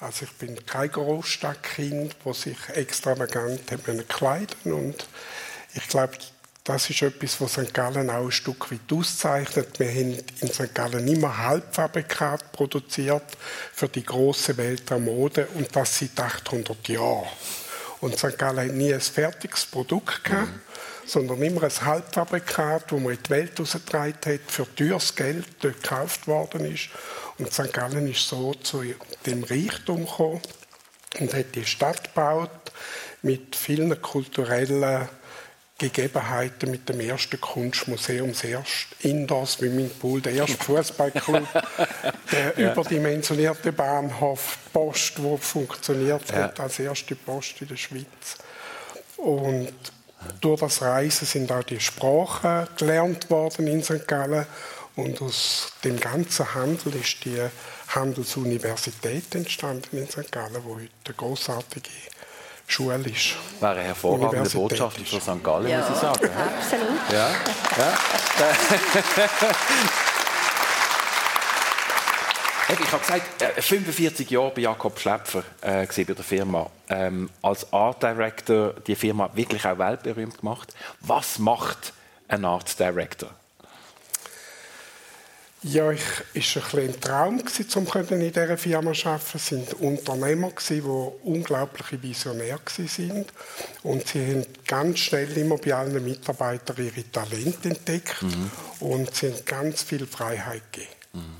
Also 0.00 0.24
ich 0.24 0.32
bin 0.32 0.64
kein 0.64 0.90
Großstadtkind, 0.90 2.16
das 2.24 2.42
sich 2.42 2.56
extravagant 2.74 3.60
kleiden 4.08 4.72
und 4.72 5.06
ich 5.74 5.88
glaube, 5.88 6.16
das 6.68 6.90
ist 6.90 7.00
etwas, 7.00 7.40
was 7.40 7.54
St. 7.54 7.72
Gallen 7.72 8.10
auch 8.10 8.26
ein 8.26 8.30
Stück 8.30 8.70
weit 8.70 8.92
auszeichnet. 8.92 9.78
Wir 9.80 9.88
haben 9.88 10.18
in 10.42 10.52
St. 10.52 10.74
Gallen 10.74 11.08
immer 11.08 11.38
Halbfabrikat 11.38 12.52
produziert 12.52 13.24
für 13.72 13.88
die 13.88 14.04
große 14.04 14.54
Welt 14.58 14.90
der 14.90 14.98
Mode 14.98 15.48
und 15.54 15.74
das 15.74 15.98
seit 15.98 16.20
800 16.20 16.86
Jahren. 16.88 17.26
Und 18.00 18.18
St. 18.18 18.36
Gallen 18.36 18.68
hat 18.68 18.76
nie 18.76 18.92
ein 18.92 19.00
fertiges 19.00 19.64
Produkt 19.64 20.22
gehabt, 20.24 20.46
mhm. 20.46 20.60
sondern 21.06 21.40
immer 21.40 21.62
ein 21.62 21.86
Halbfabrikat, 21.86 22.92
das 22.92 23.00
man 23.00 23.14
in 23.14 23.22
die 23.22 23.30
Welt 23.30 23.58
rausgetragen 23.58 24.18
hat, 24.26 24.40
für 24.48 24.66
teures 24.74 25.16
Geld 25.16 25.46
dort 25.60 25.82
gekauft 25.82 26.26
worden 26.26 26.70
ist. 26.70 26.90
Und 27.38 27.50
St. 27.50 27.72
Gallen 27.72 28.10
ist 28.10 28.28
so 28.28 28.52
zu 28.52 28.84
dem 29.24 29.42
Reichtum 29.42 30.04
gekommen 30.04 30.42
und 31.18 31.32
hat 31.32 31.54
die 31.54 31.64
Stadt 31.64 32.04
gebaut 32.04 32.50
mit 33.22 33.56
vielen 33.56 34.00
kulturellen 34.02 35.08
Gegebenheiten 35.78 36.72
mit 36.72 36.88
dem 36.88 36.98
ersten 36.98 37.40
Kunstmuseum, 37.40 38.32
das 38.32 38.42
erste 38.42 39.08
Indoors 39.08 39.58
Pool, 40.00 40.20
der 40.20 40.32
erste 40.32 40.56
Fußballclub, 40.56 41.46
der 42.32 42.58
ja. 42.58 42.72
überdimensionierte 42.72 43.72
Bahnhof, 43.72 44.58
Post, 44.72 45.22
wo 45.22 45.36
funktioniert 45.36 46.28
ja. 46.30 46.36
hat 46.36 46.58
als 46.58 46.80
erste 46.80 47.14
Post 47.14 47.62
in 47.62 47.68
der 47.68 47.76
Schweiz. 47.76 48.38
Und 49.18 49.72
durch 50.40 50.60
das 50.60 50.82
Reisen 50.82 51.26
sind 51.26 51.52
auch 51.52 51.62
die 51.62 51.78
Sprachen 51.78 52.66
gelernt 52.76 53.30
worden 53.30 53.68
in 53.68 53.82
St. 53.82 54.06
Gallen. 54.08 54.46
Und 54.96 55.22
aus 55.22 55.74
dem 55.84 55.98
ganzen 56.00 56.54
Handel 56.54 56.96
ist 56.96 57.24
die 57.24 57.40
Handelsuniversität 57.88 59.32
entstanden 59.36 59.98
in 59.98 60.08
St. 60.08 60.32
Gallen, 60.32 60.64
wo 60.64 60.74
heute 60.74 60.90
eine 61.06 61.14
großartige 61.14 61.90
schulisch. 62.68 63.36
Wäre 63.58 63.72
eine 63.72 63.82
hervorragende 63.82 64.48
Botschaft 64.50 65.00
für 65.00 65.20
St. 65.20 65.42
Gallen, 65.42 65.68
ja, 65.68 65.80
muss 65.80 65.90
ich 65.90 65.96
sagen. 65.96 66.30
Absolut. 66.30 67.12
Ja, 67.12 67.30
ja. 67.78 67.98
Ich 72.70 72.92
habe 72.92 73.00
gesagt, 73.00 73.64
45 73.64 74.30
äh, 74.30 74.34
Jahre 74.34 74.52
bei 74.54 74.60
Jakob 74.60 75.00
Schläpfer 75.00 75.42
äh, 75.62 75.86
bei 75.86 76.04
der 76.04 76.16
Firma. 76.16 76.68
Ähm, 76.90 77.30
als 77.40 77.72
Art 77.72 78.02
Director 78.02 78.74
die 78.86 78.94
Firma 78.94 79.30
wirklich 79.32 79.66
auch 79.66 79.78
weltberühmt 79.78 80.38
gemacht. 80.38 80.74
Was 81.00 81.38
macht 81.38 81.94
ein 82.28 82.44
Art 82.44 82.78
Director? 82.78 83.30
Ja, 85.62 85.90
ich 85.90 86.56
war 86.56 86.78
ein, 86.78 86.88
ein 86.88 87.00
Traum, 87.00 87.40
um 87.40 88.20
in 88.20 88.32
dieser 88.32 88.56
Firma 88.56 88.92
zu 88.92 89.08
arbeiten. 89.08 89.30
Es 89.34 89.50
waren 89.50 89.64
Unternehmer, 89.80 90.52
die 90.68 90.80
unglaubliche 90.80 92.00
Visionäre 92.00 92.60
waren. 92.60 93.24
Und 93.82 94.06
sie 94.06 94.24
haben 94.24 94.46
ganz 94.68 95.00
schnell 95.00 95.36
immer 95.36 95.56
bei 95.58 95.74
allen 95.74 96.04
Mitarbeitern 96.04 96.76
ihre 96.78 97.10
Talente 97.10 97.70
entdeckt 97.70 98.22
mhm. 98.22 98.50
und 98.78 99.12
sie 99.12 99.32
haben 99.32 99.44
ganz 99.44 99.82
viel 99.82 100.06
Freiheit 100.06 100.62
gegeben. 100.70 100.92
Mhm. 101.14 101.36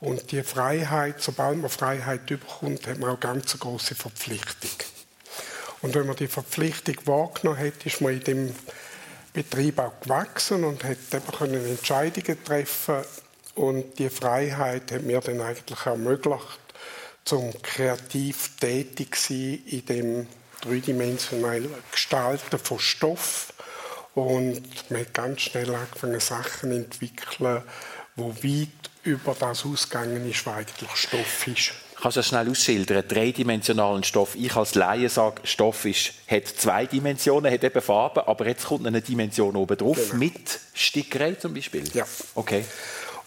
Und 0.00 0.32
die 0.32 0.42
Freiheit, 0.42 1.22
sobald 1.22 1.58
man 1.58 1.70
Freiheit 1.70 2.26
bekommt, 2.26 2.88
hat 2.88 2.98
man 2.98 3.10
auch 3.10 3.20
ganz 3.20 3.52
eine 3.52 3.60
große 3.60 3.94
Verpflichtung. 3.94 4.70
Und 5.82 5.94
wenn 5.94 6.06
man 6.06 6.16
die 6.16 6.26
Verpflichtung 6.26 6.96
wahrgenommen 7.04 7.60
hat, 7.60 7.86
ist 7.86 8.00
man 8.00 8.14
in 8.14 8.24
dem 8.24 8.54
Betrieb 9.32 9.78
auch 9.78 10.00
gewachsen 10.00 10.64
und 10.64 10.82
hat 10.82 10.98
eben 11.14 11.66
Entscheidungen 11.66 12.44
treffen 12.44 13.04
und 13.60 13.98
die 13.98 14.08
Freiheit 14.08 14.90
hat 14.90 15.02
mir 15.02 15.20
dann 15.20 15.42
eigentlich 15.42 15.84
ermöglicht, 15.84 16.60
zum 17.26 17.52
kreativ 17.62 18.56
tätig 18.58 19.14
sein 19.16 19.62
in 19.66 19.84
dem 19.84 20.26
dreidimensionalen 20.62 21.68
Gestalten 21.92 22.58
von 22.58 22.78
Stoff. 22.78 23.52
Und 24.14 24.90
man 24.90 25.00
hat 25.02 25.12
ganz 25.12 25.42
schnell 25.42 25.74
angefangen, 25.74 26.20
Sachen 26.20 26.70
zu 26.70 26.76
entwickeln, 26.76 27.62
wo 28.16 28.30
weit 28.30 28.68
über 29.02 29.36
das 29.38 29.66
ausgegangen 29.66 30.28
ist, 30.28 30.46
was 30.46 30.54
eigentlich 30.54 30.90
Stoff 30.96 31.46
ist. 31.46 31.72
Kannst 32.00 32.16
du 32.16 32.20
das 32.20 32.28
schnell 32.28 32.48
ausschildern? 32.48 33.04
Dreidimensionalen 33.06 34.04
Stoff. 34.04 34.34
Ich 34.36 34.56
als 34.56 34.74
Laie 34.74 35.10
sage, 35.10 35.42
Stoff 35.44 35.84
ist, 35.84 36.14
hat 36.30 36.48
zwei 36.48 36.86
Dimensionen, 36.86 37.52
hat 37.52 37.62
eben 37.62 37.82
Farben, 37.82 38.20
aber 38.20 38.46
jetzt 38.46 38.64
kommt 38.64 38.86
eine 38.86 39.02
Dimension 39.02 39.54
oben 39.54 39.76
drauf, 39.76 39.98
genau. 39.98 40.14
mit 40.14 40.60
Stickerei 40.72 41.34
zum 41.34 41.52
Beispiel? 41.52 41.84
Ja. 41.92 42.06
Okay. 42.34 42.64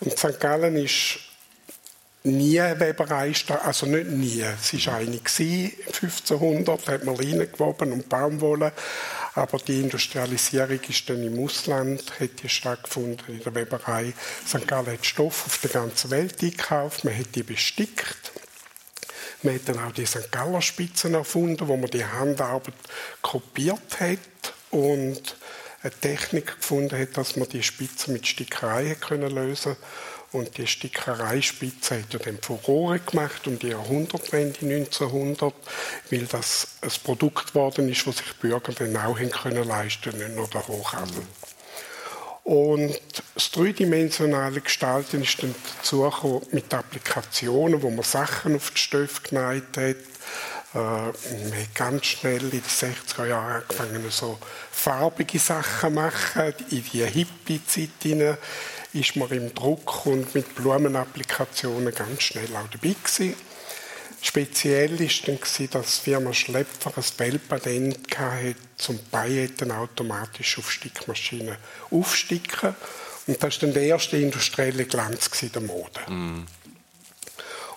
Und 0.04 0.18
St. 0.18 0.40
Gallen 0.40 0.76
ist 0.76 1.20
nie 2.24 2.60
eine 2.60 2.80
Weberei, 2.80 3.34
also 3.64 3.86
nicht 3.86 4.08
nie, 4.08 4.42
es 4.42 4.86
war 4.86 4.96
eine 4.96 5.12
1500 5.12 6.88
hat 6.88 7.04
man 7.04 7.16
Leinen 7.16 7.52
gewoben 7.52 7.92
und 7.92 8.10
Baumwolle, 8.10 8.72
aber 9.36 9.58
die 9.60 9.82
Industrialisierung 9.82 10.80
ist 10.88 11.10
dann 11.10 11.24
im 11.24 11.44
Ausland, 11.44 12.20
hat 12.20 12.42
die 12.42 12.50
stattgefunden 12.50 13.36
in 13.36 13.44
der 13.44 13.56
Weberei. 13.56 14.14
St. 14.48 14.68
Gallen 14.68 14.88
hat 14.88 15.06
Stoff 15.06 15.46
auf 15.46 15.58
der 15.60 15.72
ganzen 15.72 16.12
Welt 16.12 16.42
eingekauft, 16.42 17.04
man 17.04 17.18
hat 17.18 17.36
die 17.36 17.44
bestickt. 17.44 18.32
Man 19.42 19.56
hat 19.56 19.68
dann 19.68 19.80
auch 19.80 19.92
die 19.92 20.06
St. 20.06 20.32
Galler 20.32 20.62
Spitzen 20.62 21.16
erfunden, 21.16 21.68
wo 21.68 21.76
man 21.76 21.90
die 21.90 22.06
Handarbeit 22.06 22.74
kopiert 23.22 24.00
hat 24.00 24.20
und 24.72 25.36
eine 25.84 25.92
Technik 25.92 26.56
gefunden 26.58 26.98
hat, 26.98 27.18
dass 27.18 27.36
man 27.36 27.50
die 27.50 27.62
Spitze 27.62 28.12
mit 28.12 28.26
Stickerei 28.26 28.96
können 28.96 29.30
lösen 29.30 29.76
und 30.32 30.58
die 30.58 30.66
Stickereispitze 30.66 32.00
hat 32.00 32.14
er 32.14 32.20
dann 32.20 32.40
Furore 32.42 33.00
gemacht 33.00 33.46
um 33.48 33.60
die 33.60 33.68
Jahrhundertwende 33.68 34.60
1900, 34.62 35.54
weil 36.10 36.26
das 36.26 36.70
ein 36.82 36.90
Produkt 37.04 37.50
geworden 37.50 37.88
ist, 37.90 38.08
das 38.08 38.18
sich 38.18 38.34
Bürger 38.38 38.74
dann 38.74 38.98
auch 38.98 39.18
können 39.18 39.68
leisten, 39.68 40.18
nicht 40.18 40.36
nur 40.36 40.48
der 40.48 40.68
Hochhandel. 40.68 41.24
Und 42.44 43.00
das 43.36 43.52
dreidimensionale 43.52 44.60
Gestalten 44.60 45.22
ist 45.22 45.42
dann 45.44 45.56
dazu 45.78 46.42
mit 46.52 46.74
Applikationen, 46.74 47.82
wo 47.82 47.90
man 47.90 48.04
Sachen 48.04 48.56
auf 48.56 48.72
die 48.72 48.80
Stöfe 48.80 49.22
geneigt 49.22 49.78
hat, 49.78 49.96
äh, 50.74 50.78
wir 50.78 50.82
haben 50.82 51.68
ganz 51.74 52.06
schnell 52.06 52.44
in 52.44 52.50
den 52.52 52.64
60er 52.64 53.28
Jahren 53.28 53.62
angefangen, 53.62 54.06
so 54.10 54.40
farbige 54.72 55.40
Sachen 55.40 55.90
zu 55.90 55.90
machen. 55.92 56.54
In 56.70 56.84
die 56.92 57.06
Hippie-Zeit 57.06 58.38
ist 58.94 59.16
man 59.16 59.30
im 59.30 59.54
Druck 59.54 60.06
und 60.06 60.34
mit 60.36 60.56
Blumenapplikationen 60.56 61.94
ganz 61.94 62.24
schnell 62.24 62.56
auch 62.56 62.68
dabei 62.72 62.96
gewesen. 63.04 63.36
Speziell 64.22 64.98
war 64.98 65.10
dann, 65.26 65.70
dass 65.72 65.98
die 65.98 66.04
Firma 66.10 66.34
Schlepfer 66.34 66.94
ein 66.96 67.04
Bellpatent 67.18 68.18
hatte, 68.18 68.56
zum 68.78 68.98
Pailletten 69.12 69.72
automatisch 69.72 70.58
auf 70.60 70.72
Stickmaschinen 70.72 71.58
aufsticken. 71.92 72.74
Und 73.28 73.44
das 73.44 73.62
war 73.62 73.68
dann 73.68 73.74
der 73.74 73.84
erste 73.84 74.18
industrielle 74.18 74.86
Glanz 74.86 75.30
der 75.54 75.62
Mode. 75.62 76.10
Mm. 76.10 76.46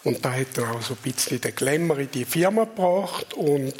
Und 0.06 0.24
da 0.24 0.32
hat 0.32 0.46
dann 0.54 0.70
auch 0.70 0.82
so 0.82 0.94
ein 0.94 1.02
bisschen 1.02 1.40
den 1.40 1.52
Glamour 1.52 1.98
in 1.98 2.10
die 2.12 2.24
Firma 2.24 2.62
gebracht 2.62 3.34
und 3.34 3.74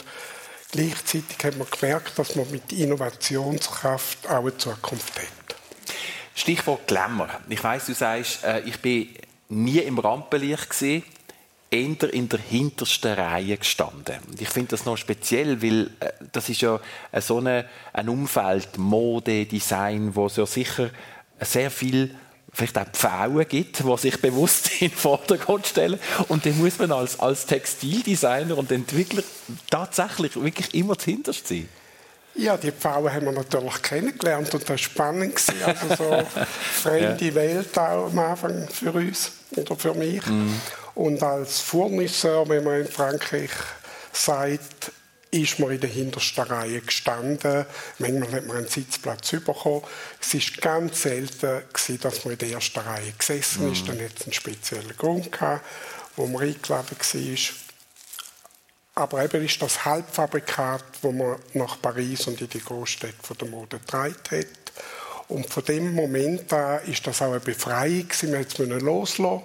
gleichzeitig 0.73 1.37
hat 1.45 1.57
man 1.57 1.69
gemerkt, 1.71 2.19
dass 2.19 2.35
man 2.35 2.51
mit 2.51 2.73
Innovationskraft 2.73 4.29
auch 4.29 4.41
eine 4.41 4.57
Zukunft 4.57 5.17
hat. 5.21 5.57
Stichwort 6.35 6.89
Glamour. 6.89 7.29
Ich 7.49 7.62
weiß, 7.62 7.87
du 7.87 7.95
sagst, 7.95 8.43
äh, 8.43 8.59
ich 8.62 8.81
bin 8.81 9.11
nie 9.51 9.79
im 9.79 10.01
Rampenlicht 10.01 10.69
gesehen, 10.69 11.05
eher 11.71 12.12
in 12.12 12.29
der 12.29 12.41
hintersten 12.41 13.12
Reihe 13.12 13.57
gestanden. 13.57 14.17
Ich 14.37 14.49
finde 14.49 14.71
das 14.71 14.85
noch 14.85 14.97
speziell, 14.97 15.62
weil 15.62 15.93
äh, 16.01 16.11
das 16.33 16.49
ist 16.49 16.61
ja 16.61 16.81
so 17.21 17.39
eine, 17.39 17.67
ein 17.93 18.09
Umfeld, 18.09 18.79
Mode, 18.79 19.47
Design, 19.47 20.17
wo 20.17 20.29
so 20.29 20.45
sicher 20.45 20.91
sehr 21.41 21.71
viel 21.71 22.17
vielleicht 22.57 22.79
auch 22.79 22.87
Pfauen 22.92 23.47
gibt, 23.47 23.81
die 23.81 23.99
sich 23.99 24.21
bewusst 24.21 24.71
in 24.81 24.88
den 24.88 24.97
Vordergrund 24.97 25.66
stellen. 25.66 26.01
Und 26.29 26.47
dann 26.47 26.57
muss 26.59 26.79
man 26.79 26.90
als, 26.90 27.21
als 27.21 27.45
Textildesigner 27.45 28.57
und 28.57 28.73
Entwickler 28.73 29.23
tatsächlich 29.71 30.40
wirklich 30.40 30.75
immer 30.75 30.97
zuhinterst 30.97 31.47
sein. 31.47 31.69
Ja, 32.35 32.57
die 32.57 32.73
Pfauen 32.73 33.12
haben 33.12 33.27
wir 33.27 33.33
natürlich 33.33 33.83
kennengelernt 33.83 34.53
und 34.53 34.62
das 34.62 34.69
war 34.69 34.79
spannend. 34.79 35.40
Also 35.64 35.95
so 35.97 36.23
fremde 36.83 37.25
ja. 37.27 37.35
Welt 37.35 37.79
auch 37.79 38.07
am 38.07 38.19
Anfang 38.19 38.69
für 38.69 38.92
uns 38.92 39.33
oder 39.55 39.77
für 39.77 39.95
mich. 39.95 40.27
Mm. 40.27 40.53
Und 40.95 41.23
als 41.23 41.61
Fournisseur, 41.61 42.49
wenn 42.49 42.64
man 42.64 42.81
in 42.81 42.88
Frankreich 42.88 43.51
sagt, 44.12 44.92
ist 45.31 45.59
man 45.59 45.71
in 45.71 45.81
der 45.81 45.91
hintersten 45.91 46.45
Reihe 46.45 46.81
gestanden. 46.81 47.67
Manchmal 47.99 48.33
hat 48.33 48.47
man 48.47 48.59
einen 48.59 48.69
Sitzplatz 48.69 49.31
bekommen. 49.31 49.83
Es 50.21 50.35
war 50.35 50.61
ganz 50.61 51.03
selten, 51.03 51.62
dass 52.01 52.25
man 52.25 52.33
in 52.33 52.39
der 52.39 52.51
ersten 52.51 52.81
Reihe 52.81 53.12
gesessen 53.12 53.73
ist. 53.73 53.83
Mhm. 53.83 53.87
Dann 53.87 54.05
hat 54.05 54.19
es 54.19 54.25
einen 54.25 54.33
speziellen 54.33 54.97
Grund 54.97 55.33
gehabt, 55.33 55.65
wo 56.17 56.27
man 56.27 56.43
eingeladen 56.43 56.97
war. 56.99 57.39
Aber 59.03 59.25
eben 59.25 59.45
ist 59.45 59.61
das 59.61 59.85
Halbfabrikat, 59.85 60.85
das 61.03 61.12
man 61.12 61.37
nach 61.53 61.83
Paris 61.83 62.27
und 62.29 62.41
in 62.41 62.49
die 62.49 62.62
Großstädte 62.62 63.35
der 63.39 63.49
Mode 63.49 63.79
getragen 63.79 64.17
hat. 64.31 64.47
Und 65.29 65.53
von 65.53 65.65
dem 65.65 65.93
Moment 65.93 66.53
an 66.53 66.83
ist 66.85 67.07
das 67.07 67.21
auch 67.21 67.33
eine 67.33 67.41
Befreiung. 67.41 68.07
Wir 68.21 68.39
mussten 68.39 68.71
loslassen 68.81 69.43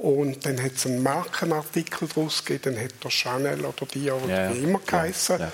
Und 0.00 0.46
dann 0.46 0.62
hat 0.62 0.72
es 0.76 0.86
einen 0.86 1.02
Markenartikel 1.02 2.08
daraus 2.08 2.42
gegeben, 2.42 2.74
dann 2.74 2.84
hat 2.84 3.04
der 3.04 3.10
Chanel 3.10 3.64
oder 3.66 3.84
die 3.92 4.10
oder 4.10 4.26
Ja, 4.48 4.54
wie 4.54 4.60
immer 4.62 4.78
geheißen. 4.78 5.38
ja. 5.40 5.52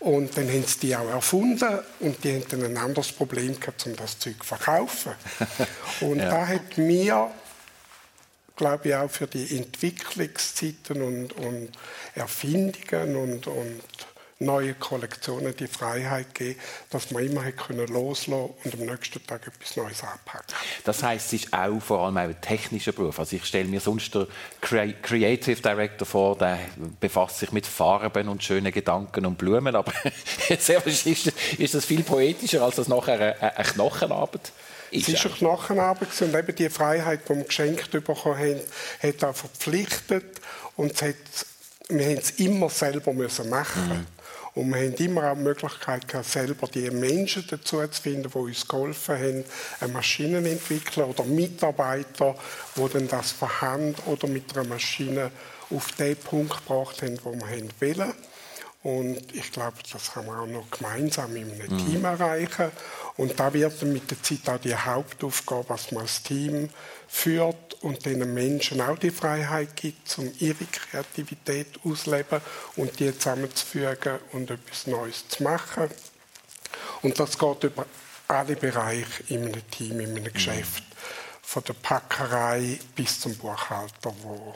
Und 0.00 0.36
dann 0.36 0.48
haben 0.48 0.64
sie 0.66 0.80
die 0.80 0.96
auch 0.96 1.08
erfunden 1.08 1.78
und 2.00 2.22
die 2.24 2.42
dann 2.48 2.64
ein 2.64 2.76
anderes 2.76 3.12
Problem 3.12 3.58
gehabt, 3.58 3.86
um 3.86 3.94
das 3.94 4.18
Zeug 4.18 4.34
zu 4.40 4.44
verkaufen. 4.48 5.12
Und 6.00 6.18
Ja. 6.18 6.28
da 6.28 6.46
hat 6.48 6.76
mir, 6.76 7.30
glaube 8.56 8.88
ich, 8.88 8.94
auch 8.96 9.10
für 9.10 9.28
die 9.28 9.56
Entwicklungszeiten 9.56 11.00
und, 11.00 11.32
und 11.34 11.70
Erfindungen 12.16 13.16
und, 13.16 13.46
und 13.46 13.80
neue 14.44 14.74
Kollektionen 14.74 15.56
die 15.56 15.66
Freiheit 15.66 16.34
gegeben, 16.34 16.60
dass 16.90 17.10
man 17.10 17.24
immer 17.24 17.42
können 17.52 17.86
loslassen 17.88 18.50
und 18.64 18.74
am 18.74 18.80
nächsten 18.80 19.24
Tag 19.26 19.46
etwas 19.46 19.76
Neues 19.76 20.02
anpacken. 20.02 20.54
Das 20.84 21.02
heißt, 21.02 21.32
es 21.32 21.44
ist 21.44 21.52
auch 21.52 21.80
vor 21.80 22.00
allem 22.06 22.16
ein 22.16 22.40
technischer 22.40 22.92
Beruf. 22.92 23.18
Also 23.18 23.36
ich 23.36 23.44
stelle 23.44 23.68
mir 23.68 23.80
sonst 23.80 24.14
den 24.14 24.26
Crea- 24.60 24.94
Creative 25.02 25.60
Director 25.60 26.06
vor, 26.06 26.36
der 26.38 26.58
befasst 27.00 27.38
sich 27.38 27.52
mit 27.52 27.66
Farben 27.66 28.28
und 28.28 28.42
schönen 28.42 28.72
Gedanken 28.72 29.26
und 29.26 29.36
Blumen, 29.38 29.74
aber 29.74 29.92
sehr 30.58 30.84
wahrscheinlich 30.84 31.32
ist, 31.58 31.74
das 31.74 31.84
viel 31.84 32.02
poetischer, 32.02 32.62
als 32.62 32.76
das 32.76 32.88
nachher 32.88 33.14
eine, 33.14 33.56
eine 33.56 33.64
Knochenarbeit 33.68 34.52
ist. 34.90 35.08
Es 35.08 35.14
war 35.14 35.30
eine 35.30 35.34
Knochenarbeit 35.34 36.22
und 36.22 36.34
eben 36.34 36.54
die 36.54 36.68
Freiheit, 36.70 37.28
die 37.28 37.34
wir 37.34 37.44
geschenkt 37.44 37.90
bekommen 37.90 38.38
haben, 38.38 38.60
hat 39.02 39.24
auch 39.24 39.34
verpflichtet 39.34 40.40
und 40.76 40.92
es 40.92 41.02
hat, 41.02 41.14
wir 41.88 42.06
haben 42.06 42.18
es 42.18 42.30
immer 42.32 42.70
selber 42.70 43.12
müssen 43.12 43.48
machen. 43.50 44.06
Und 44.54 44.72
wir 44.72 44.76
haben 44.82 44.94
immer 44.94 45.30
auch 45.30 45.34
die 45.34 45.42
Möglichkeit 45.42 46.06
gehabt, 46.06 46.28
selber 46.28 46.68
die 46.68 46.88
Menschen 46.90 47.44
dazu 47.48 47.84
zu 47.88 48.02
finden, 48.02 48.30
die 48.30 48.38
uns 48.38 48.68
geholfen 48.68 49.18
haben, 49.18 49.44
eine 49.80 49.92
Maschine 49.92 50.42
zu 50.42 50.48
entwickeln 50.48 51.06
oder 51.06 51.24
Mitarbeiter, 51.24 52.36
die 52.76 52.88
dann 52.92 53.08
das 53.08 53.32
von 53.32 53.60
Hand 53.60 53.98
oder 54.06 54.28
mit 54.28 54.56
einer 54.56 54.68
Maschine 54.68 55.32
auf 55.70 55.90
den 55.92 56.16
Punkt 56.16 56.58
gebracht 56.58 57.02
haben, 57.02 57.18
wo 57.24 57.32
wir 57.32 57.96
wollen. 57.96 58.12
Und 58.84 59.34
ich 59.34 59.50
glaube, 59.50 59.78
das 59.90 60.12
kann 60.12 60.26
man 60.26 60.40
auch 60.40 60.46
noch 60.46 60.70
gemeinsam 60.70 61.34
in 61.36 61.50
einem 61.52 61.78
Team 61.78 62.04
erreichen. 62.04 62.70
Und 63.16 63.40
da 63.40 63.52
wird 63.54 63.80
dann 63.80 63.94
mit 63.94 64.10
der 64.10 64.22
Zeit 64.22 64.46
auch 64.46 64.60
die 64.60 64.76
Hauptaufgabe, 64.76 65.64
dass 65.68 65.90
man 65.90 66.02
als 66.02 66.22
Team 66.22 66.68
führt 67.08 67.82
und 67.82 68.04
den 68.04 68.34
Menschen 68.34 68.82
auch 68.82 68.98
die 68.98 69.10
Freiheit 69.10 69.74
gibt, 69.74 70.18
um 70.18 70.30
ihre 70.38 70.66
Kreativität 70.66 71.68
auszuleben 71.82 72.42
und 72.76 73.00
die 73.00 73.16
zusammenzufügen 73.16 74.18
und 74.32 74.50
etwas 74.50 74.86
Neues 74.86 75.28
zu 75.28 75.42
machen. 75.42 75.88
Und 77.00 77.18
das 77.18 77.38
geht 77.38 77.64
über 77.64 77.86
alle 78.28 78.54
Bereiche 78.54 79.22
in 79.28 79.46
einem 79.46 79.70
Team, 79.70 80.00
in 80.00 80.10
einem 80.10 80.30
Geschäft. 80.30 80.84
Von 81.40 81.64
der 81.64 81.74
Packerei 81.74 82.78
bis 82.94 83.18
zum 83.20 83.34
Buchhalter, 83.36 84.14
wo 84.22 84.54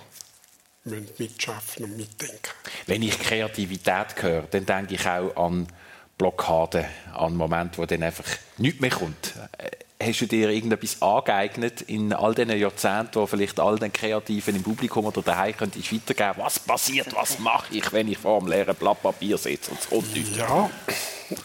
mitschaffen 1.18 1.85
und 1.85 1.96
mitdenken. 1.96 2.53
Wenn 2.87 3.03
ich 3.03 3.18
Kreativität 3.18 4.20
höre, 4.20 4.42
dann 4.51 4.66
denke 4.66 4.94
ich 4.94 5.07
auch 5.07 5.37
an 5.37 5.68
Blockaden, 6.16 6.85
an 7.14 7.37
Momente, 7.37 7.79
wo 7.79 7.87
dann 7.87 8.03
einfach 8.03 8.27
nichts 8.57 8.81
mehr 8.81 8.90
kommt. 8.90 9.35
Äh, 9.59 9.70
Hast 10.01 10.20
du 10.20 10.27
dir 10.27 10.51
irgendetwas 10.51 11.03
angeeignet 11.03 11.81
in 11.83 12.12
all 12.12 12.33
diesen 12.33 12.57
Jahrzehnten, 12.57 13.16
wo 13.16 13.27
vielleicht 13.27 13.59
all 13.59 13.81
den 13.81 13.92
Kreativen 13.92 14.55
im 14.55 14.62
Publikum 14.62 15.07
oder 15.07 15.22
daheim 15.22 15.57
könntest 15.57 15.92
weitergeben, 15.92 16.35
was 16.37 16.61
passiert, 16.61 17.12
was 17.16 17.40
mache 17.40 17.74
ich, 17.74 17.92
wenn 17.92 18.07
ich 18.07 18.16
vor 18.16 18.38
einem 18.38 18.46
leeren 18.46 18.77
Blatt 18.77 19.03
Papier 19.03 19.37
sitze 19.37 19.72
und 19.72 19.81
es 19.81 19.88
kommt 19.88 20.14
nichts? 20.14 20.37
Ja, 20.37 20.70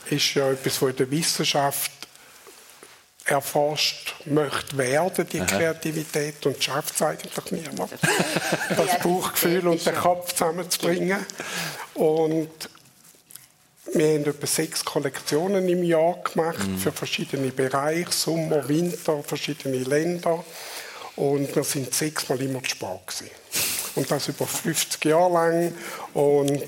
ist 0.08 0.36
ja 0.36 0.52
etwas, 0.52 0.80
was 0.84 0.90
in 0.92 0.96
der 0.98 1.10
Wissenschaft 1.10 1.92
erforscht 3.26 4.16
möchte 4.26 4.78
werden, 4.78 5.28
die 5.32 5.40
Kreativität, 5.40 6.46
und 6.46 6.62
schafft 6.62 6.96
es 6.96 7.02
eigentlich 7.02 7.52
niemand. 7.52 7.92
Das 8.70 9.00
Bauchgefühl 9.00 9.68
und 9.68 9.86
den 9.86 9.96
Kopf 9.96 10.34
zusammenzubringen. 10.34 11.26
Und 11.94 12.50
wir 13.94 14.08
haben 14.08 14.26
etwa 14.26 14.48
sechs 14.48 14.84
Kollektionen 14.84 15.68
im 15.70 15.84
Jahr 15.84 16.18
gemacht 16.24 16.68
für 16.82 16.92
verschiedene 16.92 17.52
Bereiche, 17.52 18.12
Sommer, 18.12 18.68
Winter, 18.68 19.22
verschiedene 19.24 19.78
Länder. 19.78 20.44
Und 21.16 21.56
wir 21.56 21.64
sind 21.64 21.94
sechsmal 21.94 22.42
immer 22.42 22.64
zu 22.64 22.72
spät 22.72 23.08
gewesen. 23.08 23.32
Und 23.96 24.10
das 24.10 24.28
über 24.28 24.48
50 24.48 25.06
Jahre 25.06 25.34
lang. 25.34 25.74
Und 26.14 26.64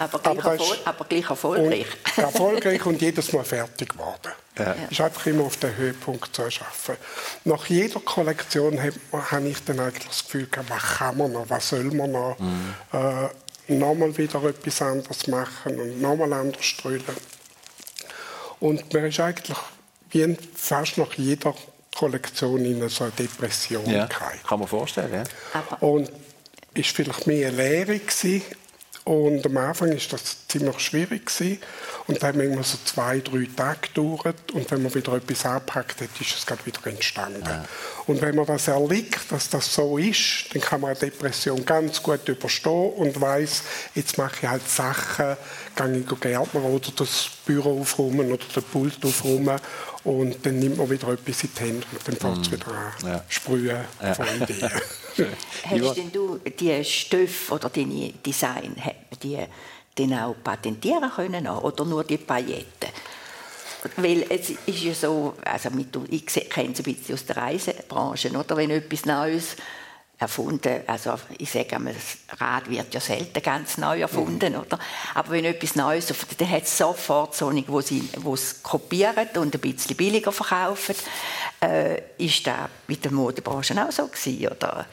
Aber 0.00 0.18
gleich, 0.18 0.38
Aber 0.38 0.52
erfol 0.52 0.78
aber 0.86 1.04
gleich 1.04 1.30
erfolgreich. 1.30 1.86
und 2.16 2.22
erfolgreich 2.24 2.86
und 2.86 3.02
jedes 3.02 3.32
Mal 3.34 3.44
fertig 3.44 3.90
geworden. 3.90 4.32
Ja. 4.58 4.74
Ist 4.90 5.00
einfach 5.00 5.26
immer 5.26 5.44
auf 5.44 5.58
den 5.58 5.76
Höhepunkt 5.76 6.34
zu 6.34 6.50
schaffen. 6.50 6.96
Nach 7.44 7.66
jeder 7.66 8.00
Kollektion 8.00 8.78
habe 8.78 8.94
hab 9.12 9.44
ich 9.44 9.62
dann 9.64 9.78
eigentlich 9.78 10.08
das 10.08 10.24
Gefühl, 10.24 10.48
was 10.68 10.82
kann 10.98 11.18
man 11.18 11.32
noch, 11.32 11.48
was 11.48 11.68
soll 11.68 11.84
man 11.84 12.12
noch, 12.12 12.36
äh, 12.92 13.28
nochmal 13.72 14.16
wieder 14.16 14.42
etwas 14.44 14.82
anderes 14.82 15.26
machen 15.26 15.78
und 15.78 16.00
nochmal 16.00 16.32
anders 16.32 16.64
strölen. 16.64 17.04
Und 18.58 18.92
man 18.92 19.04
ist 19.04 19.20
eigentlich 19.20 19.56
wie 20.10 20.36
fast 20.54 20.98
nach 20.98 21.12
jeder 21.14 21.54
Kollektion 21.94 22.64
in 22.64 22.88
so 22.88 23.04
eine 23.04 23.12
Depression 23.12 23.84
Ja, 23.88 24.06
kann 24.06 24.58
man 24.58 24.68
vorstellen. 24.68 25.12
Ja. 25.12 25.24
Aber 25.52 25.82
Und 25.82 26.10
ist 26.74 26.90
vielleicht 26.90 27.26
mehr 27.26 27.48
eine 27.48 27.56
Lehre 27.56 27.98
gewesen. 27.98 28.42
Und 29.10 29.44
am 29.44 29.56
Anfang 29.56 29.90
ist 29.90 30.12
das 30.12 30.46
ziemlich 30.46 30.78
schwierig 30.78 31.26
gewesen. 31.26 31.58
Und 32.10 32.20
dann 32.20 32.30
haben 32.30 32.40
wir 32.40 32.46
immer 32.50 32.64
so 32.64 32.76
zwei, 32.84 33.20
drei 33.20 33.46
Tage 33.54 33.78
gedauert. 33.82 34.50
Und 34.52 34.68
wenn 34.68 34.82
man 34.82 34.92
wieder 34.92 35.12
etwas 35.12 35.46
anpackt 35.46 36.00
hat, 36.00 36.08
ist 36.20 36.36
es 36.38 36.44
gerade 36.44 36.66
wieder 36.66 36.84
entstanden. 36.88 37.44
Und 38.08 38.20
wenn 38.20 38.34
man 38.34 38.46
das 38.46 38.66
erliegt, 38.66 39.30
dass 39.30 39.48
das 39.48 39.72
so 39.72 39.96
ist, 39.96 40.46
dann 40.52 40.60
kann 40.60 40.80
man 40.80 40.90
eine 40.90 40.98
Depression 40.98 41.64
ganz 41.64 42.02
gut 42.02 42.28
überstehen 42.28 42.94
und 42.94 43.20
weiß, 43.20 43.62
jetzt 43.94 44.18
mache 44.18 44.34
ich 44.42 44.48
halt 44.48 44.68
Sachen, 44.68 45.36
gehe 45.76 45.98
ich 46.00 46.20
Gärtner 46.20 46.64
oder 46.64 46.90
das 46.96 47.30
Büro 47.46 47.80
aufräumen 47.80 48.32
oder 48.32 48.44
den 48.56 48.62
Pult 48.64 49.04
aufräumen. 49.04 49.60
Und 50.02 50.44
dann 50.44 50.58
nimmt 50.58 50.78
man 50.78 50.90
wieder 50.90 51.08
etwas 51.12 51.44
in 51.44 51.50
die 51.56 51.60
Hände 51.60 51.86
und 51.92 52.08
dann 52.08 52.16
fängt 52.16 52.46
es 52.46 52.50
wieder 52.50 52.68
an, 52.68 52.92
Ja. 53.06 53.24
sprühen 53.28 53.84
von 54.16 54.26
Ideen. 54.42 54.70
hast 55.64 55.96
denn 55.96 56.10
du 56.10 56.38
die 56.38 56.82
Stoffe 56.84 57.52
oder 57.54 57.68
deine 57.68 58.12
Design, 58.24 58.74
die 59.22 59.38
dann 59.94 60.14
auch 60.14 60.34
patentieren 60.42 61.10
können 61.14 61.46
oder 61.46 61.84
nur 61.84 62.04
die 62.04 62.18
Pailletten? 62.18 62.90
Weil 63.96 64.26
es 64.28 64.50
ist 64.50 64.82
ja 64.82 64.94
so, 64.94 65.34
also 65.44 65.70
mit, 65.70 65.88
ich 66.10 66.26
kenne 66.26 66.72
es 66.72 66.80
ein 66.80 66.84
bisschen 66.84 67.14
aus 67.14 67.24
der 67.24 67.36
Reisebranche, 67.36 68.30
oder? 68.30 68.56
wenn 68.56 68.70
etwas 68.70 69.06
Neues 69.06 69.56
erfunden, 70.20 70.82
also 70.86 71.14
ich 71.38 71.50
sage 71.50 71.76
einmal, 71.76 71.94
das 71.94 72.38
Rad 72.38 72.68
wird 72.68 72.92
ja 72.92 73.00
selten 73.00 73.42
ganz 73.42 73.78
neu 73.78 74.00
erfunden, 74.00 74.54
oder? 74.54 74.78
Aber 75.14 75.30
wenn 75.30 75.46
etwas 75.46 75.76
Neues, 75.76 76.12
dann 76.36 76.50
hat 76.50 76.64
es 76.64 76.76
sofort 76.76 77.34
so 77.34 77.48
eine, 77.48 77.64
wo 77.66 77.80
sie 77.80 78.06
es 78.34 78.62
kopieren 78.62 79.28
und 79.36 79.54
ein 79.54 79.60
bisschen 79.60 79.96
billiger 79.96 80.30
verkaufen. 80.30 80.94
Äh, 81.62 82.02
ist 82.18 82.46
das 82.46 82.68
mit 82.86 83.02
der 83.02 83.12
Modebranche 83.12 83.74
auch 83.82 83.90
so 83.90 84.08
gewesen, 84.08 84.48
oder? 84.48 84.84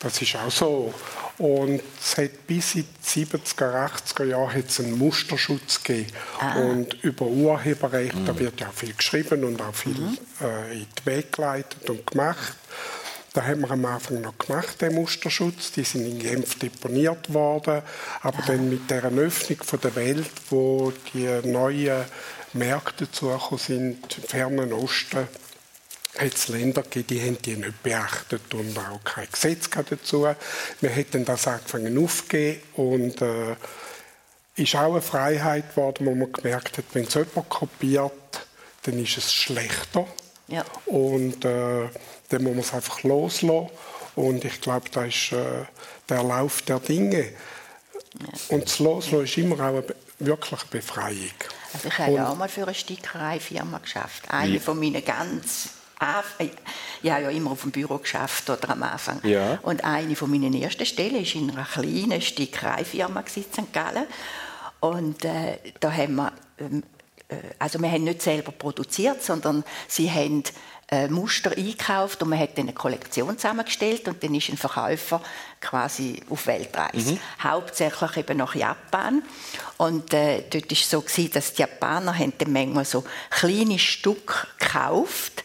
Das 0.00 0.20
ist 0.20 0.36
auch 0.36 0.50
so. 0.50 0.94
Und 1.38 1.80
es 2.00 2.18
hat 2.18 2.46
bis 2.48 2.74
in 2.74 2.84
die 3.14 3.24
70er, 3.24 3.88
80er 3.88 4.24
Jahre 4.24 4.54
hat 4.54 4.68
es 4.68 4.80
einen 4.80 4.98
Musterschutz 4.98 5.82
gegeben. 5.82 6.10
Und 6.56 6.94
über 7.04 7.26
Urheberrecht, 7.26 8.16
da 8.26 8.36
wird 8.38 8.60
ja 8.60 8.70
viel 8.72 8.92
geschrieben 8.92 9.44
und 9.44 9.62
auch 9.62 9.74
viel 9.74 9.96
äh, 10.40 10.80
in 10.80 10.86
die 10.98 11.06
Wege 11.06 11.28
geleitet 11.30 11.88
und 11.88 12.04
gemacht. 12.06 12.54
Da 13.34 13.46
haben 13.46 13.60
wir 13.60 13.70
am 13.70 13.84
Anfang 13.84 14.20
noch 14.20 14.36
gemacht, 14.36 14.80
den 14.80 14.96
Musterschutz. 14.96 15.70
Die 15.70 15.84
sind 15.84 16.06
in 16.06 16.18
Genf 16.18 16.58
deponiert 16.58 17.32
worden. 17.32 17.82
Aber 18.22 18.42
dann 18.46 18.68
mit 18.68 18.90
der 18.90 19.04
Öffnung 19.04 19.62
von 19.62 19.80
der 19.80 19.94
Welt, 19.94 20.30
wo 20.50 20.92
die 21.14 21.28
neuen 21.44 22.04
Märkte 22.54 23.04
dazugekommen 23.06 23.58
sind, 23.58 24.18
im 24.18 24.24
Fernen 24.24 24.72
Osten, 24.72 25.28
hat 26.18 26.34
es 26.34 26.48
Länder 26.48 26.82
gegeben, 26.82 27.06
die 27.08 27.20
haben 27.22 27.42
die 27.42 27.56
nicht 27.56 27.82
beachtet 27.82 28.52
und 28.54 28.78
auch 28.78 29.02
kein 29.04 29.28
Gesetz 29.30 29.68
dazu. 29.70 30.26
Wir 30.80 30.90
hätten 30.90 31.24
das 31.24 31.46
angefangen 31.46 32.02
aufzugeben 32.02 32.62
und 32.74 33.22
äh, 33.22 33.56
ist 34.56 34.74
auch 34.74 34.92
eine 34.92 35.02
Freiheit 35.02 35.70
geworden, 35.70 36.06
wo 36.06 36.14
man 36.14 36.32
gemerkt 36.32 36.78
hat, 36.78 36.84
wenn 36.92 37.04
es 37.04 37.14
jemand 37.14 37.48
kopiert, 37.48 38.12
dann 38.82 39.02
ist 39.02 39.18
es 39.18 39.32
schlechter. 39.32 40.06
Ja. 40.48 40.64
Und 40.86 41.44
äh, 41.44 41.88
dann 42.28 42.42
muss 42.42 42.52
man 42.54 42.58
es 42.58 42.74
einfach 42.74 43.02
loslassen. 43.02 43.70
Und 44.16 44.44
ich 44.44 44.60
glaube, 44.60 44.88
das 44.90 45.06
ist 45.08 45.32
äh, 45.32 45.64
der 46.08 46.22
Lauf 46.24 46.62
der 46.62 46.80
Dinge. 46.80 47.32
Und 48.48 48.64
das 48.64 48.78
Loslassen 48.78 49.24
ist 49.24 49.36
immer 49.38 49.56
auch 49.56 49.68
eine, 49.68 49.82
be- 49.82 49.96
wirklich 50.18 50.60
eine 50.60 50.70
Befreiung. 50.70 51.34
Also 51.72 51.88
ich 51.88 51.98
habe 51.98 52.12
ja 52.12 52.28
auch 52.28 52.36
mal 52.36 52.48
für 52.48 52.62
eine 52.62 52.74
Stickereifirma 52.74 53.78
geschafft. 53.78 54.24
Eine 54.28 54.54
Wie? 54.54 54.58
von 54.58 54.80
meinen 54.80 55.04
ganz 55.04 55.68
Äh, 56.00 56.48
ich 57.02 57.10
habe 57.10 57.24
ja 57.24 57.30
immer 57.30 57.50
auf 57.50 57.62
dem 57.62 57.70
Büro 57.70 57.98
geschafft 57.98 58.48
oder 58.50 58.70
am 58.70 58.82
Anfang. 58.82 59.20
Ja. 59.24 59.58
Und 59.62 59.84
eine 59.84 60.16
von 60.16 60.30
meinen 60.30 60.54
ersten 60.54 60.86
Stellen 60.86 61.14
war 61.14 61.34
in 61.34 61.50
einer 61.50 61.64
kleinen 61.64 62.20
Stickereifirma 62.20 63.20
in 63.20 63.42
St. 63.42 63.72
Gallen. 63.72 64.06
Und 64.80 65.24
äh, 65.24 65.58
da 65.80 65.92
haben 65.92 66.16
wir, 66.16 66.32
ähm, 66.58 66.82
äh, 67.28 67.36
also 67.58 67.80
wir 67.80 67.90
haben 67.90 68.04
nicht 68.04 68.22
selber 68.22 68.52
produziert, 68.52 69.22
sondern 69.22 69.64
sie 69.88 70.10
haben 70.10 70.44
äh, 70.90 71.08
Muster 71.08 71.50
eingekauft 71.50 72.22
und 72.22 72.30
man 72.30 72.38
hat 72.38 72.56
dann 72.56 72.64
eine 72.64 72.72
Kollektion 72.72 73.36
zusammengestellt 73.36 74.08
und 74.08 74.22
dann 74.22 74.34
ist 74.34 74.48
ein 74.48 74.56
Verkäufer 74.56 75.20
quasi 75.60 76.22
auf 76.30 76.46
Weltreise. 76.46 77.12
Mhm. 77.12 77.18
Hauptsächlich 77.42 78.16
eben 78.16 78.38
nach 78.38 78.54
Japan. 78.54 79.22
Und 79.76 80.14
äh, 80.14 80.44
dort 80.48 80.64
war 80.64 80.72
es 80.72 80.88
so, 80.90 81.00
gewesen, 81.00 81.32
dass 81.32 81.52
die 81.52 81.62
Japaner 81.62 82.16
haben 82.16 82.32
dann 82.38 82.52
manchmal 82.52 82.84
so 82.84 83.04
kleine 83.30 83.78
Stücke 83.78 84.46
gekauft, 84.58 85.44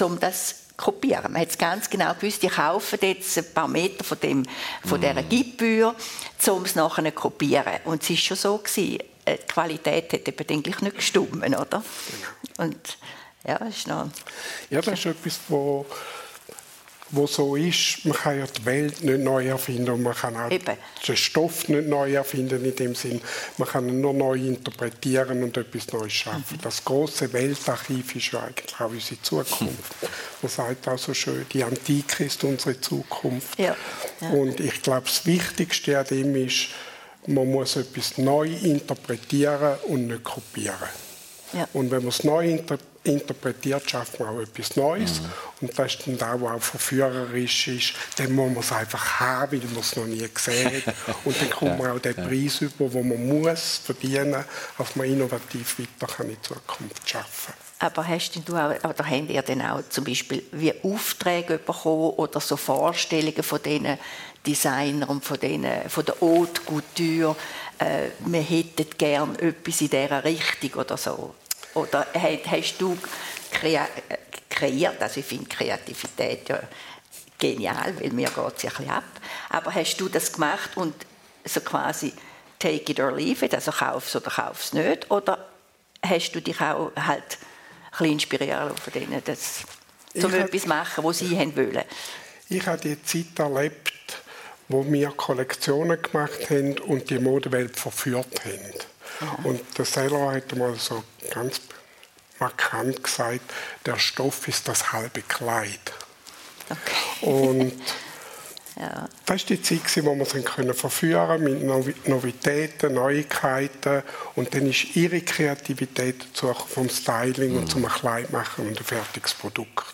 um 0.00 0.18
das 0.18 0.56
kopieren. 0.76 1.32
Man 1.32 1.42
hat 1.42 1.58
ganz 1.58 1.88
genau 1.88 2.14
gewusst, 2.14 2.42
die 2.42 2.48
kaufen 2.48 2.98
jetzt 3.02 3.36
ein 3.38 3.52
paar 3.52 3.68
Meter 3.68 4.02
von, 4.04 4.18
dem, 4.20 4.44
von 4.84 4.98
mm. 4.98 5.02
dieser 5.02 5.22
Gipfel, 5.22 5.94
um 6.48 6.62
es 6.64 6.74
nachher 6.74 7.04
zu 7.04 7.12
kopieren. 7.12 7.74
Und 7.84 8.02
es 8.02 8.10
war 8.10 8.16
schon 8.16 8.36
so, 8.36 8.58
gewesen, 8.58 8.98
äh, 9.24 9.38
die 9.38 9.46
Qualität 9.46 10.12
hat 10.12 10.26
eben 10.26 10.48
eigentlich 10.48 10.80
nicht 10.80 10.96
gestimmt, 10.96 11.36
oder? 11.36 11.64
Genau. 11.64 11.84
Und 12.58 12.98
ja, 13.46 13.58
das 13.58 13.76
ist 13.76 13.86
noch... 13.86 14.08
Ja, 14.70 14.80
das 14.80 14.98
ist 14.98 15.06
etwas, 15.06 15.40
wo 15.48 15.86
wo 17.12 17.26
so 17.26 17.56
ist, 17.56 18.04
man 18.04 18.16
kann 18.16 18.38
ja 18.38 18.46
die 18.46 18.64
Welt 18.64 19.04
nicht 19.04 19.20
neu 19.20 19.46
erfinden 19.46 19.90
und 19.90 20.02
man 20.02 20.14
kann 20.14 20.34
auch 20.36 20.50
Eben. 20.50 20.76
den 21.06 21.16
Stoff 21.16 21.68
nicht 21.68 21.86
neu 21.86 22.14
erfinden 22.14 22.64
in 22.64 22.74
dem 22.74 22.94
Sinn. 22.94 23.20
Man 23.58 23.68
kann 23.68 23.88
ihn 23.88 24.00
nur 24.00 24.14
neu 24.14 24.34
interpretieren 24.34 25.42
und 25.42 25.56
etwas 25.56 25.92
Neues 25.92 26.12
schaffen. 26.12 26.56
Mhm. 26.56 26.62
Das 26.62 26.84
große 26.84 27.32
Weltarchiv 27.32 28.16
ist 28.16 28.32
ja 28.32 28.40
eigentlich 28.40 28.80
auch 28.80 28.90
unsere 28.90 29.20
Zukunft. 29.22 29.94
Man 30.40 30.50
sagt 30.50 30.88
auch 30.88 30.98
so 30.98 31.12
schön, 31.12 31.44
die 31.52 31.62
Antike 31.62 32.24
ist 32.24 32.42
unsere 32.44 32.80
Zukunft. 32.80 33.58
Ja. 33.58 33.76
Ja. 34.20 34.30
Und 34.30 34.58
ich 34.58 34.82
glaube, 34.82 35.06
das 35.06 35.26
Wichtigste 35.26 35.98
an 35.98 36.06
dem 36.06 36.34
ist, 36.34 36.68
man 37.26 37.50
muss 37.50 37.76
etwas 37.76 38.18
neu 38.18 38.48
interpretieren 38.48 39.76
und 39.86 40.08
nicht 40.08 40.24
kopieren. 40.24 40.88
Ja. 41.52 41.68
Und 41.72 41.90
wenn 41.90 42.00
man 42.00 42.08
es 42.08 42.24
neu 42.24 42.48
interpretiert, 42.48 42.92
interpretiert, 43.04 43.90
schafft 43.90 44.20
man 44.20 44.28
auch 44.28 44.40
etwas 44.40 44.76
Neues. 44.76 45.20
Mhm. 45.20 45.26
Und 45.62 45.78
das 45.78 45.94
ist 45.94 46.06
dann 46.06 46.18
da, 46.18 46.40
wo 46.40 46.48
auch 46.48 46.62
verführerisch 46.62 47.68
ist. 47.68 47.94
Dann 48.16 48.32
muss 48.32 48.50
man 48.50 48.60
es 48.60 48.72
einfach 48.72 49.20
haben, 49.20 49.52
weil 49.52 49.68
man 49.70 49.80
es 49.80 49.96
noch 49.96 50.06
nie 50.06 50.28
gesehen 50.32 50.82
hat. 50.86 50.94
Und 51.24 51.40
dann 51.40 51.50
kommt 51.50 51.78
man 51.78 51.90
auch 51.90 51.98
den 51.98 52.14
Preis 52.14 52.60
über, 52.60 52.88
den 52.88 53.08
man 53.08 53.26
muss 53.26 53.80
verdienen, 53.84 54.44
dass 54.78 54.96
man 54.96 55.06
innovativ 55.06 55.78
weiter 55.78 56.12
kann 56.12 56.30
in 56.30 56.42
Zukunft 56.42 57.08
schaffen 57.08 57.54
aber 57.82 58.06
hast 58.06 58.48
du 58.48 58.56
auch, 58.56 58.72
oder 58.84 59.04
haben 59.04 59.28
ihr 59.28 59.42
denn 59.42 59.60
auch 59.60 59.80
zum 59.88 60.04
Beispiel 60.04 60.44
wie 60.52 60.72
Aufträge 60.84 61.58
bekommen 61.58 62.10
oder 62.10 62.38
so 62.38 62.56
Vorstellungen 62.56 63.42
von 63.42 63.60
diesen 63.60 63.98
Designern 64.46 65.08
und 65.08 65.24
von, 65.24 65.40
denen, 65.40 65.90
von 65.90 66.04
der 66.04 66.14
Haute 66.20 66.60
Couture, 66.62 67.34
äh, 67.80 68.10
wir 68.24 68.40
hätten 68.40 68.86
gerne 68.96 69.36
etwas 69.40 69.80
in 69.80 69.90
dieser 69.90 70.22
Richtung 70.22 70.80
oder 70.80 70.96
so? 70.96 71.34
Oder 71.74 72.06
hast 72.14 72.74
du 72.78 72.98
kreiert, 73.50 75.02
also 75.02 75.20
ich 75.20 75.26
finde 75.26 75.46
Kreativität 75.46 76.48
ja 76.48 76.60
genial, 77.38 77.94
weil 77.98 78.10
mir 78.10 78.28
geht 78.28 78.56
es 78.56 78.62
ja 78.62 78.70
ein 78.70 78.76
bisschen 78.76 78.90
ab, 78.90 79.04
aber 79.48 79.74
hast 79.74 79.96
du 79.96 80.08
das 80.08 80.32
gemacht 80.32 80.76
und 80.76 80.94
so 81.44 81.60
quasi 81.60 82.12
take 82.58 82.92
it 82.92 83.00
or 83.00 83.10
leave 83.10 83.44
it, 83.44 83.54
also 83.54 83.72
kauf 83.72 84.06
es 84.06 84.14
oder 84.14 84.30
kauf 84.30 84.62
es 84.62 84.72
nicht, 84.72 85.10
oder 85.10 85.48
hast 86.04 86.32
du 86.32 86.40
dich 86.40 86.60
auch 86.60 86.92
halt 86.94 87.22
ein 87.22 87.90
bisschen 87.90 88.12
inspirieren 88.12 88.76
von 88.76 88.92
denen, 88.92 89.22
das, 89.24 89.62
um 90.14 90.32
etwas 90.32 90.62
zu 90.62 90.68
machen, 90.68 91.04
was 91.04 91.18
sie 91.18 91.36
haben 91.36 91.56
wollen? 91.56 91.84
Ich 92.48 92.66
habe 92.66 92.80
die 92.80 93.02
Zeit 93.02 93.38
erlebt, 93.38 93.92
wo 94.68 94.84
wir 94.84 95.10
Kollektionen 95.10 96.00
gemacht 96.00 96.50
haben 96.50 96.78
und 96.78 97.10
die 97.10 97.18
Modewelt 97.18 97.78
verführt 97.78 98.44
haben. 98.44 98.74
Und 99.44 99.60
der 99.78 99.84
Seller 99.84 100.32
hat 100.32 100.56
mal 100.56 100.74
so 100.76 101.02
ganz 101.30 101.60
markant 102.38 103.02
gesagt, 103.02 103.42
der 103.86 103.98
Stoff 103.98 104.48
ist 104.48 104.66
das 104.68 104.92
halbe 104.92 105.22
Kleid. 105.22 105.80
Okay. 106.68 107.26
Und 107.26 107.72
ja. 108.76 109.08
das 109.26 109.40
war 109.40 109.46
die 109.48 109.62
Zeit, 109.62 110.04
wo 110.04 110.14
wir 110.14 110.24
sie 110.24 110.42
können 110.42 110.74
verführen 110.74 111.42
mit 111.42 111.62
Novitäten, 112.08 112.94
Neuigkeiten. 112.94 114.02
Und 114.34 114.54
dann 114.54 114.66
ist 114.68 114.96
ihre 114.96 115.20
Kreativität 115.20 116.26
dazu 116.28 116.52
vom 116.54 116.88
Styling 116.88 117.52
mhm. 117.52 117.58
und 117.58 117.70
zum 117.70 117.86
Kleid 117.86 118.30
machen 118.32 118.66
und 118.66 118.78
ein 118.78 118.84
fertiges 118.84 119.34
Produkt. 119.34 119.84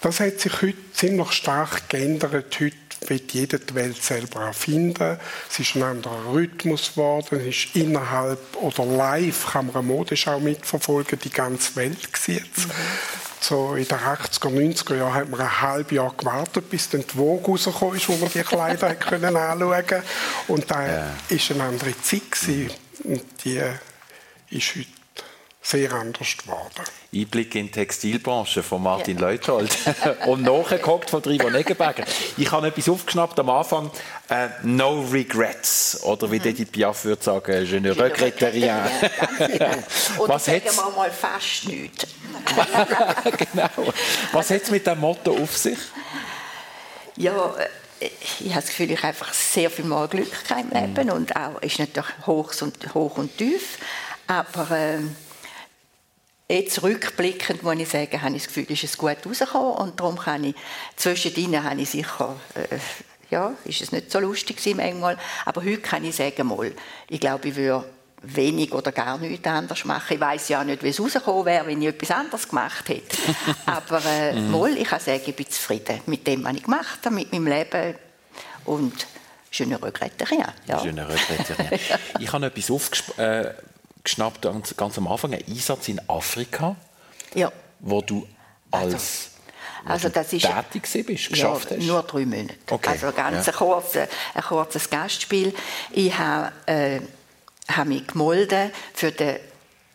Das 0.00 0.18
hat 0.18 0.40
sich 0.40 0.62
heute 0.62 0.92
ziemlich 0.92 1.30
stark 1.30 1.88
geändert. 1.88 2.58
Heute 2.58 2.72
wird 3.12 3.32
jeder 3.32 3.58
die 3.58 3.74
Welt 3.74 4.02
selber 4.02 4.46
erfinden. 4.46 5.18
Es 5.50 5.58
ist 5.58 5.76
ein 5.76 5.82
anderer 5.82 6.32
Rhythmus 6.32 6.92
geworden. 6.92 7.40
Es 7.40 7.56
ist 7.56 7.76
innerhalb 7.76 8.56
oder 8.56 8.84
live 8.84 9.52
kann 9.52 9.66
man 9.66 9.76
eine 9.76 9.84
Modeschau 9.84 10.40
mitverfolgen, 10.40 11.18
die 11.18 11.30
ganze 11.30 11.76
Welt. 11.76 11.98
Mhm. 12.26 12.40
So 13.40 13.74
in 13.74 13.86
den 13.86 13.98
80er, 13.98 14.48
90er 14.48 14.96
Jahren 14.96 15.14
hat 15.14 15.28
man 15.28 15.40
ein 15.40 15.60
halbes 15.60 15.92
Jahr 15.92 16.14
gewartet, 16.16 16.70
bis 16.70 16.88
dann 16.88 17.02
die 17.02 17.16
Vogue 17.16 17.44
rausgekommen 17.44 17.96
ist, 17.96 18.08
wo 18.08 18.16
man 18.16 18.30
die 18.30 18.42
Kleider 18.42 18.94
können 18.94 19.36
anschauen 19.36 19.86
konnte. 19.86 20.02
Und 20.48 20.70
da 20.70 20.86
ja. 20.86 21.14
ist 21.28 21.50
eine 21.50 21.64
andere 21.64 22.00
Zeit 22.00 22.30
gewesen. 22.30 22.70
Und 23.04 23.24
die 23.44 23.60
ist 24.50 24.76
heute 24.76 25.01
sehr 25.62 25.92
anders 25.92 26.36
geworden. 26.36 26.82
Einblick 27.14 27.54
in 27.54 27.66
die 27.66 27.72
Textilbranche 27.72 28.64
von 28.64 28.82
Martin 28.82 29.16
ja. 29.16 29.28
Leuthold 29.28 29.70
und 30.26 30.42
nachgeguckt 30.42 31.08
von 31.08 31.22
Trivo 31.22 31.48
Negenberger. 31.50 32.04
Ich 32.36 32.50
habe 32.50 32.66
etwas 32.66 32.88
aufgeschnappt 32.88 33.38
am 33.38 33.48
Anfang. 33.48 33.90
Äh, 34.28 34.48
no 34.64 35.02
regrets. 35.02 36.02
Oder 36.02 36.30
wie 36.32 36.40
mhm. 36.40 36.46
Edith 36.46 36.72
Piaf 36.72 37.04
würde 37.04 37.22
sagen, 37.22 37.64
je 37.64 37.78
ne 37.78 37.96
regrette 37.96 38.52
rien. 38.52 38.80
Oder 40.18 40.34
Was 40.34 40.44
sagen 40.46 40.62
wir 40.64 40.90
mal 40.96 41.10
fast 41.10 41.68
nichts. 41.68 42.06
genau. 43.52 43.92
Was 44.32 44.50
hat 44.50 44.62
es 44.62 44.70
mit 44.70 44.84
dem 44.84 44.98
Motto 44.98 45.36
auf 45.36 45.56
sich? 45.56 45.78
Ja, 47.16 47.54
äh, 48.00 48.10
ich 48.40 48.50
habe 48.50 48.62
das 48.62 48.66
Gefühl, 48.66 48.90
ich 48.90 48.98
habe 48.98 49.08
einfach 49.08 49.32
sehr 49.32 49.70
viel 49.70 49.84
mal 49.84 50.08
Glück 50.08 50.32
im 50.50 50.70
Leben 50.70 51.06
mhm. 51.06 51.12
und 51.12 51.36
auch 51.36 51.62
ist 51.62 51.78
natürlich 51.78 52.26
hoch 52.26 52.52
und, 52.62 52.94
hoch 52.94 53.16
und 53.16 53.38
tief. 53.38 53.78
Aber... 54.26 54.68
Äh, 54.76 54.98
Jetzt 56.52 56.82
rückblickend 56.82 57.62
muss 57.62 57.78
ich 57.78 57.88
sagen, 57.88 58.20
habe 58.20 58.36
ich 58.36 58.42
das 58.42 58.52
Gefühl, 58.52 58.70
ist 58.70 58.84
es 58.84 58.98
gut 58.98 59.16
rausgekommen 59.24 59.72
und 59.72 59.98
darum 59.98 60.18
kann 60.18 60.44
ich, 60.44 60.54
zwischendrin 60.96 61.64
habe 61.64 61.80
ich 61.80 61.88
sicher, 61.88 62.36
äh, 62.54 62.76
ja, 63.30 63.54
ist 63.64 63.80
es 63.80 63.90
nicht 63.90 64.12
so 64.12 64.20
lustig 64.20 64.60
manchmal, 64.76 65.16
aber 65.46 65.64
heute 65.64 65.78
kann 65.78 66.04
ich 66.04 66.14
sagen, 66.14 66.46
mal, 66.46 66.70
ich 67.08 67.20
glaube, 67.20 67.48
ich 67.48 67.56
würde 67.56 67.86
wenig 68.20 68.70
oder 68.74 68.92
gar 68.92 69.16
nichts 69.16 69.46
anders 69.46 69.82
machen. 69.86 70.12
Ich 70.12 70.20
weiß 70.20 70.50
ja 70.50 70.62
nicht, 70.62 70.82
wie 70.82 70.90
es 70.90 71.00
rausgekommen 71.00 71.46
wäre, 71.46 71.66
wenn 71.68 71.80
ich 71.80 71.88
etwas 71.88 72.10
anderes 72.10 72.46
gemacht 72.46 72.86
hätte. 72.86 73.16
aber 73.64 74.04
äh, 74.04 74.34
mhm. 74.34 74.50
mal, 74.50 74.76
ich 74.76 74.84
kann 74.84 75.00
sagen, 75.00 75.22
ich 75.24 75.34
bin 75.34 75.48
zufrieden 75.48 76.02
mit 76.04 76.26
dem, 76.26 76.44
was 76.44 76.52
ich 76.52 76.64
gemacht 76.64 76.98
habe, 77.02 77.14
mit 77.14 77.32
meinem 77.32 77.46
Leben 77.46 77.94
und 78.66 79.06
je 79.50 79.64
ne 79.64 79.82
regrette 79.82 80.30
rien. 80.30 80.52
Ja. 80.66 80.84
Je 80.84 80.92
ne 80.92 81.08
regrette 81.08 81.58
rien. 81.58 81.80
ich 82.18 82.30
habe 82.30 82.44
etwas 82.44 82.70
aufgeschrieben. 82.70 83.24
Äh, 83.24 83.54
geschnappt, 84.04 84.42
ganz, 84.42 84.76
ganz 84.76 84.98
am 84.98 85.08
Anfang, 85.08 85.32
einen 85.32 85.44
Einsatz 85.48 85.88
in 85.88 86.00
Afrika, 86.08 86.76
ja. 87.34 87.52
wo 87.80 88.00
du 88.00 88.26
als 88.70 88.94
also. 88.94 89.32
Also 89.84 90.08
das 90.10 90.32
ist, 90.32 90.46
tätig 90.46 91.06
bist, 91.06 91.28
geschafft 91.30 91.70
ja, 91.70 91.76
hast? 91.76 91.86
nur 91.86 92.02
drei 92.04 92.24
Monate. 92.24 92.54
Okay. 92.70 92.90
Also 92.90 93.10
ganz 93.10 93.46
ja. 93.46 93.52
ein, 93.52 93.58
kurzes, 93.58 94.08
ein 94.34 94.42
kurzes 94.42 94.88
Gastspiel. 94.88 95.52
Ich 95.90 96.16
habe, 96.16 96.52
äh, 96.66 97.00
habe 97.68 97.88
mich 97.88 98.06
gemolden 98.06 98.70
für 98.94 99.10
den 99.10 99.38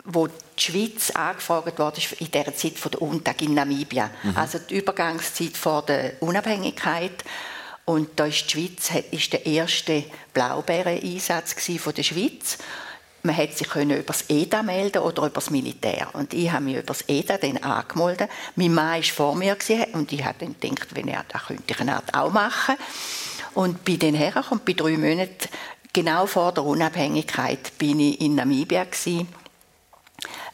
wo 0.09 0.27
die 0.27 0.33
Schweiz 0.55 1.11
angefragt 1.11 1.77
wurde, 1.77 2.01
in 2.19 2.31
der 2.31 2.55
Zeit 2.55 2.77
von 2.77 2.91
der 2.91 3.01
UNTAG 3.01 3.41
in 3.41 3.53
Namibia. 3.53 4.09
Mhm. 4.23 4.37
Also 4.37 4.59
die 4.59 4.77
Übergangszeit 4.77 5.57
vor 5.57 5.81
der 5.83 6.13
Unabhängigkeit. 6.21 7.25
Und 7.83 8.17
da 8.17 8.25
ist 8.25 8.45
die 8.45 8.51
Schweiz 8.51 8.89
ist 9.11 9.33
der 9.33 9.45
erste 9.45 10.05
Blaubeeren-Einsatz 10.33 11.55
von 11.77 11.93
der 11.93 12.03
Schweiz 12.03 12.57
man 13.23 13.35
hätte 13.35 13.57
sich 13.57 13.75
über 13.75 14.01
das 14.03 14.29
EDA 14.29 14.63
melden 14.63 14.99
oder 14.99 15.23
über 15.23 15.29
das 15.29 15.49
Militär. 15.49 16.07
Und 16.13 16.33
ich 16.33 16.51
habe 16.51 16.63
mich 16.63 16.75
über 16.75 16.83
das 16.83 17.03
EDA 17.07 17.37
dann 17.37 17.57
angemeldet. 17.57 18.29
Mein 18.55 18.73
Mann 18.73 19.01
war 19.01 19.03
vor 19.03 19.35
mir 19.35 19.57
und 19.93 20.11
ich 20.11 20.23
habe 20.23 20.37
dann 20.39 20.55
gedacht, 20.59 20.95
wenn 20.95 21.07
er 21.07 21.25
das 21.27 21.45
könnte 21.45 21.73
ich 21.73 21.89
Art 21.89 22.13
auch 22.13 22.31
machen. 22.31 22.75
Und 23.53 23.83
bei 23.83 23.95
den 23.95 24.15
Herren 24.15 24.43
und 24.49 24.65
bei 24.65 24.73
drei 24.73 24.97
Monaten, 24.97 25.49
genau 25.91 26.25
vor 26.27 26.51
der 26.51 26.63
Unabhängigkeit, 26.63 27.77
bin 27.77 27.99
ich 27.99 28.21
in 28.21 28.35
Namibia 28.35 28.83
gewesen. 28.83 29.27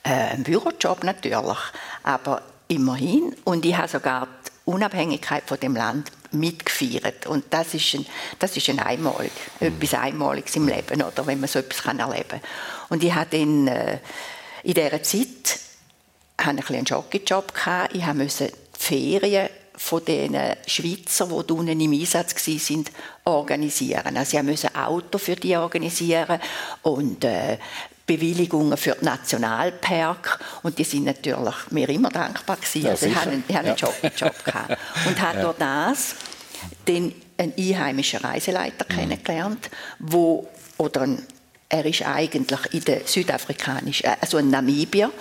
Äh, 0.04 0.34
ein 0.34 0.44
Bürojob 0.44 1.04
natürlich, 1.04 1.58
aber 2.04 2.42
immerhin. 2.68 3.36
Und 3.44 3.66
ich 3.66 3.76
habe 3.76 3.88
sogar 3.88 4.28
die 4.46 4.52
Unabhängigkeit 4.72 5.44
von 5.46 5.60
dem 5.60 5.76
Land 5.76 6.12
mitgefeiert. 6.34 7.28
Und 7.28 7.46
das 7.50 7.74
ist 7.74 7.94
ein, 7.94 8.06
das 8.40 8.56
ist 8.58 8.70
ein 8.70 8.80
Einmalig, 8.80 9.32
mhm. 9.60 9.68
etwas 9.68 9.94
Einmaliges 9.94 10.56
im 10.56 10.68
Leben, 10.68 11.02
oder, 11.02 11.26
wenn 11.26 11.40
man 11.40 11.50
so 11.50 11.60
etwas 11.60 11.84
kann 11.84 12.00
erleben 12.00 12.30
kann. 12.30 12.42
Und 12.90 13.04
ich 13.04 13.14
hatte 13.14 13.38
in, 13.38 13.68
äh, 13.68 14.00
in 14.64 14.74
dieser 14.74 15.04
Zeit 15.04 15.60
hatte 16.40 16.60
ich 16.60 16.70
einen 16.70 16.86
Jockeyjob. 16.86 17.54
Ich 17.94 18.06
musste 18.14 18.48
die 18.48 18.54
Ferien 18.80 19.50
von 19.76 20.06
den 20.06 20.38
Schweizer, 20.68 21.26
die 21.26 21.54
unten 21.54 21.80
im 21.80 21.94
Einsatz 21.94 22.36
waren, 22.48 22.86
organisieren. 23.26 24.18
Also 24.18 24.38
ich 24.38 24.44
musste 24.44 24.76
Auto 24.76 25.18
für 25.18 25.36
die 25.36 25.56
organisieren 25.56 26.40
und 26.84 27.24
äh, 27.24 27.58
Bewilligungen 28.18 28.78
für 28.78 28.96
die 29.00 29.06
Nationalpark 29.06 30.40
und 30.64 30.78
die 30.78 30.84
sind 30.84 31.06
natürlich 31.06 31.56
mir 31.72 31.90
immer 31.90 32.10
dankbar 32.10 32.58
gewesen. 32.58 32.84
Ja, 32.84 32.92
also 32.92 33.06
ich 33.06 33.14
sicher. 33.14 33.26
habe, 33.26 33.44
ich 33.48 33.56
habe 33.56 33.68
einen 33.68 33.78
Ja. 33.78 33.88
Job, 33.88 33.94
einen 34.02 34.16
Job 34.16 34.46
gehabt. 34.46 34.78
und 35.08 35.22
habe 35.22 35.40
durch 35.42 35.58
das 35.58 36.16
den 36.88 37.14
einen 37.38 37.54
einheimischen 37.58 38.20
Reiseleiter 38.20 38.86
Mhm. 38.90 38.96
kennengelernt, 38.96 39.70
wo 40.00 40.48
oder 40.78 41.02
ein, 41.02 41.22
er 41.70 41.86
ist 41.86 42.04
eigentlich 42.06 42.60
in 42.74 42.84
der 42.86 43.02
südafrikanischen, 43.06 44.06
äh, 44.06 44.16
also 44.22 44.38
ein 44.38 44.50
Namibier, 44.50 45.12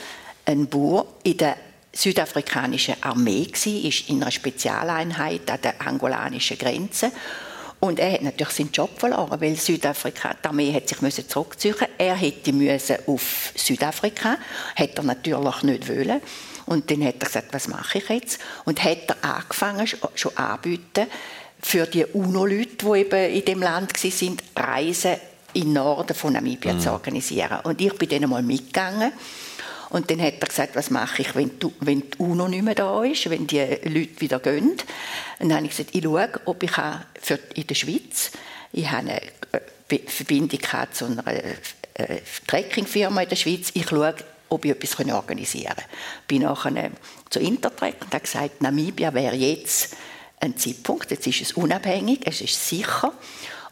ein 0.45 0.67
Bauer 0.67 1.07
in 1.23 1.37
der 1.37 1.57
südafrikanischen 1.95 2.97
Armee 3.03 3.47
gsi, 3.51 3.87
ist 3.89 4.09
in 4.09 4.23
einer 4.23 4.31
Spezialeinheit 4.31 5.51
an 5.51 5.59
der 5.63 5.81
angolanischen 5.87 6.59
Grenze 6.59 7.13
und 7.85 7.99
er 7.99 8.13
hat 8.13 8.23
natürlich 8.23 8.53
seinen 8.55 8.71
Job 8.71 8.91
verloren, 8.97 9.41
weil 9.41 9.57
Südafrika, 9.57 10.35
die 10.35 10.47
Armee 10.47 10.73
hat 10.73 10.89
sich 10.89 11.01
müssen 11.03 11.29
zurückziehen. 11.29 11.75
Er 11.99 12.15
hätte 12.15 12.53
müssen 12.53 12.97
auf 13.09 13.53
Südafrika, 13.57 14.37
hätte 14.77 14.99
er 14.99 15.05
natürlich 15.05 15.63
nicht 15.65 15.89
wollen. 15.89 16.21
Und 16.67 16.89
dann 16.89 17.05
hat 17.05 17.17
er 17.19 17.27
gesagt, 17.27 17.49
was 17.53 17.67
mache 17.67 17.99
ich 17.99 18.09
jetzt? 18.09 18.39
Und 18.65 18.85
hat 18.85 19.09
er 19.09 19.17
angefangen, 19.25 19.85
sch- 19.85 19.97
schon 20.15 20.37
anbieten, 20.37 21.09
für 21.61 21.87
die 21.87 22.05
UNO-Leute, 22.05 22.77
die 22.87 22.99
eben 23.01 23.35
in 23.35 23.45
dem 23.45 23.63
Land 23.63 23.93
waren, 24.05 24.37
Reisen 24.57 25.17
in 25.55 25.63
den 25.65 25.73
Norden 25.73 26.15
von 26.15 26.35
Namibia 26.35 26.79
zu 26.79 26.93
organisieren. 26.93 27.59
Und 27.65 27.81
ich 27.81 27.93
bin 27.95 28.09
dann 28.09 28.31
mal 28.31 28.43
mitgegangen. 28.45 29.13
Und 29.93 30.11
dann 30.11 30.23
hat 30.23 30.41
er 30.41 30.49
gesagt, 30.49 30.75
was 30.75 30.89
mache 30.89 31.21
ich, 31.21 31.35
wenn 31.35 31.59
die, 31.59 31.71
wenn 31.81 32.01
die 32.01 32.17
UNO 32.17 32.49
nicht 32.49 32.63
mehr 32.63 32.75
da 32.75 33.05
ist, 33.05 33.29
wenn 33.29 33.47
die 33.47 33.61
Leute 33.61 34.21
wieder 34.21 34.39
gehen. 34.39 34.71
Und 34.71 34.85
dann 35.39 35.55
habe 35.55 35.67
ich 35.67 35.77
gesagt, 35.77 35.95
ich 35.95 36.03
schaue, 36.03 36.31
ob 36.47 36.63
ich 36.63 36.71
für 37.21 37.39
in 37.55 37.67
der 37.67 37.75
Schweiz, 37.75 38.31
ich 38.73 38.91
habe 38.91 39.11
eine 39.11 39.21
äh, 39.21 39.99
Verbindung 40.07 40.61
zu 40.93 41.05
einer 41.05 41.27
äh, 41.27 42.21
Trekkingfirma 42.47 43.21
in 43.21 43.29
der 43.29 43.37
Schweiz, 43.37 43.71
ich 43.75 43.87
schaue, 43.87 44.15
ob 44.49 44.65
ich 44.65 44.71
etwas 44.71 44.99
organisieren 44.99 45.77
kann. 45.77 45.85
Bin 46.27 46.43
nachher 46.43 46.91
zu 47.29 47.41
Intertrek 47.41 47.97
und 48.01 48.15
habe 48.15 48.21
gesagt, 48.21 48.63
Namibia 48.63 49.13
wäre 49.13 49.37
jetzt 49.37 49.95
ein 50.41 50.57
Zeitpunkt, 50.57 51.11
jetzt 51.11 51.27
ist 51.27 51.43
es 51.43 51.53
unabhängig, 51.53 52.21
es 52.25 52.41
ist 52.41 52.67
sicher 52.67 53.13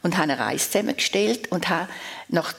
und 0.02 0.18
habe 0.18 0.34
eine 0.34 0.38
Reise 0.38 0.70
zusammengestellt 0.70 1.50
und 1.50 1.70
habe 1.70 1.88
nach 2.28 2.52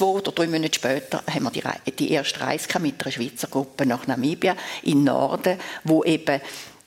zwei 0.00 0.06
oder 0.06 0.32
drei 0.32 0.46
Monate 0.46 0.74
später 0.74 1.22
haben 1.30 1.44
wir 1.44 1.50
die, 1.50 1.90
die 1.92 2.12
erste 2.12 2.40
Reise 2.40 2.66
mit 2.78 3.02
einer 3.04 3.12
Schweizer 3.12 3.48
Gruppe 3.48 3.84
nach 3.84 4.06
Namibia 4.06 4.56
in 4.82 4.98
den 4.98 5.04
Norden, 5.04 5.58
wo 5.84 6.02
eben 6.04 6.40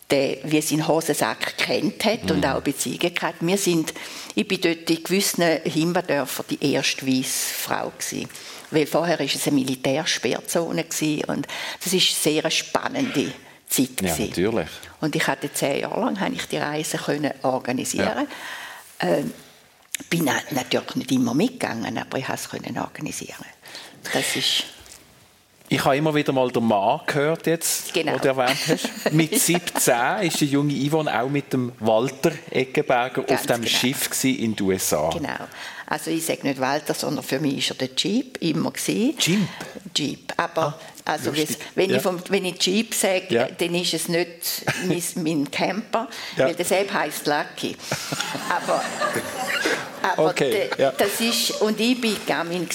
der, 0.09 0.37
wie 0.43 0.61
sein 0.61 0.87
Hosensack 0.87 1.57
kennt 1.57 2.03
hat 2.05 2.29
und 2.31 2.43
auch 2.45 2.61
Beziehungen 2.61 3.13
gehabt. 3.13 3.35
Wir 3.41 3.57
sind, 3.57 3.93
ich 4.33 4.47
bin 4.47 4.61
dort 4.61 4.89
in 4.89 5.03
gewissen 5.03 5.43
Himbadörfern 5.63 6.45
die 6.49 6.73
erste 6.73 7.05
weiße 7.05 7.53
Frau 7.53 7.91
gewesen. 7.97 8.27
Weil 8.71 8.87
vorher 8.87 9.19
war 9.19 9.25
es 9.25 9.45
eine 9.47 9.55
Militärsperrzone 9.55 10.83
und 11.27 11.47
das 11.83 11.93
ist 11.93 12.25
eine 12.25 12.41
sehr 12.41 12.49
spannende 12.49 13.31
Zeit 13.69 14.01
Ja, 14.01 14.07
gewesen. 14.07 14.29
natürlich. 14.29 14.69
Und 15.01 15.15
ich 15.15 15.27
hatte 15.27 15.53
zehn 15.53 15.81
Jahre 15.81 16.01
lang 16.01 16.19
habe 16.19 16.33
ich 16.33 16.47
die 16.47 16.57
Reise 16.57 16.97
können 16.97 17.31
organisieren. 17.43 18.27
Ähm, 18.99 19.31
bin 20.09 20.25
na- 20.25 20.41
natürlich 20.51 20.95
nicht 20.95 21.11
immer 21.11 21.33
mitgegangen, 21.33 21.97
aber 21.97 22.17
ich 22.17 22.25
konnte 22.25 22.69
es 22.69 22.77
organisieren. 22.77 23.45
Das 24.11 24.35
ist 24.35 24.63
Ich 25.69 25.83
habe 25.85 25.97
immer 25.97 26.13
wieder 26.13 26.33
mal 26.33 26.51
den 26.51 26.65
Mann 26.65 26.99
gehört, 27.07 27.47
jetzt, 27.47 27.93
Genau. 27.93 28.13
den 28.17 28.21
du 28.21 28.27
erwähnt 28.27 28.57
hast. 28.67 29.13
Mit 29.13 29.39
17 29.39 29.93
ist 30.23 30.41
die 30.41 30.45
junge 30.47 30.73
Yvonne 30.73 31.21
auch 31.21 31.29
mit 31.29 31.51
dem 31.53 31.71
Walter 31.79 32.31
Eggenberger 32.51 33.21
auf 33.27 33.45
dem 33.45 33.61
genau. 33.61 33.67
Schiff 33.67 34.23
in 34.23 34.55
den 34.55 34.65
USA. 34.67 35.09
genau. 35.09 35.29
Also 35.87 36.11
ich 36.11 36.25
sage 36.25 36.47
nicht 36.47 36.59
Walter, 36.59 36.93
sondern 36.93 37.23
für 37.23 37.39
mich 37.39 37.69
war 37.69 37.77
er 37.79 37.87
der 37.87 37.95
Jeep 37.97 38.41
immer 38.41 38.71
gewesen. 38.71 39.15
Jeep? 39.19 39.47
Jeep. 39.95 40.33
Aber 40.37 40.79
also 41.05 41.31
wenn, 41.75 41.89
Ja. 41.89 41.97
ich 41.97 42.01
vom, 42.01 42.19
wenn 42.29 42.45
ich 42.45 42.61
Jeep 42.65 42.93
sage, 42.93 43.25
Ja. 43.29 43.47
dann 43.49 43.75
ist 43.75 43.93
es 43.93 44.07
nicht 44.07 44.63
mein, 44.87 45.03
mein 45.23 45.51
Camper, 45.51 46.07
Ja. 46.37 46.45
weil 46.47 46.55
deshalb 46.55 46.93
heißt 46.93 47.27
Lucky. 47.27 47.75
Aber, 48.49 48.83
aber 50.01 50.29
Okay, 50.29 50.69
das 50.97 51.19
ist 51.19 51.61
und 51.61 51.79
ich 51.79 51.99
bin 51.99 52.15
Gamin. 52.25 52.67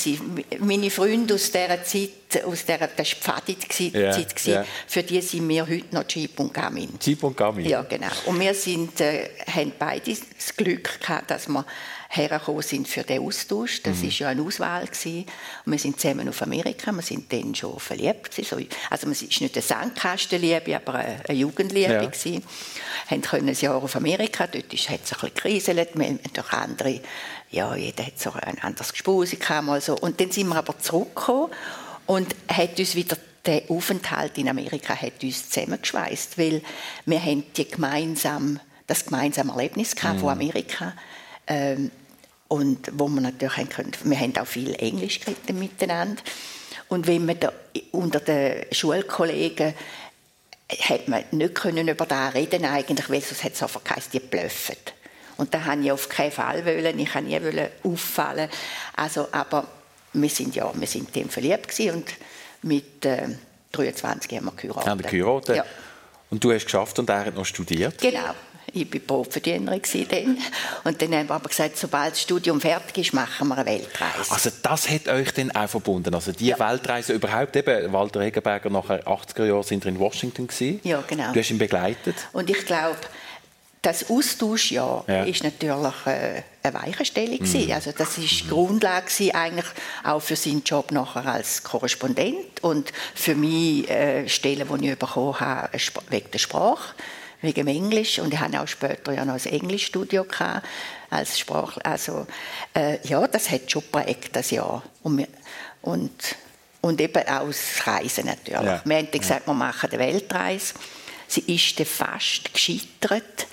Meine 0.61 0.91
Freunde 0.91 1.35
aus 1.35 1.51
dieser 1.51 1.83
Zeit, 1.85 2.11
aus 2.45 2.65
dieser 2.65 2.87
das 2.89 3.27
war 3.27 3.41
die 3.47 3.55
Pfadi-Zeit, 3.57 4.45
ja. 4.45 4.65
für 4.87 5.03
die 5.03 5.21
sind 5.21 5.49
wir 5.49 5.67
heute 5.67 5.95
noch 5.95 6.05
Jeep 6.09 6.39
und 6.41 6.53
Gamin. 6.53 6.91
Jeep 7.01 7.23
und 7.23 7.37
Gami. 7.37 7.67
Ja, 7.69 7.83
genau. 7.83 8.09
Und 8.27 8.39
wir 8.41 8.55
sind, 8.55 9.01
äh, 9.01 9.31
haben 9.55 9.73
beide 9.79 10.11
das 10.15 10.55
Glück 10.57 11.01
gehabt, 11.01 11.31
dass 11.31 11.49
wir 11.49 11.65
hergekommen 12.11 12.63
sind 12.63 12.89
für 12.89 13.03
den 13.03 13.23
Austausch. 13.23 13.83
Das 13.83 13.99
Mhm. 13.99 14.09
ist 14.09 14.19
ja 14.19 14.29
eine 14.29 14.43
Auswahl 14.43 14.87
gewesen. 14.87 15.27
Und 15.67 15.73
wir 15.73 15.79
sind 15.79 16.01
zusammen 16.01 16.29
auf 16.29 16.41
Amerika. 16.43 16.91
Wir 16.93 17.03
sind 17.03 17.31
dann 17.33 17.55
schon 17.55 17.79
verliebt 17.79 18.31
gewesen. 18.31 18.49
So, 18.59 18.77
also 18.91 19.11
es 19.11 19.23
ist 19.23 19.41
nicht 19.41 19.55
eine 19.57 19.63
Sandkastenliebe, 19.63 20.75
aber 20.77 20.95
eine, 20.95 21.33
Jugendliebe 21.35 21.93
Ja. 21.93 22.05
gewesen. 22.05 22.43
Haben 23.11 23.23
können 23.23 23.49
ein 23.49 23.55
Jahr 23.55 23.77
auf 23.83 23.95
Amerika. 23.97 24.47
Dort 24.47 24.73
ist, 24.73 24.89
hat 24.89 25.01
es 25.05 25.13
ein 25.13 25.19
bisschen 25.21 25.35
gekriselt. 25.35 25.91
Wir 25.95 26.07
haben 26.07 26.21
durch 26.33 26.53
andere, 26.53 27.01
ja, 27.51 27.75
jeder 27.77 28.07
hat 28.07 28.19
so 28.19 28.33
ein 28.33 28.59
anderes 28.63 28.93
Gespuse 28.93 29.37
gehabt, 29.37 29.67
mal 29.67 29.81
so. 29.81 29.95
Und 29.97 30.19
dann 30.21 30.31
sind 30.31 30.49
wir 30.49 30.57
aber 30.57 30.79
zurückgekommen 30.79 31.51
und 32.09 32.35
hat 32.51 32.79
uns 32.79 32.95
wieder 32.95 33.19
der 33.45 33.63
Aufenthalt 33.69 34.39
in 34.39 34.49
Amerika 34.49 34.95
hat 34.95 35.23
uns 35.23 35.51
zusammengeschweißt, 35.51 36.39
weil 36.39 36.63
wir 37.07 37.23
haben 37.23 37.45
die 37.57 37.69
gemeinsam, 37.69 38.61
das 38.87 39.05
gemeinsame 39.05 39.53
Erlebnis 39.53 39.95
gehabt 39.95 40.21
von 40.21 40.31
Amerika 40.31 40.95
ähm, 41.47 41.91
und 42.49 42.91
wo 42.95 43.09
wir 43.09 43.21
natürlich 43.21 43.59
haben 43.59 43.69
können, 43.69 43.93
wir 44.05 44.19
haben 44.19 44.37
auch 44.39 44.47
viel 44.47 44.75
Englisch 44.75 45.21
geredet 45.21 45.55
miteinander 45.55 46.23
und 46.89 47.07
wenn 47.07 47.27
man 47.27 47.39
da 47.39 47.53
unter 47.93 48.21
den 48.21 48.65
Schulkollegen 48.73 49.75
hat 50.81 51.09
man 51.09 51.25
nicht 51.31 51.55
können 51.55 51.89
über 51.89 52.07
das 52.07 52.35
reden 52.35 52.65
eigentlich, 52.65 53.11
weil 53.11 53.21
sonst 53.21 53.45
hat 53.45 53.53
es 53.53 53.63
einfach 53.63 53.85
geheißen, 53.85 54.13
die 54.13 54.21
blöffen. 54.21 54.77
Und 55.37 55.55
da 55.55 55.65
habe 55.65 55.83
ich 55.83 55.93
auf 55.93 56.09
keinen 56.09 56.33
Fall 56.33 56.65
wollen, 56.67 56.99
ich 56.99 57.15
wollte 57.15 57.29
nie 57.29 57.43
wollen 57.43 57.69
auffallen. 57.85 58.51
Also, 58.97 59.29
aber 59.33 59.67
wir 60.21 60.29
sind 60.31 60.55
ja, 60.55 60.71
wir 60.75 60.87
sind 60.87 61.15
dem 61.15 61.29
verliebt 61.29 61.69
gewesen 61.69 61.97
und 61.97 62.07
mit 62.63 63.05
äh, 63.05 63.29
23 63.73 64.37
haben 64.37 64.47
wir 64.47 64.53
geheiratet. 64.53 64.87
Haben 64.89 65.03
wir 65.05 65.11
geheiratet? 65.11 65.57
Ja, 65.57 65.65
Und 66.31 66.43
du 66.43 66.53
hast 66.53 66.65
geschafft 66.65 66.99
und 66.99 67.09
er 67.09 67.27
hat 67.27 67.35
noch 67.35 67.45
studiert. 67.47 67.99
genau. 67.99 68.35
Ich 68.71 68.93
war 68.93 69.01
Brotverdienerin 69.01 69.81
dann. 70.11 70.39
Und 70.85 71.01
dann 71.01 71.15
haben 71.15 71.29
wir 71.29 71.35
aber 71.37 71.49
gesagt, 71.49 71.79
sobald 71.79 72.13
das 72.13 72.21
Studium 72.21 72.61
fertig 72.61 72.99
ist, 72.99 73.15
machen 73.15 73.49
wir 73.49 73.57
eine 73.57 73.65
Weltreise. 73.65 74.31
Also 74.31 74.51
das 74.63 74.91
hat 74.91 75.09
euch 75.09 75.33
dann 75.33 75.51
auch 75.53 75.71
verbunden. 75.71 76.15
Also 76.15 76.33
die 76.33 76.53
Weltreise 76.59 77.15
überhaupt 77.15 77.57
eben. 77.57 77.91
Walter 77.95 78.21
Eggenberger 78.21 78.69
nachher 78.69 79.07
80er 79.09 79.47
Jahre 79.47 79.65
sind 79.65 79.85
wir 79.85 79.91
in 79.93 79.99
Washington 79.99 80.49
gewesen. 80.49 80.81
Ja, 80.85 81.03
genau. 81.07 81.33
Du 81.33 81.41
hast 81.41 81.51
ihn 81.51 81.57
begleitet. 81.57 82.15
Und 82.35 82.51
ich 82.51 82.67
glaube, 82.67 82.99
das 83.83 84.11
Austauschjahr 84.11 85.05
Ja. 85.07 85.23
ist 85.25 85.45
natürlich 85.45 86.07
äh, 86.07 86.43
eine 86.63 86.75
Weichenstellung 86.75 87.39
gewesen. 87.39 87.73
Also 87.73 87.93
das 87.97 88.19
ist 88.19 88.41
die 88.45 88.49
Grundlage 88.49 89.07
eigentlich 89.35 89.67
auch 90.05 90.21
für 90.21 90.37
seinen 90.37 90.63
Job 90.65 90.91
nachher 90.91 91.27
als 91.27 91.63
Korrespondent 91.63 92.63
und 92.63 92.93
für 93.15 93.35
mich 93.35 93.89
äh, 93.89 94.29
Stellen, 94.29 94.67
die 94.81 94.91
ich 94.91 94.99
bekommen 94.99 95.39
habe, 95.39 95.77
Sp- 95.79 96.03
wegen 96.11 96.31
der 96.31 96.39
Sprache, 96.39 96.95
wegen 97.41 97.67
dem 97.67 97.69
Englisch 97.69 98.19
und 98.19 98.35
ich 98.35 98.41
hatte 98.41 98.61
auch 98.61 98.67
später 98.67 99.13
ja 99.13 99.25
noch 99.25 99.35
ein 99.35 99.47
Englischstudio 99.53 100.25
gehabt, 100.25 100.67
als 101.11 101.39
Sprach, 101.39 101.79
also 101.85 102.27
äh, 102.75 102.99
ja, 103.07 103.27
das 103.29 103.49
hat 103.51 103.71
schon 103.71 103.83
geprägt, 103.83 104.31
das 104.33 104.51
Jahr. 104.51 104.83
Und, 105.05 105.27
und, 105.83 106.11
und 106.81 107.01
eben 107.01 107.23
auch 107.29 107.47
das 107.47 107.87
Reisen 107.87 108.27
natürlich. 108.27 108.61
Ja. 108.61 108.83
Wir 108.85 108.97
haben 108.97 109.11
gesagt, 109.11 109.47
wir 109.47 109.55
machen 109.55 109.89
eine 109.91 109.99
Weltreise. 110.01 110.75
Sie 111.29 111.55
ist 111.55 111.79
dann 111.79 111.87
fast 111.87 112.53
gescheitert, 112.53 113.47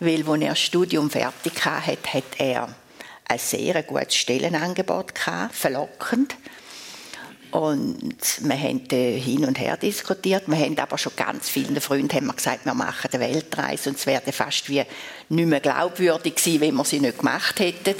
weil 0.00 0.28
als 0.28 0.42
er 0.42 0.48
das 0.50 0.60
Studium 0.60 1.10
fertig 1.10 1.64
hatte, 1.64 2.12
hat 2.12 2.24
er 2.38 2.74
ein 3.26 3.38
sehr 3.38 3.82
gutes 3.82 4.14
Stellenangebot 4.16 5.14
gehabt, 5.14 5.54
verlockend. 5.54 6.36
Und 7.52 8.16
wir 8.40 8.58
haben 8.58 8.80
hin 8.88 9.44
und 9.44 9.58
her 9.58 9.76
diskutiert. 9.76 10.44
Wir 10.46 10.56
haben 10.56 10.78
aber 10.78 10.96
schon 10.96 11.12
ganz 11.16 11.50
vielen 11.50 11.78
Freunden 11.82 12.14
haben 12.14 12.26
wir 12.26 12.32
gesagt, 12.32 12.64
wir 12.64 12.72
machen 12.72 13.10
eine 13.12 13.20
Weltreise. 13.20 13.90
Und 13.90 13.98
es 13.98 14.06
wäre 14.06 14.32
fast 14.32 14.70
wie 14.70 14.82
nicht 15.28 15.48
mehr 15.48 15.60
glaubwürdig 15.60 16.36
gewesen, 16.36 16.60
wenn 16.62 16.74
wir 16.74 16.84
sie 16.84 17.00
nicht 17.00 17.18
gemacht 17.18 17.60
hätten. 17.60 17.96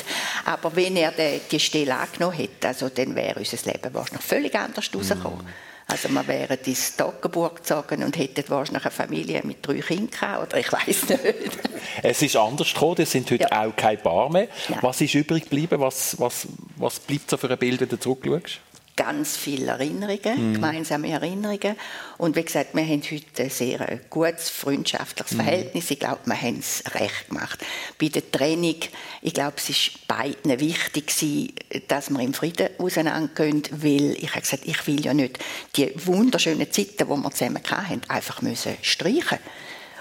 Aber 0.47 0.75
wenn 0.75 0.97
er 0.97 1.13
die, 1.51 1.61
Stelle 1.61 1.97
angenommen 1.97 2.37
hätte, 2.37 2.69
also, 2.69 2.89
dann 2.89 3.15
wäre 3.15 3.41
unser 3.41 3.59
Leben 3.71 3.93
wahrscheinlich 3.93 4.25
völlig 4.25 4.55
anders 4.55 4.91
rausgekommen. 4.95 5.47
Also 5.93 6.09
wir 6.09 6.27
wären 6.27 6.59
ins 6.65 6.97
Toggenburg 6.97 7.57
gezogen 7.57 8.03
und 8.03 8.17
hätten 8.17 8.45
wahrscheinlich 8.49 8.85
eine 8.85 8.91
Familie 8.91 9.43
mit 9.45 9.59
drei 9.67 9.75
Kindern 9.81 10.11
gehabt, 10.11 10.43
oder 10.49 10.59
ich 10.59 10.73
weiß 10.73 11.09
nicht. 11.11 11.21
Es 12.03 12.23
ist 12.23 12.35
anders 12.37 12.73
gekommen. 12.73 12.97
Es 12.99 13.11
sind 13.11 13.31
heute 13.31 13.47
Ja. 13.51 13.67
auch 13.67 13.77
keine 13.77 13.99
Paar 13.99 14.31
mehr. 14.31 14.49
Nein. 14.69 14.79
Was 14.81 15.01
ist 15.03 15.15
übrig 15.15 15.43
geblieben? 15.45 15.81
Was, 15.81 16.19
was, 16.19 16.47
was 16.77 16.99
bleibt 16.99 17.29
so 17.29 17.37
für 17.37 17.51
ein 17.51 17.59
Bild, 17.59 17.81
wenn 17.83 17.89
du 17.91 17.99
zurückschaust? 17.99 18.61
Ganz 18.97 19.37
viele 19.37 19.73
Erinnerungen, 19.73 20.55
gemeinsame 20.55 21.11
Erinnerungen. 21.11 21.77
Und 22.19 22.37
wie 22.37 22.45
gesagt, 22.45 22.75
wir 22.75 22.85
haben 22.85 23.03
heute 23.03 23.43
ein 23.43 23.51
sehr 23.51 24.01
gutes 24.11 24.51
freundschaftliches 24.51 25.35
Verhältnis. 25.35 25.91
Ich 25.91 25.99
glaube, 25.99 26.21
wir 26.25 26.41
haben 26.41 26.59
es 26.59 26.83
recht 26.95 27.29
gemacht. 27.29 27.65
bei 27.99 28.09
der 28.09 28.31
Trennung, 28.31 28.77
ich 29.23 29.35
glaube, 29.35 29.55
es 29.57 29.71
ist 29.71 30.07
beiden 30.07 30.61
wichtig 30.61 31.07
gewesen, 31.07 31.53
dass 31.89 32.11
wir 32.11 32.21
im 32.21 32.35
Frieden 32.35 32.69
auseinandergehen, 32.79 33.63
weil 33.71 34.17
ich 34.19 34.31
habe 34.31 34.41
gesagt, 34.41 34.67
ich 34.67 34.87
will 34.87 35.05
ja 35.05 35.15
nicht 35.15 35.39
die 35.77 35.93
wunderschönen 36.07 36.71
Zeiten, 36.71 36.97
die 36.99 37.07
wir 37.07 37.31
zusammen 37.31 37.63
hatten, 37.71 38.03
einfach 38.09 38.43
müssen 38.43 38.77
streichen 38.83 39.39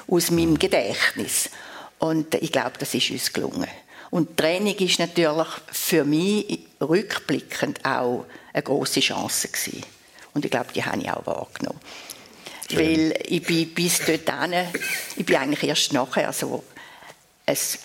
aus 0.08 0.32
meinem 0.32 0.60
Gedächtnis. 0.60 1.50
Und 2.00 2.34
ich 2.36 2.52
glaube, 2.52 2.74
das 2.80 2.94
ist 2.96 3.12
uns 3.12 3.32
gelungen. 3.32 3.68
Und 4.12 4.38
Training 4.38 4.76
ist 4.76 5.00
natürlich 5.00 5.48
für 5.72 6.04
mich 6.04 6.60
rückblickend 6.82 7.84
auch 7.86 8.26
eine 8.54 8.64
große 8.64 9.00
Chance 9.00 9.48
gewesen. 9.48 9.84
Und 10.34 10.46
ich 10.46 10.52
glaube, 10.52 10.68
die 10.76 10.84
habe 10.84 11.02
ich 11.02 11.10
auch 11.10 11.26
wahrgenommen. 11.26 11.80
Schön. 12.70 12.80
Weil 12.80 13.20
ich 13.26 13.44
bin 13.44 13.74
bis 13.74 14.00
dorthin, 14.00 14.54
ich 15.16 15.26
bin 15.26 15.36
eigentlich 15.38 15.64
erst 15.64 15.94
nachher 15.94 16.32
so 16.34 16.64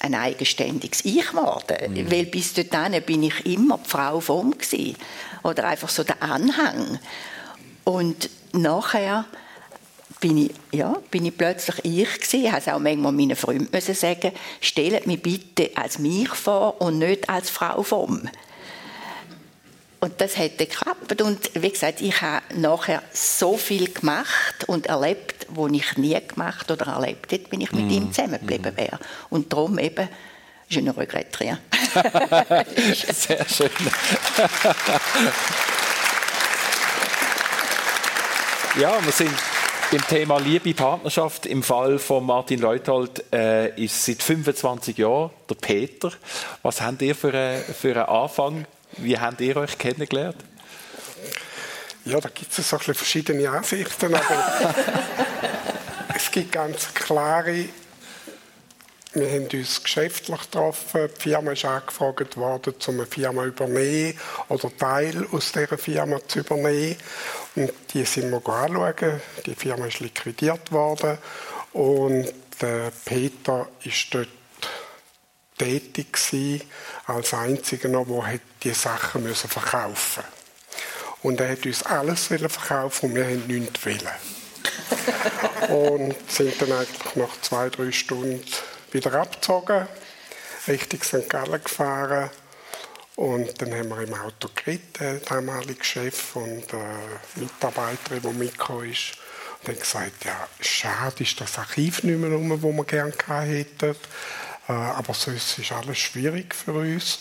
ein, 0.01 0.15
eigenständiges 0.15 1.05
Ich 1.05 1.29
geworden. 1.29 1.95
Mhm. 1.95 2.11
Weil 2.11 2.27
bis 2.27 2.55
dorthin 2.55 3.01
bin 3.03 3.23
ich 3.23 3.47
immer 3.47 3.79
die 3.79 3.89
Frau 3.89 4.21
vom 4.21 4.51
gewesen. 4.53 4.97
Oder 5.43 5.69
einfach 5.69 5.89
so 5.89 6.03
der 6.03 6.23
Anhang. 6.23 6.99
Und 7.85 8.31
nachher 8.53 9.27
bin 10.21 10.39
ich, 10.39 10.51
ja, 10.73 10.97
bin 11.11 11.27
ich 11.27 11.37
plötzlich 11.37 11.85
ich 11.85 12.15
gewesen. 12.15 12.47
Ich 12.47 12.53
es 12.53 12.69
auch 12.69 12.79
manchmal 12.79 13.13
meinen 13.13 13.37
Freunden 13.37 13.81
sagen, 13.81 14.33
stellt 14.61 15.07
mich 15.07 15.23
bitte 15.23 15.71
als 15.77 15.99
mich 15.99 16.29
vor 16.29 16.81
und 16.81 16.99
nicht 16.99 17.29
als 17.29 17.51
Frau 17.51 17.83
vom. 17.83 18.29
Und 20.01 20.21
das 20.21 20.37
hat 20.37 20.59
geklappt. 20.59 21.21
Und 21.21 21.51
wie 21.55 21.71
gesagt, 21.71 22.01
ich 22.01 22.21
habe 22.21 22.43
nachher 22.55 23.03
so 23.13 23.57
viel 23.57 23.93
gemacht 23.93 24.65
und 24.67 24.87
erlebt, 24.87 25.47
was 25.49 25.73
ich 25.73 25.97
nie 25.97 26.21
gemacht 26.27 26.71
oder 26.71 26.87
erlebt 26.87 27.33
hätte, 27.33 27.51
wenn 27.51 27.63
ich 27.63 27.73
mit 27.73 27.87
mm. 27.87 27.91
ihm 27.91 28.13
zusammengeblieben 28.13 28.75
mm. 28.75 28.77
wäre. 28.77 29.01
Und 29.31 29.51
darum 29.53 29.79
eben, 29.79 30.09
je 30.69 30.83
ne 30.83 30.97
regrette 30.97 31.41
rien. 31.41 31.59
Sehr 33.13 33.49
schön. 33.49 33.71
ja, 38.81 39.05
wir 39.05 39.13
sind 39.13 39.33
beim 39.91 40.07
Thema 40.09 40.39
Liebe, 40.39 40.75
Partnerschaft. 40.75 41.47
Im 41.47 41.63
Fall 41.63 41.99
von 41.99 42.25
Martin 42.27 42.61
Leuthold 42.61 43.25
äh, 43.33 43.75
ist 43.83 44.05
seit 44.05 44.23
25 44.23 44.99
Jahren 44.99 45.31
der 45.49 45.55
Peter. 45.55 46.13
Was 46.63 46.81
habt 46.81 47.03
ihr 47.03 47.15
für, 47.15 47.29
eine, 47.29 47.61
für 47.61 47.95
einen 47.95 48.07
Anfang? 48.07 48.67
Wie 48.97 49.19
habt 49.19 49.41
ihr 49.41 49.57
euch 49.57 49.79
kennengelernt? 49.79 50.37
Ja, 52.05 52.21
da 52.21 52.29
gibt 52.29 52.57
es 52.57 52.69
so 52.69 52.77
ein 52.77 52.95
verschiedene 52.95 53.49
Ansichten, 53.51 54.15
aber 54.15 54.75
es 56.17 56.31
gibt 56.31 56.53
ganz 56.53 56.93
klare 56.95 57.67
wir 59.17 59.31
haben 59.31 59.49
uns 59.51 59.83
geschäftlich 59.83 60.41
getroffen. 60.43 61.09
Die 61.17 61.21
Firma 61.23 61.53
ist 61.53 61.65
angefragt 61.65 62.37
worden, 62.37 62.75
um 62.87 62.95
eine 62.97 63.07
Firma 63.07 63.43
zu 63.43 63.49
übernehmen 63.49 64.21
oder 64.49 64.77
Teil 64.77 65.27
aus 65.33 65.53
dieser 65.53 65.79
Firma 65.79 66.19
zu 66.29 66.41
übernehmen. 66.41 66.97
Und 67.55 67.73
die 67.95 68.05
sind 68.05 68.31
wir 68.31 68.47
anschauen. 68.47 69.21
Die 69.47 69.55
Firma 69.55 69.87
ist 69.87 70.01
liquidiert 70.01 70.71
worden. 70.71 71.17
Und 71.73 72.27
äh, 72.61 72.91
Peter 73.07 73.69
ist 73.85 74.07
dort 74.11 74.29
tätig 75.57 76.13
gewesen, 76.13 76.63
als 77.07 77.33
einziger 77.33 77.89
noch, 77.89 78.07
der 78.07 78.41
die 78.63 78.75
Sachen 78.75 79.23
müssen 79.23 79.49
verkaufen 79.49 80.25
Und 81.23 81.41
er 81.41 81.53
hat 81.53 81.65
uns 81.65 81.83
alles 81.85 82.27
verkaufen 82.27 83.11
und 83.11 83.15
wir 83.17 83.25
haben 83.25 83.47
nichts 83.47 83.87
wollen. 83.87 84.11
und 85.71 86.31
sind 86.31 86.61
dann 86.61 86.73
eigentlich 86.73 87.17
nach 87.17 87.41
zwei, 87.41 87.71
drei 87.71 87.91
Stunden 87.93 88.45
wieder 88.93 89.13
abgezogen, 89.15 89.87
Richtung 90.69 91.03
St. 91.03 91.29
Gallen 91.29 91.63
gefahren. 91.63 92.31
Und 93.17 93.61
dann 93.63 93.73
haben 93.73 93.89
wir 93.89 94.03
im 94.03 94.15
Auto 94.15 94.49
geredet, 94.55 95.01
der 95.01 95.15
damalige 95.21 95.83
Chef 95.83 96.37
und 96.37 96.65
die 96.71 97.41
Mitarbeiterin, 97.41 98.21
die 98.23 98.29
mitgekommen 98.29 98.93
ist. 98.93 99.15
Und 99.63 99.69
haben 99.69 99.81
gesagt, 99.81 100.25
ja, 100.25 100.49
schade 100.61 101.23
ist 101.23 101.41
das 101.41 101.59
Archiv 101.59 102.03
nicht 102.03 102.19
mehr 102.19 102.31
rum, 102.31 102.51
das 102.51 102.63
wir 102.63 102.85
gerne 102.85 103.15
hätten. 103.47 103.97
Äh, 104.69 104.73
aber 104.73 105.15
sonst 105.15 105.59
ist 105.59 105.73
alles 105.73 105.99
schwierig 105.99 106.55
für 106.55 106.75
uns. 106.75 107.21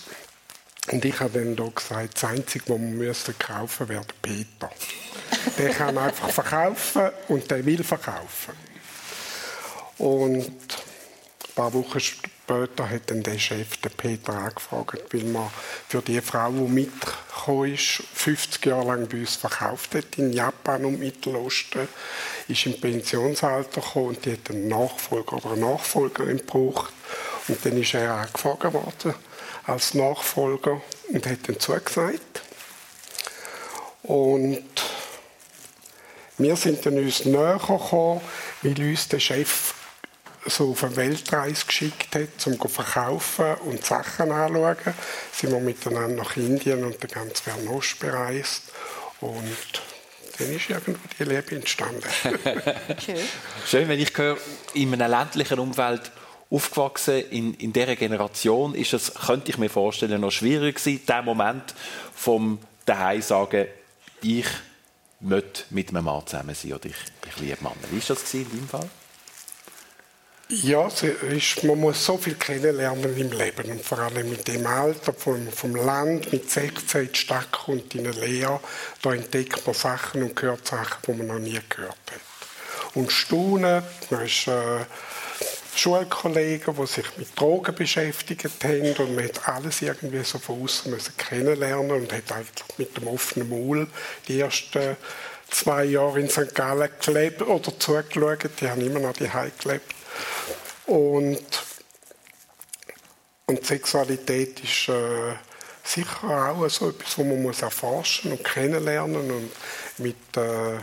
Und 0.92 1.04
ich 1.04 1.20
habe 1.20 1.40
dann 1.40 1.56
da 1.56 1.68
gesagt, 1.74 2.16
das 2.16 2.24
Einzige, 2.26 2.66
was 2.68 3.28
wir 3.28 3.34
kaufen 3.36 3.88
müssen, 3.88 3.90
wäre 3.90 4.06
der 4.06 4.16
Peter. 4.22 4.70
der 5.58 5.70
kann 5.70 5.98
einfach 5.98 6.30
verkaufen 6.30 7.10
und 7.30 7.50
der 7.50 7.66
will 7.66 7.84
verkaufen. 7.84 8.54
Und 9.98 10.52
paar 11.56 11.74
Wochen 11.74 12.00
später 12.00 12.90
hat 12.90 13.10
dann 13.10 13.24
der 13.24 13.40
Chef, 13.40 13.78
den 13.78 13.92
Peter, 13.92 14.34
angefragt, 14.34 15.02
weil 15.12 15.24
man 15.24 15.50
für 15.88 16.02
die 16.02 16.20
Frau, 16.22 16.52
die 16.52 16.62
mitgekommen 16.62 17.74
ist, 17.74 18.04
50 18.14 18.66
Jahre 18.66 18.88
lang 18.88 19.08
bei 19.08 19.20
uns 19.20 19.38
verkauft 19.38 19.96
hat, 19.96 20.18
in 20.18 20.34
Japan 20.34 20.86
und 20.86 21.00
Mittelosten, 21.00 21.88
ist 22.48 22.66
im 22.66 22.80
Pensionsalter 22.80 23.82
gekommen 23.82 24.08
und 24.08 24.26
die 24.26 24.34
hat 24.34 24.50
einen 24.50 24.68
Nachfolger 24.68 25.38
oder 25.38 25.52
eine 25.52 25.62
Nachfolgerin 25.62 26.38
gebraucht. 26.38 26.94
Und 27.48 27.66
dann 27.66 27.82
ist 27.82 27.94
er 27.94 28.14
angefragt 28.14 28.74
worden 28.74 29.16
als 29.66 29.94
Nachfolger 29.94 30.82
und 31.08 31.26
hat 31.26 31.48
dann 31.48 31.60
zugesagt. 31.60 32.42
Und 34.04 34.64
wir 36.38 36.56
sind 36.58 36.86
dann 36.86 36.98
uns 36.98 37.26
näher 37.26 37.60
gekommen, 37.60 38.22
weil 38.62 38.80
uns 38.80 39.08
der 39.08 39.20
Chef 39.20 39.75
so 40.46 40.72
auf 40.72 40.84
eine 40.84 40.96
Weltreise 40.96 41.66
geschickt 41.66 42.16
hat, 42.16 42.48
um 42.48 42.60
zu 42.60 42.68
verkaufen 42.68 43.56
und 43.66 43.84
Sachen 43.84 44.32
anzuschauen, 44.32 44.94
sind 45.32 45.52
wir 45.52 45.60
miteinander 45.60 46.24
nach 46.24 46.38
Indien 46.38 46.84
und 46.84 47.02
den 47.02 47.10
ganzen 47.10 47.36
Fernost 47.36 48.00
bereist. 48.00 48.64
Und 49.22 49.82
dann 50.38 50.52
ist 50.52 50.70
irgendwo 50.70 51.00
die 51.18 51.24
Liebe 51.24 51.56
entstanden. 51.56 52.04
Schön. 53.06 53.20
Schön, 53.66 53.88
wenn 53.88 54.00
ich 54.00 54.16
höre, 54.16 54.38
in 54.74 54.94
einem 54.94 55.10
ländlichen 55.10 55.60
Umfeld 55.60 56.12
aufgewachsen, 56.50 57.24
in, 57.32 57.54
in 57.56 57.74
dieser 57.74 57.96
Generation, 57.96 58.76
ist 58.76 58.94
es, 58.94 59.14
könnte 59.14 59.50
ich 59.50 59.58
mir 59.58 59.70
vorstellen, 59.70 60.22
noch 60.22 60.32
schwieriger 60.32 60.78
gewesen, 60.78 61.06
der 61.08 61.22
Moment 61.22 61.74
vom 62.14 62.60
daheim 62.86 63.22
sagen, 63.22 63.68
ich 64.22 64.46
möchte 65.20 65.64
mit 65.72 65.90
einem 65.90 66.06
Mann 66.06 66.26
zusammen 66.28 66.54
sein 66.54 66.74
oder 66.74 66.86
ich, 66.86 66.96
ich 67.28 67.42
liebe 67.42 67.64
Mann. 67.64 67.74
Wie 67.90 67.98
war 67.98 68.16
das 68.16 68.34
in 68.34 68.50
deinem 68.50 68.70
Fall? 68.70 68.90
Ja, 70.48 70.88
ist, 70.88 71.64
man 71.64 71.80
muss 71.80 72.06
so 72.06 72.20
viel 72.20 72.36
kennenlernen 72.36 73.18
im 73.18 73.32
Leben 73.32 73.72
und 73.72 73.84
vor 73.84 73.98
allem 73.98 74.30
mit 74.30 74.48
dem 74.48 74.68
Alter 74.68 75.12
vom, 75.12 75.52
vom 75.52 75.76
Land, 75.76 76.32
mit 76.32 76.52
16 76.52 77.02
in 77.02 77.12
die 77.12 77.18
Stadt 77.18 77.52
kommt 77.52 77.96
in 77.96 78.06
eine 78.06 78.12
Lehre, 78.12 78.60
da 79.02 79.16
entdeckt 79.16 79.66
man 79.66 79.74
Sachen 79.74 80.22
und 80.22 80.40
hört 80.40 80.68
Sachen, 80.68 81.02
die 81.08 81.14
man 81.14 81.28
noch 81.28 81.40
nie 81.40 81.60
gehört 81.68 81.98
hat. 82.12 82.22
Und 82.94 83.12
staunen, 83.12 83.82
man 84.12 84.26
ist 84.26 84.48
äh, 84.48 84.86
Schulkollegen, 85.76 86.76
die 86.76 86.86
sich 86.86 87.18
mit 87.18 87.40
Drogen 87.40 87.74
beschäftigt 87.74 88.64
haben 88.64 88.94
und 89.00 89.16
man 89.16 89.26
hat 89.26 89.48
alles 89.48 89.82
irgendwie 89.82 90.24
so 90.24 90.38
von 90.38 90.62
außen 90.62 90.92
müssen 90.92 91.18
kennenlernen 91.18 91.90
und 91.90 92.14
hat 92.14 92.32
eigentlich 92.32 92.78
mit 92.78 92.96
dem 92.96 93.08
offenen 93.08 93.50
Maul 93.50 93.88
die 94.28 94.42
ersten 94.42 94.96
zwei 95.50 95.86
Jahre 95.86 96.20
in 96.20 96.30
St. 96.30 96.54
Gallen 96.54 96.90
gelebt 97.04 97.42
oder 97.42 97.80
zugeschaut, 97.80 98.62
die 98.62 98.70
haben 98.70 98.82
immer 98.82 99.00
noch 99.00 99.14
die 99.14 99.30
gelebt 99.60 99.95
und, 100.86 101.46
und 103.48 103.66
Sexualität 103.66 104.64
ist 104.64 104.90
äh, 104.90 105.34
sicher 105.84 106.52
auch 106.52 106.70
so 106.70 106.90
etwas, 106.90 107.18
was 107.18 107.26
man 107.26 107.42
muss 107.42 107.62
erforschen 107.62 108.32
und 108.32 108.44
kennenlernen 108.44 109.32
und 109.32 109.52
mit, 109.98 110.38
äh, 110.38 110.78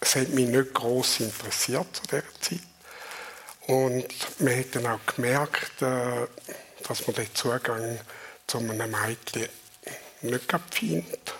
hat 0.00 0.28
mich 0.30 0.48
nicht 0.48 0.74
groß 0.74 1.20
interessiert 1.20 1.86
zu 1.92 2.02
dieser 2.02 2.40
Zeit. 2.40 2.60
Und 3.66 4.40
man 4.40 4.58
hat 4.58 4.74
dann 4.74 4.86
auch 4.86 5.14
gemerkt, 5.14 5.82
äh, 5.82 6.26
dass 6.86 7.06
man 7.06 7.16
den 7.16 7.34
Zugang 7.34 7.98
zu 8.46 8.58
einem 8.58 8.90
Mädchen 8.90 9.48
nicht 10.22 10.54
findet. 10.70 11.34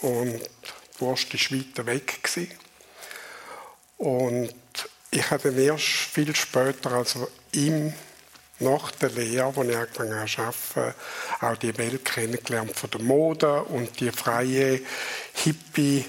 Und 0.00 0.40
die 0.40 1.00
Wurst 1.00 1.32
war 1.34 1.58
weiter 1.58 1.86
weg. 1.86 2.22
Gewesen. 2.22 2.50
Und 3.98 4.54
ich 5.14 5.30
habe 5.30 5.50
dann 5.50 5.58
erst 5.58 5.84
viel 5.84 6.34
später, 6.34 6.90
also 6.92 7.28
im, 7.52 7.92
nach 8.58 8.90
der 8.92 9.10
Lehre, 9.10 9.46
als 9.46 9.68
ich 9.68 9.76
angefangen 9.76 10.18
habe 10.18 10.28
zu 10.28 10.40
arbeiten, 10.40 10.94
auch 11.40 11.56
die 11.56 11.78
Welt 11.78 12.04
kennengelernt 12.04 12.76
von 12.76 12.90
der 12.90 13.00
Mode 13.00 13.62
und 13.62 14.00
die 14.00 14.10
freie 14.10 14.80
Hippie-Führung 15.34 16.06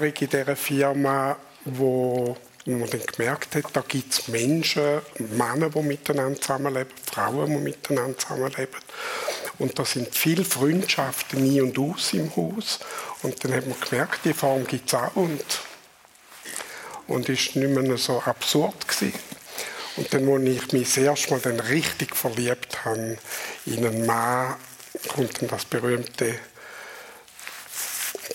in 0.00 0.28
dieser 0.28 0.54
Firma, 0.56 1.36
wo 1.64 2.36
man 2.66 2.88
dann 2.88 3.02
gemerkt 3.04 3.56
hat, 3.56 3.64
da 3.72 3.82
gibt 3.86 4.12
es 4.12 4.28
Menschen, 4.28 5.00
Männer, 5.18 5.70
die 5.70 5.82
miteinander 5.82 6.40
zusammenleben, 6.40 6.92
Frauen, 7.04 7.50
die 7.50 7.56
miteinander 7.56 8.16
zusammenleben. 8.16 8.76
Und 9.58 9.76
da 9.76 9.84
sind 9.84 10.14
viele 10.14 10.44
Freundschaften 10.44 11.42
nie 11.42 11.60
und 11.60 11.76
aus 11.78 12.12
im 12.12 12.34
Haus. 12.36 12.78
Und 13.22 13.42
dann 13.42 13.52
hat 13.54 13.66
man 13.66 13.80
gemerkt, 13.80 14.24
die 14.24 14.34
Form 14.34 14.64
gibt 14.66 14.88
es 14.88 14.94
auch. 14.94 15.16
Und 15.16 15.42
und 17.10 17.28
ist 17.28 17.56
nicht 17.56 17.70
mehr 17.70 17.98
so 17.98 18.20
absurd 18.20 18.86
gewesen. 18.86 19.18
Und 19.96 20.14
dann, 20.14 20.28
als 20.28 20.44
ich 20.44 20.72
mich 20.72 20.88
das 20.88 20.96
erste 20.96 21.30
Mal 21.32 21.40
dann 21.40 21.60
richtig 21.60 22.14
verliebt 22.14 22.84
habe 22.84 23.18
in 23.66 23.84
einen 23.84 24.06
Mann, 24.06 24.54
kommt 25.08 25.42
dann 25.42 25.48
das 25.48 25.64
berühmte 25.64 26.36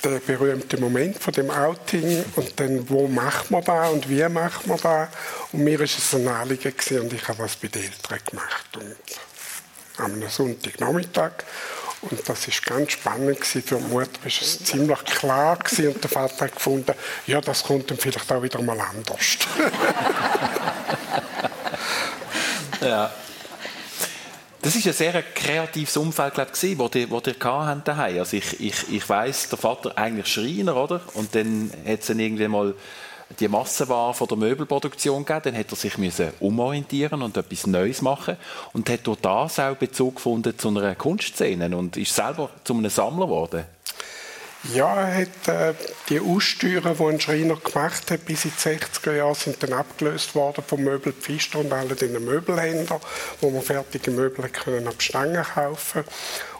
der 0.03 0.19
berühmte 0.19 0.77
Moment 0.77 1.17
von 1.17 1.33
dem 1.33 1.49
Outing. 1.49 2.25
Und 2.35 2.59
dann, 2.59 2.87
wo 2.89 3.07
macht 3.07 3.49
man 3.49 3.63
da 3.63 3.87
und 3.87 4.07
wie 4.07 4.27
macht 4.29 4.67
man 4.67 4.77
da? 4.77 5.09
Und 5.51 5.63
mir 5.63 5.79
ist 5.81 5.97
es 5.97 6.13
ein 6.13 6.27
Anliegen 6.27 6.73
und 7.01 7.13
ich 7.13 7.27
habe 7.27 7.43
das 7.43 7.55
bei 7.55 7.69
den 7.69 7.83
Eltern 7.83 8.19
gemacht. 8.29 8.77
Und 8.77 8.95
am 9.97 10.29
Sonntagnachmittag 10.29 11.31
und 12.09 12.27
das 12.27 12.47
ist 12.47 12.65
ganz 12.65 12.91
spannend. 12.93 13.45
Für 13.45 13.61
die 13.61 13.75
Mutter 13.75 14.25
ist 14.25 14.41
es 14.41 14.63
ziemlich 14.63 15.03
klar 15.05 15.57
gewesen 15.57 15.89
und 15.93 16.03
der 16.03 16.09
Vater 16.09 16.45
hat 16.45 16.55
gefunden, 16.55 16.93
ja, 17.27 17.41
das 17.41 17.63
kommt 17.63 17.89
dann 17.91 17.97
vielleicht 17.97 18.31
auch 18.31 18.41
wieder 18.41 18.61
mal 18.61 18.79
anders. 18.79 19.37
ja. 22.81 23.11
Das 24.61 24.75
ist 24.75 24.87
ein 24.87 24.93
sehr 24.93 25.21
kreatives 25.21 25.95
Umfeld, 25.95 26.33
glaube 26.33 26.51
ich, 26.59 26.77
wo 26.77 26.89
ihr, 26.95 27.09
wo 27.11 27.21
ihr 27.23 27.33
daheim. 27.33 27.83
Also 28.19 28.37
ich, 28.37 28.59
ich, 28.59 28.91
ich 28.91 29.07
weiss, 29.07 29.47
der 29.49 29.59
Vater 29.59 29.95
eigentlich 29.95 30.25
Schreiner, 30.27 30.75
oder? 30.75 31.01
Und 31.13 31.35
dann 31.35 31.71
hat 31.87 31.99
es 31.99 32.07
dann 32.07 32.19
irgendwie 32.19 32.47
mal 32.47 32.73
die 33.39 33.47
Massenware 33.47 34.13
von 34.13 34.27
der 34.27 34.37
Möbelproduktion 34.37 35.25
gegeben. 35.25 35.41
Dann 35.45 35.57
hat 35.57 35.71
er 35.71 35.75
sich 35.75 35.97
müssen 35.97 36.31
umorientieren 36.39 37.21
und 37.21 37.37
etwas 37.37 37.67
Neues 37.67 38.01
machen 38.01 38.37
und 38.73 38.89
hat 38.89 39.05
durch 39.07 39.19
das 39.21 39.59
auch 39.59 39.75
Bezug 39.75 40.15
gefunden 40.15 40.57
zu 40.57 40.69
einer 40.69 40.95
Kunstszene 40.95 41.75
und 41.75 41.97
ist 41.97 42.15
selber 42.15 42.49
zu 42.63 42.73
einem 42.73 42.89
Sammler 42.89 43.25
geworden. 43.25 43.65
Ja, 44.73 44.95
er 44.95 45.21
hat 45.21 45.47
äh, 45.47 45.73
die 46.09 46.19
Aussteuern, 46.19 46.95
die 46.97 47.03
ein 47.03 47.21
Schreiner 47.21 47.55
gemacht 47.55 48.09
hat, 48.09 48.25
bis 48.25 48.45
in 48.45 48.51
die 48.51 48.69
60er 48.69 49.13
Jahre, 49.13 49.35
sind 49.35 49.61
dann 49.61 49.73
abgelöst 49.73 50.33
worden 50.33 50.63
vom 50.65 50.83
Möbel 50.83 51.13
Pfister 51.13 51.59
und 51.59 51.71
allen 51.71 51.95
den 51.95 52.25
Möbelhändlern, 52.25 52.99
wo 53.41 53.51
man 53.51 53.61
fertige 53.61 54.09
Möbel 54.09 54.49
können 54.49 54.87
ab 54.87 55.01
Stangen 55.03 55.43
kaufen 55.43 56.03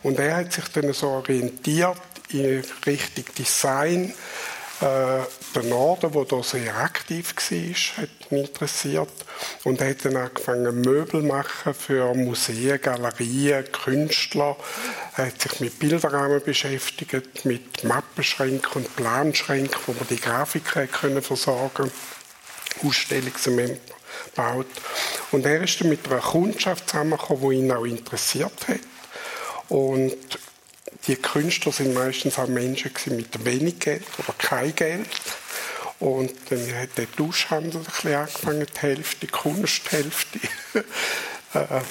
Und 0.03 0.19
er 0.19 0.37
hat 0.37 0.53
sich 0.53 0.67
dann 0.67 0.93
so 0.93 1.07
orientiert 1.07 1.97
in 2.29 2.63
Richtung 2.85 3.25
Design, 3.37 4.13
der 4.81 5.63
Norden, 5.63 6.11
der 6.11 6.25
da 6.25 6.43
sehr 6.43 6.75
aktiv 6.75 7.33
war, 7.33 8.03
hat 8.03 8.09
ihn 8.31 8.37
interessiert 8.39 9.09
und 9.63 9.79
er 9.79 9.91
hat 9.91 10.03
dann 10.03 10.17
angefangen 10.17 10.81
Möbel 10.81 11.21
zu 11.21 11.27
machen 11.27 11.73
für 11.73 12.13
Museen, 12.13 12.81
Galerien, 12.81 13.71
Künstler. 13.71 14.57
Er 15.15 15.27
hat 15.27 15.41
sich 15.41 15.59
mit 15.61 15.79
Bilderrahmen 15.79 16.43
beschäftigt, 16.43 17.45
mit 17.45 17.83
Mappenschränken 17.83 18.83
und 18.83 18.95
Planschränken, 18.95 19.79
wo 19.85 19.93
man 19.93 20.07
die 20.09 20.19
Grafiken 20.19 20.91
können 20.91 21.21
versorgen 21.21 21.91
Ausstellungselemente 22.83 23.93
gebaut. 24.25 24.67
Und 25.31 25.45
er 25.45 25.63
ist 25.63 25.79
dann 25.79 25.89
mit 25.89 26.05
einer 26.09 26.19
Kundschaft 26.19 26.89
zusammengekommen, 26.89 27.49
die 27.49 27.57
ihn 27.57 27.71
auch 27.71 27.85
interessiert 27.85 28.67
hat. 28.67 28.79
Und 29.69 30.17
die 31.07 31.15
Künstler 31.15 31.71
sind 31.71 31.93
meistens 31.93 32.39
auch 32.39 32.47
Menschen 32.47 32.91
mit 33.07 33.45
wenig 33.45 33.79
Geld 33.79 34.03
oder 34.17 34.33
kein 34.37 34.75
Geld. 34.75 35.07
Und 35.99 36.33
dann 36.49 36.79
hat 36.79 36.97
der 36.97 37.05
Duschhandel 37.15 37.81
ein 37.81 37.85
bisschen 37.85 38.15
angefangen, 38.15 38.67
die 38.67 38.79
Hälfte, 38.79 39.25
die 39.25 39.27
Kunsthälfte, 39.27 40.39
äh, 41.53 41.81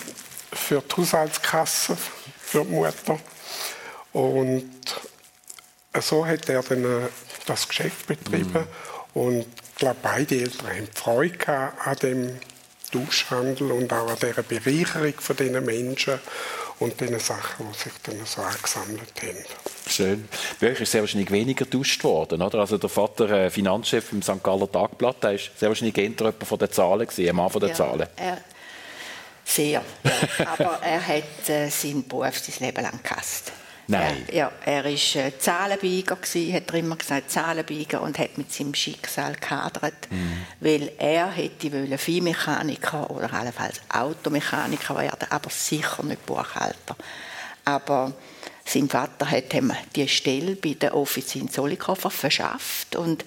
für 0.53 0.83
die 0.83 0.97
Haushaltskasse, 0.97 1.97
für 2.41 2.65
die 2.65 2.71
Mutter. 2.71 3.19
Und 4.13 4.71
so 6.01 6.27
hat 6.27 6.49
er 6.49 6.63
dann 6.63 6.85
äh, 6.85 7.09
das 7.47 7.69
Geschäft 7.69 8.07
betrieben. 8.07 8.53
Mhm. 8.53 9.21
Und 9.21 9.41
ich 9.41 9.75
glaube, 9.77 9.97
beide 10.03 10.37
Eltern 10.37 10.69
haben 10.69 10.89
Freude 10.95 11.49
an 11.49 11.97
dem 12.03 12.39
Duschhandel 12.91 13.73
und 13.73 13.93
auch 13.93 14.09
an 14.09 14.19
dieser 14.21 14.43
Bereicherung 14.43 15.15
von 15.19 15.37
diesen 15.37 15.65
Menschen 15.65 16.21
und 16.81 17.01
den 17.01 17.19
Sachen, 17.19 17.67
die 17.71 17.79
sich 17.79 17.93
dann 18.03 18.25
so 18.25 18.43
angesammelt 18.43 19.13
haben. 19.23 19.45
Schön. 19.87 20.29
Bei 20.61 20.73
euch 20.73 20.81
ist 20.81 20.93
sehr 20.93 21.03
wahrscheinlich 21.03 21.31
weniger 21.31 21.65
getauscht 21.65 22.03
worden, 22.05 22.43
oder? 22.43 22.59
Also 22.59 22.79
der 22.79 22.91
Vater, 22.91 23.31
äh, 23.31 23.51
Finanzchef 23.51 24.13
im 24.13 24.23
St. 24.23 24.43
Galler 24.43 24.71
Tagblatt, 24.71 25.23
der 25.23 25.33
ist 25.33 25.51
sehr 25.59 25.69
wahrscheinlich 25.69 25.97
eher 25.97 26.33
von 26.33 26.59
den 26.59 26.71
Zahlen 26.71 27.07
gewesen, 27.07 27.29
ein 27.29 27.37
Mann 27.37 27.51
von 27.51 27.61
den 27.61 27.71
ja, 27.71 27.75
Zahlen. 27.75 28.09
Er, 28.17 28.39
sehr, 29.45 29.71
ja. 29.71 29.83
aber 30.47 30.81
er 30.83 31.07
hat 31.07 31.49
äh, 31.49 31.69
seinen 31.69 32.07
Beruf 32.09 32.39
sein 32.39 32.67
Leben 32.67 32.83
lang 32.83 33.01
gehasst. 33.03 33.53
Nein. 33.87 34.25
Er, 34.29 34.35
ja, 34.35 34.53
er 34.65 34.85
war 34.85 34.91
äh, 34.91 35.39
Zahlenbeiger, 35.39 36.17
gewesen, 36.17 36.55
hat 36.55 36.71
er 36.71 36.75
immer 36.75 36.97
gesagt, 36.97 37.31
Zahlenbeiger, 37.31 38.01
und 38.03 38.19
hat 38.19 38.39
mit 38.39 38.53
seinem 38.53 38.75
Schicksal 38.75 39.35
gehadert, 39.35 40.11
mhm. 40.11 40.47
weil 40.61 40.93
er 40.99 41.31
hätte 41.31 41.73
wollen 41.73 41.99
Viehmechaniker 41.99 43.11
oder 43.11 43.33
allenfalls 43.33 43.81
Automechaniker 43.89 44.97
werden, 44.97 45.29
aber 45.31 45.51
sicher 45.51 46.03
nicht 46.03 46.25
Buchhalter. 46.27 46.97
Aber 47.65 48.13
sein 48.67 48.89
Vater 48.89 49.31
hat 49.31 49.53
ihm 49.53 49.73
die 49.95 50.09
Stelle 50.09 50.57
bei 50.57 50.75
der 50.75 50.97
Office 50.97 51.35
in 51.35 51.51
Zollikofer 51.51 52.11
verschafft 52.11 52.97
und 52.97 53.25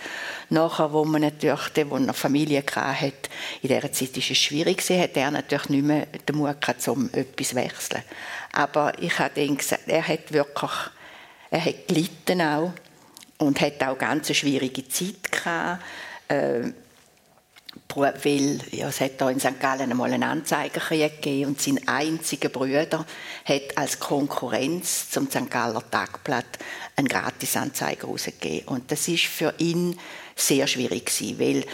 nachher, 0.49 0.91
wo 0.91 1.05
man 1.05 1.21
natürlich, 1.21 1.89
wo 1.89 1.97
er 1.97 2.13
Familie 2.13 2.63
hatte, 2.75 3.29
in 3.61 3.69
dieser 3.69 3.91
Zeit 3.91 4.17
ist 4.17 4.31
es 4.31 4.37
schwierig 4.37 4.81
hat 4.89 5.15
er 5.15 5.31
natürlich 5.31 5.69
nicht 5.69 5.85
mehr 5.85 6.07
den 6.07 6.37
Mut 6.37 6.59
gehabt, 6.59 6.87
um 6.87 7.09
etwas 7.13 7.49
zu 7.49 7.55
wechseln. 7.55 8.03
Aber 8.53 8.93
ich 8.99 9.17
habe 9.19 9.31
dann 9.35 9.57
gesagt, 9.57 9.87
er 9.87 10.07
hat 10.07 10.31
wirklich, 10.33 10.71
er 11.51 11.65
hat 11.65 11.87
gelitten 11.87 12.41
auch 12.41 12.73
und 13.37 13.61
hat 13.61 13.83
auch 13.83 13.97
ganz 13.97 14.27
eine 14.27 14.35
schwierige 14.35 14.87
Zeit 14.89 15.31
gehabt. 15.31 15.83
Äh, 16.29 16.71
weil 17.95 18.59
ja, 18.71 18.89
es 18.89 19.01
hat 19.01 19.19
da 19.19 19.29
in 19.29 19.39
St. 19.39 19.59
Gallen 19.59 19.89
einmal 19.91 20.11
einen 20.11 20.23
Anzeigerkrieg 20.23 21.21
gegeben 21.21 21.51
und 21.51 21.61
sein 21.61 21.79
einziger 21.87 22.49
Bruder 22.49 23.05
hat 23.45 23.77
als 23.77 23.99
Konkurrenz 23.99 25.09
zum 25.09 25.29
St. 25.29 25.49
Galler 25.49 25.83
Tagblatt 25.89 26.45
einen 26.95 27.07
Gratisanzeiger 27.07 28.07
rausgegeben. 28.07 28.67
Und 28.67 28.91
das 28.91 29.07
ist 29.07 29.25
für 29.25 29.53
ihn 29.57 29.97
sehr 30.35 30.67
schwierig 30.67 31.05
gewesen, 31.05 31.39
weil 31.39 31.65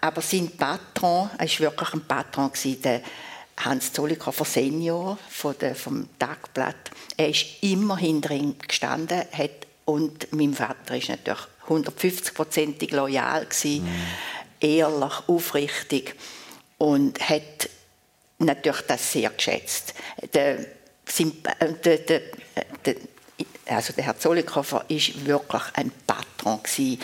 aber 0.00 0.22
sein 0.22 0.50
Patron, 0.56 1.30
er 1.36 1.46
war 1.46 1.58
wirklich 1.58 1.94
ein 1.94 2.06
Patron, 2.06 2.52
gewesen, 2.52 2.82
der 2.82 3.02
Hans 3.58 3.92
Zollikofer 3.92 4.44
Senior 4.44 5.18
von 5.28 5.54
der, 5.60 5.74
vom 5.74 6.08
Tagblatt, 6.18 6.90
er 7.16 7.28
ist 7.28 7.62
immer 7.62 7.96
hinter 7.96 8.30
ihm 8.30 8.56
gestanden 8.58 9.22
hat, 9.32 9.50
und 9.86 10.32
mein 10.32 10.54
Vater 10.54 10.96
ist 10.96 11.08
natürlich 11.08 11.40
150-prozentig 11.66 12.94
loyal 12.94 13.44
gewesen. 13.44 13.84
Mm 13.84 14.39
ehrlich, 14.60 15.12
aufrichtig 15.26 16.14
und 16.78 17.20
hat 17.28 17.68
natürlich 18.38 18.82
das 18.82 19.12
sehr 19.12 19.30
geschätzt. 19.30 19.94
Der, 20.32 20.60
äh, 20.60 20.66
der, 21.84 21.98
der, 22.84 22.96
also 23.66 23.92
der 23.92 24.04
Herr 24.04 24.18
Zollikofer 24.18 24.84
ist 24.88 25.24
wirklich 25.24 25.62
ein 25.74 25.92
Patron 26.06 26.62
gewesen, 26.62 27.00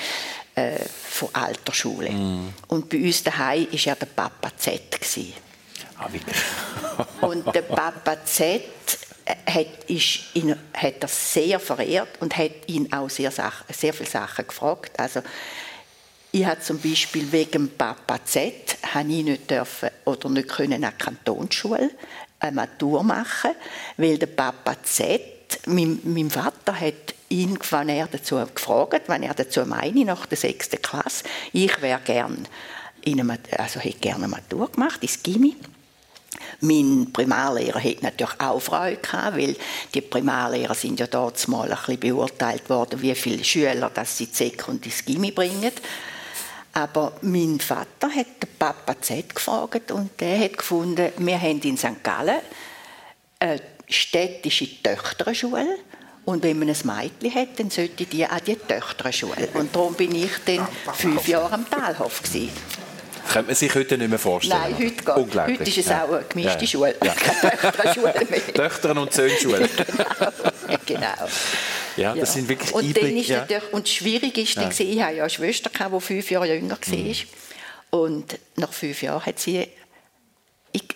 äh, 0.54 0.78
von 1.10 1.28
alter 1.34 1.72
Schule. 1.72 2.10
Mm. 2.10 2.54
Und 2.68 2.88
bei 2.88 2.98
uns 2.98 3.22
daheim 3.22 3.68
ist 3.70 3.86
er 3.86 3.96
der 3.96 4.06
Papa 4.06 4.50
Z 4.56 4.90
gewesen. 4.90 5.34
Ah, 5.98 6.08
und 7.26 7.54
der 7.54 7.62
Papa 7.62 8.16
Z 8.24 8.62
äh, 9.24 9.34
hat, 9.46 9.84
ist 9.86 10.34
ihn, 10.34 10.56
hat 10.72 10.94
er 11.00 11.08
sehr 11.08 11.60
verehrt 11.60 12.20
und 12.20 12.36
hat 12.36 12.52
ihn 12.66 12.92
auch 12.92 13.10
sehr, 13.10 13.30
sehr 13.30 13.92
viele 13.92 14.08
Sachen 14.08 14.46
gefragt. 14.46 14.98
Also 14.98 15.20
ich 16.36 16.44
habe 16.44 16.60
zum 16.60 16.78
Beispiel 16.78 17.32
wegen 17.32 17.70
Papa 17.78 18.18
Z 18.22 18.52
ich 18.82 19.24
nicht 19.24 19.50
dürfen 19.50 19.88
oder 20.04 20.28
nicht 20.28 20.48
können 20.48 20.84
an 20.84 20.98
Kantonsschule 20.98 21.90
eine 22.38 22.52
Matur 22.52 23.02
machen, 23.02 23.52
weil 23.96 24.18
der 24.18 24.26
Papa 24.26 24.76
Z, 24.82 25.22
mein, 25.64 25.98
mein 26.04 26.28
Vater 26.28 26.78
hat 26.78 27.14
ihn, 27.30 27.58
wenn 27.70 27.88
er 27.88 28.06
dazu 28.06 28.36
gefragt, 28.54 29.04
wenn 29.06 29.22
er 29.22 29.32
dazu 29.32 29.64
meine 29.64 30.04
nach 30.04 30.26
der 30.26 30.36
sechsten 30.36 30.82
Klasse, 30.82 31.24
ich 31.54 31.80
wäre 31.80 32.00
gern 32.04 32.46
in 33.02 33.18
eine, 33.18 33.38
also 33.56 33.80
hätte 33.80 33.98
gerne 33.98 34.24
eine 34.24 34.28
Matur 34.28 34.70
gemacht, 34.70 35.02
ins 35.02 35.22
Gimmi. 35.22 35.56
Mein 36.60 37.12
Primarlehrer 37.14 37.82
hat 37.82 38.02
natürlich 38.02 38.40
auch 38.40 38.60
Freude 38.60 38.98
gehabt, 38.98 39.38
weil 39.38 39.56
die 39.94 40.02
Primarlehrer 40.02 40.74
sind 40.74 41.00
ja 41.00 41.06
dort 41.06 41.48
mal 41.48 41.72
ein 41.72 41.78
bisschen 41.78 42.00
beurteilt 42.00 42.68
worden, 42.68 43.00
wie 43.00 43.14
viele 43.14 43.42
Schüler 43.42 43.88
dass 43.88 44.18
sie 44.18 44.28
Sek 44.30 44.68
und 44.68 44.84
ins 44.84 45.02
Gimmi 45.02 45.30
bringen. 45.30 45.72
Aber 46.76 47.12
mein 47.22 47.58
Vater 47.58 48.14
hat 48.14 48.42
den 48.42 48.50
Papa 48.58 48.96
Z 49.00 49.34
gefragt 49.34 49.90
und 49.92 50.20
der 50.20 50.38
hat 50.38 50.58
gefunden, 50.58 51.10
wir 51.16 51.40
haben 51.40 51.62
in 51.62 51.78
St. 51.78 52.04
Gallen 52.04 52.36
eine 53.38 53.62
städtische 53.88 54.82
Töchterschule 54.82 55.78
und 56.26 56.42
wenn 56.42 56.58
man 56.58 56.68
ein 56.68 56.76
Mädchen 56.84 57.34
hat, 57.34 57.58
dann 57.58 57.70
sollte 57.70 58.04
die 58.04 58.26
an 58.26 58.40
die 58.46 58.56
Töchterschule. 58.56 59.48
Und 59.54 59.74
darum 59.74 59.94
bin 59.94 60.14
ich 60.14 60.32
dann 60.44 60.68
fünf 60.92 61.26
Jahre 61.26 61.54
am 61.54 61.70
Talhof. 61.70 62.22
Gewesen. 62.22 62.50
Könnte 63.32 63.46
man 63.46 63.56
sich 63.56 63.74
heute 63.74 63.96
nicht 63.96 64.10
mehr 64.10 64.18
vorstellen. 64.18 64.60
Nein, 64.60 64.74
heute 64.74 64.90
geht 64.90 65.08
Unglaublich. 65.16 65.60
Heute 65.60 65.70
ist 65.70 65.78
es 65.78 65.90
auch 65.90 66.12
eine 66.12 66.24
gemischte 66.28 66.60
ja. 66.60 66.66
Schule, 66.66 66.94
ja. 67.02 67.14
keine 67.72 68.26
mehr. 68.28 68.52
Töchter- 68.52 69.00
und 69.00 69.14
Söhnschule. 69.14 69.66
genau. 70.68 70.78
genau. 70.84 71.28
Ja, 71.96 72.14
das 72.14 72.34
sind 72.34 72.48
wirklich 72.48 72.72
und 72.72 72.84
Einblick, 72.84 73.28
dann 73.28 73.40
ist 73.40 73.50
ja. 73.50 73.60
und 73.72 73.88
schwierig 73.88 74.36
ist, 74.38 74.56
ja. 74.56 74.62
ich 74.62 74.68
hatte 74.68 74.84
ja 74.84 75.06
eine 75.06 75.30
Schwester, 75.30 75.70
die 75.70 76.00
fünf 76.00 76.30
Jahre 76.30 76.54
jünger 76.54 76.78
war. 76.78 76.98
Mhm. 76.98 77.14
Und 77.90 78.38
nach 78.56 78.72
fünf 78.72 79.02
Jahren 79.02 79.24
hat 79.24 79.38
sie 79.38 79.66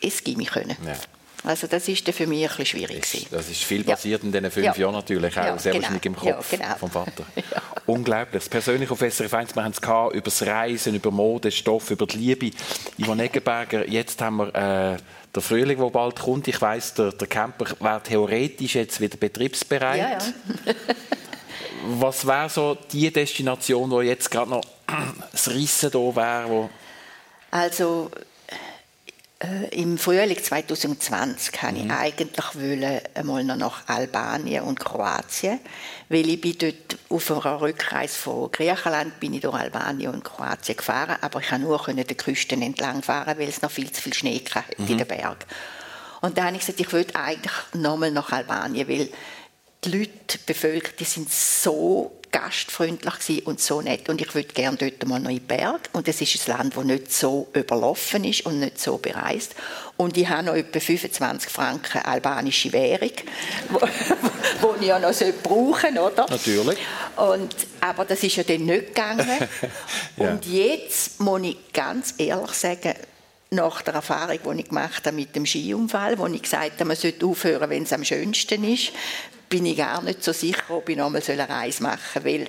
ins 0.00 0.22
Gimmi 0.24 0.44
können. 0.44 0.76
Ja. 0.84 0.96
Also 1.42 1.66
das 1.66 1.88
ist 1.88 2.06
für 2.10 2.26
mich 2.26 2.42
ein 2.42 2.48
bisschen 2.48 2.66
schwierig. 2.66 3.14
Ist, 3.14 3.32
das 3.32 3.48
ist 3.48 3.62
viel 3.62 3.82
passiert 3.82 4.22
ja. 4.22 4.26
in 4.26 4.32
diesen 4.32 4.50
fünf 4.50 4.66
ja. 4.66 4.74
Jahren 4.74 4.92
natürlich, 4.92 5.38
auch 5.38 5.44
ja, 5.44 5.58
sehr 5.58 5.72
genau. 5.72 5.82
wahrscheinlich 5.82 6.04
im 6.06 6.16
Kopf 6.16 6.50
genau. 6.50 6.76
vom 6.78 6.90
Vater. 6.90 7.24
Unglaublich. 7.86 8.50
Persönlich 8.50 8.90
auf 8.90 8.98
SRF 8.98 9.32
1, 9.32 9.56
wir 9.56 9.64
haben 9.64 9.72
es 9.72 9.80
gehabt, 9.80 10.14
über 10.14 10.24
das 10.24 10.42
Reisen, 10.42 10.94
über 10.94 11.10
Mode, 11.10 11.50
Stoff, 11.50 11.90
über 11.90 12.06
die 12.06 12.18
Liebe. 12.18 12.50
Ivan 12.98 13.20
Eggenberger, 13.20 13.88
jetzt 13.88 14.20
haben 14.20 14.36
wir 14.36 14.54
äh, 14.54 14.96
der 15.34 15.42
Frühling, 15.42 15.78
der 15.78 15.90
bald 15.90 16.18
kommt. 16.18 16.48
Ich 16.48 16.60
weiss, 16.60 16.94
der, 16.94 17.12
der 17.12 17.28
Camper 17.28 17.66
wäre 17.80 18.02
theoretisch 18.02 18.74
jetzt 18.74 19.00
wieder 19.00 19.16
betriebsbereit. 19.16 20.22
Was 21.86 22.26
wäre 22.26 22.50
so 22.50 22.76
die 22.92 23.10
Destination, 23.10 23.90
wo 23.90 24.00
jetzt 24.02 24.30
gerade 24.30 24.50
noch 24.50 24.64
das 25.32 25.48
Rissen 25.48 25.90
da 25.90 25.98
wäre? 25.98 26.70
Also 27.50 28.10
äh, 29.40 29.68
Im 29.80 29.96
Frühling 29.96 30.36
2020 30.36 31.52
kann 31.52 31.74
mhm. 31.74 31.86
ich 31.86 31.92
eigentlich 31.92 32.54
wollen, 32.54 33.00
einmal 33.14 33.44
noch 33.44 33.56
nach 33.56 33.88
Albanien 33.88 34.64
und 34.64 34.78
Kroatien, 34.78 35.58
weil 36.10 36.28
ich 36.28 36.40
bin 36.40 36.58
dort 36.58 36.98
auf 37.08 37.30
einer 37.30 37.60
Rückreise 37.60 38.18
von 38.18 38.50
Griechenland 38.50 39.20
bin 39.20 39.32
ich 39.32 39.42
durch 39.42 39.54
Albanien 39.54 40.12
und 40.12 40.24
Kroatien 40.24 40.76
gefahren, 40.76 41.16
aber 41.20 41.40
ich 41.40 41.48
konnte 41.48 41.66
nur 41.66 41.78
den 41.78 42.16
Küsten 42.16 42.60
entlang 42.62 43.00
fahren, 43.02 43.38
weil 43.38 43.48
es 43.48 43.62
noch 43.62 43.70
viel 43.70 43.90
zu 43.92 44.02
viel 44.02 44.12
Schnee 44.12 44.42
hatte 44.52 44.82
mhm. 44.82 44.88
in 44.88 44.98
den 44.98 45.06
Bergen. 45.06 45.38
Und 46.20 46.36
dann 46.36 46.46
habe 46.46 46.56
ich 46.56 46.62
gesagt, 46.62 46.80
ich 46.80 46.92
würde 46.92 47.14
eigentlich 47.14 47.52
nochmal 47.74 48.10
nach 48.10 48.32
Albanien, 48.32 48.88
weil 48.88 49.08
die 49.84 49.90
Leute, 49.90 50.10
die 50.34 50.38
Bevölkerung, 50.46 50.96
die 50.98 51.04
sind 51.04 51.30
so 51.30 52.19
gastfreundlich 52.32 53.46
und 53.46 53.60
so 53.60 53.80
nett 53.80 54.08
und 54.08 54.20
ich 54.20 54.34
würde 54.34 54.52
gerne 54.52 54.76
dort 54.76 55.06
mal 55.06 55.20
noch 55.20 55.30
in 55.30 55.38
den 55.38 55.46
Berg 55.46 55.88
und 55.92 56.06
es 56.08 56.20
ist 56.20 56.48
ein 56.48 56.56
Land, 56.56 56.76
das 56.76 56.84
nicht 56.84 57.12
so 57.12 57.48
überlaufen 57.52 58.24
ist 58.24 58.46
und 58.46 58.60
nicht 58.60 58.80
so 58.80 58.98
bereist 58.98 59.54
und 59.96 60.16
ich 60.16 60.28
habe 60.28 60.44
noch 60.44 60.54
etwa 60.54 60.80
25 60.80 61.50
Franken 61.50 61.98
albanische 61.98 62.72
Währung, 62.72 63.12
wo 64.60 64.74
ich 64.80 64.86
ja 64.86 64.98
noch 64.98 65.12
brauchen 65.42 65.98
oder? 65.98 66.26
Natürlich. 66.28 66.78
Und, 67.16 67.54
aber 67.80 68.04
das 68.04 68.22
ist 68.22 68.36
ja 68.36 68.44
dann 68.44 68.64
nicht 68.64 68.86
gegangen. 68.88 69.26
ja. 70.16 70.30
Und 70.30 70.46
jetzt 70.46 71.20
muss 71.20 71.42
ich 71.42 71.72
ganz 71.72 72.14
ehrlich 72.16 72.52
sagen, 72.52 72.94
nach 73.50 73.82
der 73.82 73.94
Erfahrung, 73.94 74.38
die 74.42 74.60
ich 74.60 74.68
gemacht 74.68 75.06
habe 75.06 75.16
mit 75.16 75.34
dem 75.34 75.44
Skiunfall, 75.44 76.18
wo 76.18 76.26
ich 76.26 76.42
gesagt 76.42 76.72
habe, 76.74 76.84
man 76.86 76.96
sollte 76.96 77.26
aufhören, 77.26 77.68
wenn 77.68 77.82
es 77.82 77.92
am 77.92 78.04
schönsten 78.04 78.64
ist, 78.64 78.92
bin 79.50 79.66
ich 79.66 79.76
gar 79.76 80.00
nicht 80.00 80.24
so 80.24 80.32
sicher, 80.32 80.62
ob 80.70 80.88
ich 80.88 80.96
nochmal 80.96 81.22
eine 81.26 81.48
Reise 81.48 81.82
machen 81.82 82.00
soll, 82.14 82.24
weil 82.24 82.48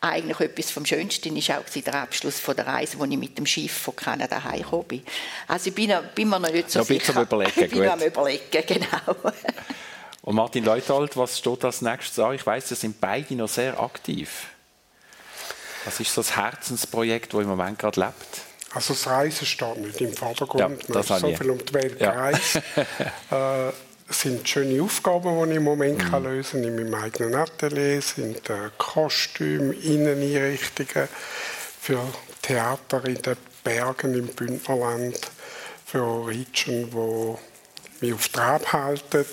eigentlich 0.00 0.40
etwas 0.40 0.70
vom 0.70 0.86
Schönsten 0.86 1.34
war 1.34 1.58
auch 1.58 1.64
der 1.64 1.94
Abschluss 1.94 2.38
von 2.38 2.54
der 2.54 2.66
Reise, 2.66 2.98
wo 2.98 3.04
ich 3.04 3.18
mit 3.18 3.36
dem 3.36 3.44
Schiff 3.44 3.72
von 3.72 3.96
Kanada 3.96 4.42
heimgekommen 4.42 4.86
bin. 4.86 5.02
Also 5.48 5.68
ich 5.68 5.74
bin, 5.74 5.92
bin 6.14 6.28
mir 6.28 6.38
noch 6.38 6.52
nicht 6.52 6.70
so 6.70 6.78
ja, 6.78 6.84
sicher. 6.84 7.16
Am 7.16 7.22
Überlegen, 7.24 7.60
ich 7.64 7.70
bin 7.70 7.88
am 7.88 8.00
Überlegen, 8.00 8.64
genau. 8.66 9.32
Und 10.22 10.34
Martin 10.34 10.64
Leuthold, 10.64 11.16
was 11.16 11.38
steht 11.38 11.64
als 11.64 11.82
nächstes 11.82 12.18
an? 12.18 12.34
Ich 12.34 12.46
weiß, 12.46 12.68
Sie 12.68 12.74
sind 12.74 13.00
beide 13.00 13.34
noch 13.34 13.48
sehr 13.48 13.80
aktiv. 13.80 14.46
Was 15.84 16.00
ist 16.00 16.12
so 16.12 16.20
das 16.20 16.36
Herzensprojekt, 16.36 17.32
das 17.32 17.40
im 17.40 17.48
Moment 17.48 17.78
gerade 17.78 18.00
lebt? 18.00 18.46
Also 18.74 18.92
das 18.92 19.06
Reisen 19.06 19.46
steht 19.46 19.76
nicht 19.78 20.00
im 20.00 20.12
Vordergrund. 20.12 20.60
Ja, 20.88 20.94
das 20.94 21.06
so 21.06 21.34
viel 21.34 21.50
um 21.50 21.64
die 21.64 21.74
Welt 21.74 22.00
ja. 22.00 22.30
äh, 23.30 23.72
sind 24.08 24.48
schöne 24.48 24.82
Aufgaben, 24.82 25.44
die 25.44 25.50
ich 25.50 25.56
im 25.56 25.64
Moment 25.64 25.98
mhm. 25.98 26.10
kann 26.10 26.24
lösen 26.24 26.62
kann. 26.62 26.78
In 26.78 26.90
meinem 26.90 26.94
eigenen 26.94 27.34
Atelier 27.34 28.00
sind 28.00 28.48
äh, 28.50 28.70
Kostüme, 28.78 29.74
Inneneinrichtungen 29.74 31.08
für 31.80 32.00
Theater 32.42 33.04
in 33.04 33.20
den 33.22 33.36
Bergen 33.64 34.14
im 34.14 34.28
Bündnerland, 34.28 35.18
für 35.84 36.26
Region, 36.26 36.88
wo 36.92 37.38
mich 38.00 38.12
auf 38.12 38.28
Trab 38.28 38.72
halten. 38.72 39.24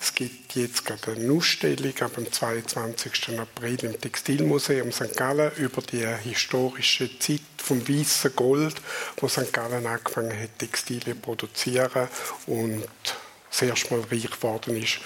Es 0.00 0.14
gibt 0.14 0.54
jetzt 0.54 0.84
gerade 0.84 1.12
eine 1.12 1.32
Ausstellung 1.32 1.92
am 2.00 2.32
22. 2.32 3.38
April 3.38 3.84
im 3.84 4.00
Textilmuseum 4.00 4.92
St. 4.92 5.16
Gallen 5.16 5.52
über 5.56 5.82
die 5.82 6.06
historische 6.06 7.18
Zeit 7.18 7.40
vom 7.56 7.86
weißen 7.88 8.34
Gold, 8.34 8.76
wo 9.18 9.28
St. 9.28 9.52
Gallen 9.52 9.86
angefangen 9.86 10.38
hat, 10.38 10.58
Textilien 10.58 11.16
zu 11.16 11.22
produzieren 11.22 12.08
und 12.46 12.88
das 13.50 13.62
erste 13.62 13.94
Mal 13.94 14.04
reich 14.10 14.30
geworden 14.30 14.82
ist, 14.82 14.98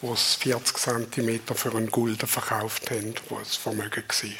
wo 0.00 0.12
es 0.12 0.34
40 0.34 0.76
cm 0.76 1.40
für 1.54 1.74
einen 1.74 1.90
Gulden 1.90 2.28
verkauft 2.28 2.90
haben, 2.90 3.14
wo 3.28 3.38
es 3.40 3.56
Vermögen 3.56 4.04
war. 4.06 4.30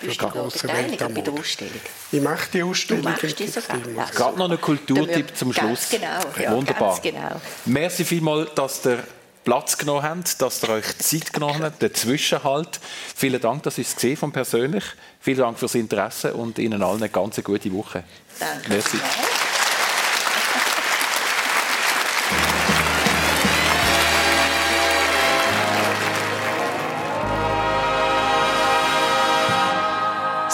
Für 0.00 0.08
die 0.08 0.16
große 0.16 0.68
Welt 0.68 0.98
bei 0.98 1.20
der 1.20 1.32
Ausstellung? 1.32 1.80
Ich 2.10 2.22
mache 2.22 2.48
die 2.52 2.62
Ausstellung. 2.62 3.02
Du 3.02 3.08
machst 3.10 3.38
die 3.38 3.46
sogar? 3.46 3.78
Gerade 4.14 4.38
noch 4.38 4.48
einen 4.48 4.60
Kulturtipp 4.60 5.36
zum 5.36 5.52
Schluss. 5.52 5.88
Genau, 5.90 6.20
ja, 6.42 6.52
Wunderbar. 6.52 6.98
Genau. 7.02 7.40
Merci 7.66 8.04
vielmals, 8.04 8.54
dass 8.54 8.86
ihr 8.86 9.04
Platz 9.44 9.76
genommen 9.76 10.02
habt, 10.02 10.40
dass 10.40 10.62
ihr 10.62 10.68
euch 10.70 10.98
Zeit 10.98 11.32
genommen 11.32 11.62
habt, 11.62 11.82
den 11.82 11.94
Zwischenhalt. 11.94 12.80
Vielen 13.14 13.40
Dank, 13.40 13.62
dass 13.62 13.78
ihr 13.78 13.84
es 13.84 13.94
gesehen 13.94 14.16
von 14.16 14.32
persönlich. 14.32 14.84
Vielen 15.20 15.38
Dank 15.38 15.58
fürs 15.58 15.74
Interesse 15.74 16.34
und 16.34 16.58
Ihnen 16.58 16.82
allen 16.82 16.98
eine 16.98 17.08
ganz 17.08 17.42
gute 17.42 17.72
Woche. 17.72 18.04
Danke. 18.38 18.68
Merci. 18.68 18.98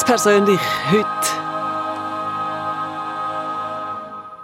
Persönlich 0.07 0.61
heute 0.91 1.46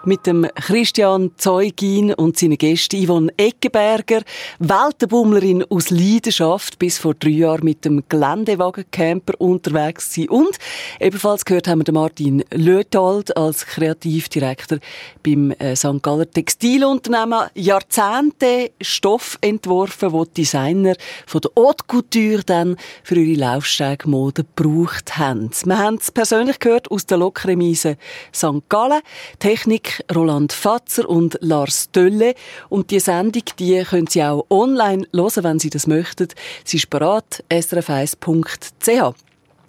mit 0.05 0.26
dem 0.26 0.46
Christian 0.55 1.30
Zeugin 1.36 2.14
und 2.14 2.38
seinen 2.38 2.59
Gästen 2.59 3.05
Yvonne 3.07 3.32
Eckenberger, 3.36 4.22
Weltenbummlerin 4.59 5.64
aus 5.70 5.90
Leidenschaft, 5.90 6.78
bis 6.78 6.98
vor 6.98 7.14
drei 7.14 7.30
Jahren 7.30 7.64
mit 7.64 7.84
dem 7.84 8.03
Geländewagencamper 8.09 9.40
unterwegs 9.40 10.12
sie 10.12 10.28
und 10.28 10.57
ebenfalls 11.00 11.44
gehört 11.44 11.68
haben 11.68 11.80
wir 11.80 11.84
den 11.84 11.94
Martin 11.94 12.44
Löthold 12.50 13.36
als 13.36 13.66
Kreativdirektor 13.66 14.78
beim 15.22 15.53
äh, 15.53 15.76
St. 15.76 16.03
Galler 16.03 16.30
Textilunternehmen 16.30 17.48
Jahrzehnte 17.55 18.70
Stoff 18.80 19.38
entworfen, 19.40 20.12
wo 20.12 20.24
die 20.24 20.42
Designer 20.42 20.94
von 21.26 21.40
der 21.40 21.50
Haute 21.57 21.84
Couture 21.86 22.42
dann 22.44 22.76
für 23.03 23.16
ihre 23.16 23.40
Laufstegmode 23.40 24.44
gebraucht 24.44 25.16
haben. 25.16 25.50
Wir 25.64 25.78
haben 25.78 25.96
es 25.96 26.11
persönlich 26.11 26.59
gehört 26.59 26.90
aus 26.90 27.07
der 27.07 27.18
Lokremise 27.18 27.96
St. 28.34 28.68
Gallen. 28.68 29.00
Technik 29.38 29.91
Roland 30.14 30.53
Fatzer 30.53 31.09
und 31.09 31.38
Lars 31.40 31.90
Dölle. 31.90 32.34
Und 32.68 32.90
die 32.90 33.01
Sendung, 33.01 33.43
die 33.59 33.82
können 33.82 34.07
Sie 34.07 34.22
auch 34.22 34.47
online 34.51 35.07
hören, 35.14 35.45
wenn 35.45 35.59
Sie 35.59 35.70
das 35.70 35.86
möchten. 35.86 36.28
Sie 36.64 36.76
ist 36.76 36.90
parat, 36.90 37.45
srf1.ch. 37.51 39.14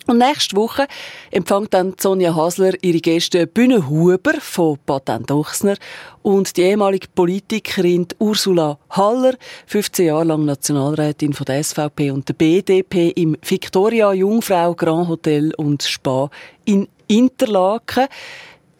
Und 0.06 0.18
nächste 0.18 0.58
Woche 0.58 0.88
empfängt 1.32 1.74
dann 1.74 1.96
Sonja 1.98 2.36
Hasler 2.36 2.74
ihre 2.82 3.00
Gäste 3.00 3.48
Bühne 3.48 3.88
Huber 3.88 4.34
von 4.42 4.78
Patent 4.86 5.32
Ochsner 5.32 5.78
und 6.22 6.58
die 6.58 6.64
ehemalige 6.64 7.08
Politikerin 7.16 8.08
Ursula 8.20 8.78
Haller, 8.90 9.36
15 9.68 10.08
Jahre 10.08 10.26
lang 10.26 10.44
Nationalrätin 10.44 11.32
von 11.32 11.46
der 11.46 11.64
SVP 11.64 12.12
und 12.12 12.28
der 12.28 12.34
BDP 12.34 13.12
im 13.12 13.38
Victoria 13.48 14.12
Jungfrau 14.12 14.76
Grand 14.76 15.08
Hotel 15.08 15.54
und 15.56 15.84
Spa 15.84 16.30
in 16.66 16.90
Interlaken. 17.08 18.08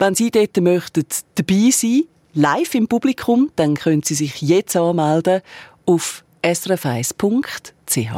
Wenn 0.06 0.16
Sie 0.16 0.32
dort 0.32 0.58
möchten 0.58 1.06
dabei 1.36 1.70
sein, 1.72 2.02
live 2.34 2.76
im 2.76 2.90
Publikum, 2.90 3.52
dann 3.56 3.76
können 3.76 4.04
Sie 4.04 4.16
sich 4.16 4.42
jetzt 4.42 4.76
anmelden 4.76 5.40
auf 5.86 6.26
srf1.ch. 6.42 8.12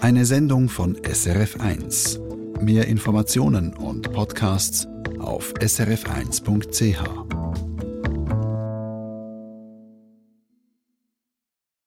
Eine 0.00 0.24
Sendung 0.24 0.68
von 0.68 0.96
SRF1. 0.98 2.62
Mehr 2.62 2.86
Informationen 2.86 3.74
und 3.74 4.12
Podcasts 4.12 4.86
auf 5.18 5.52
srf1.ch. 5.54 7.71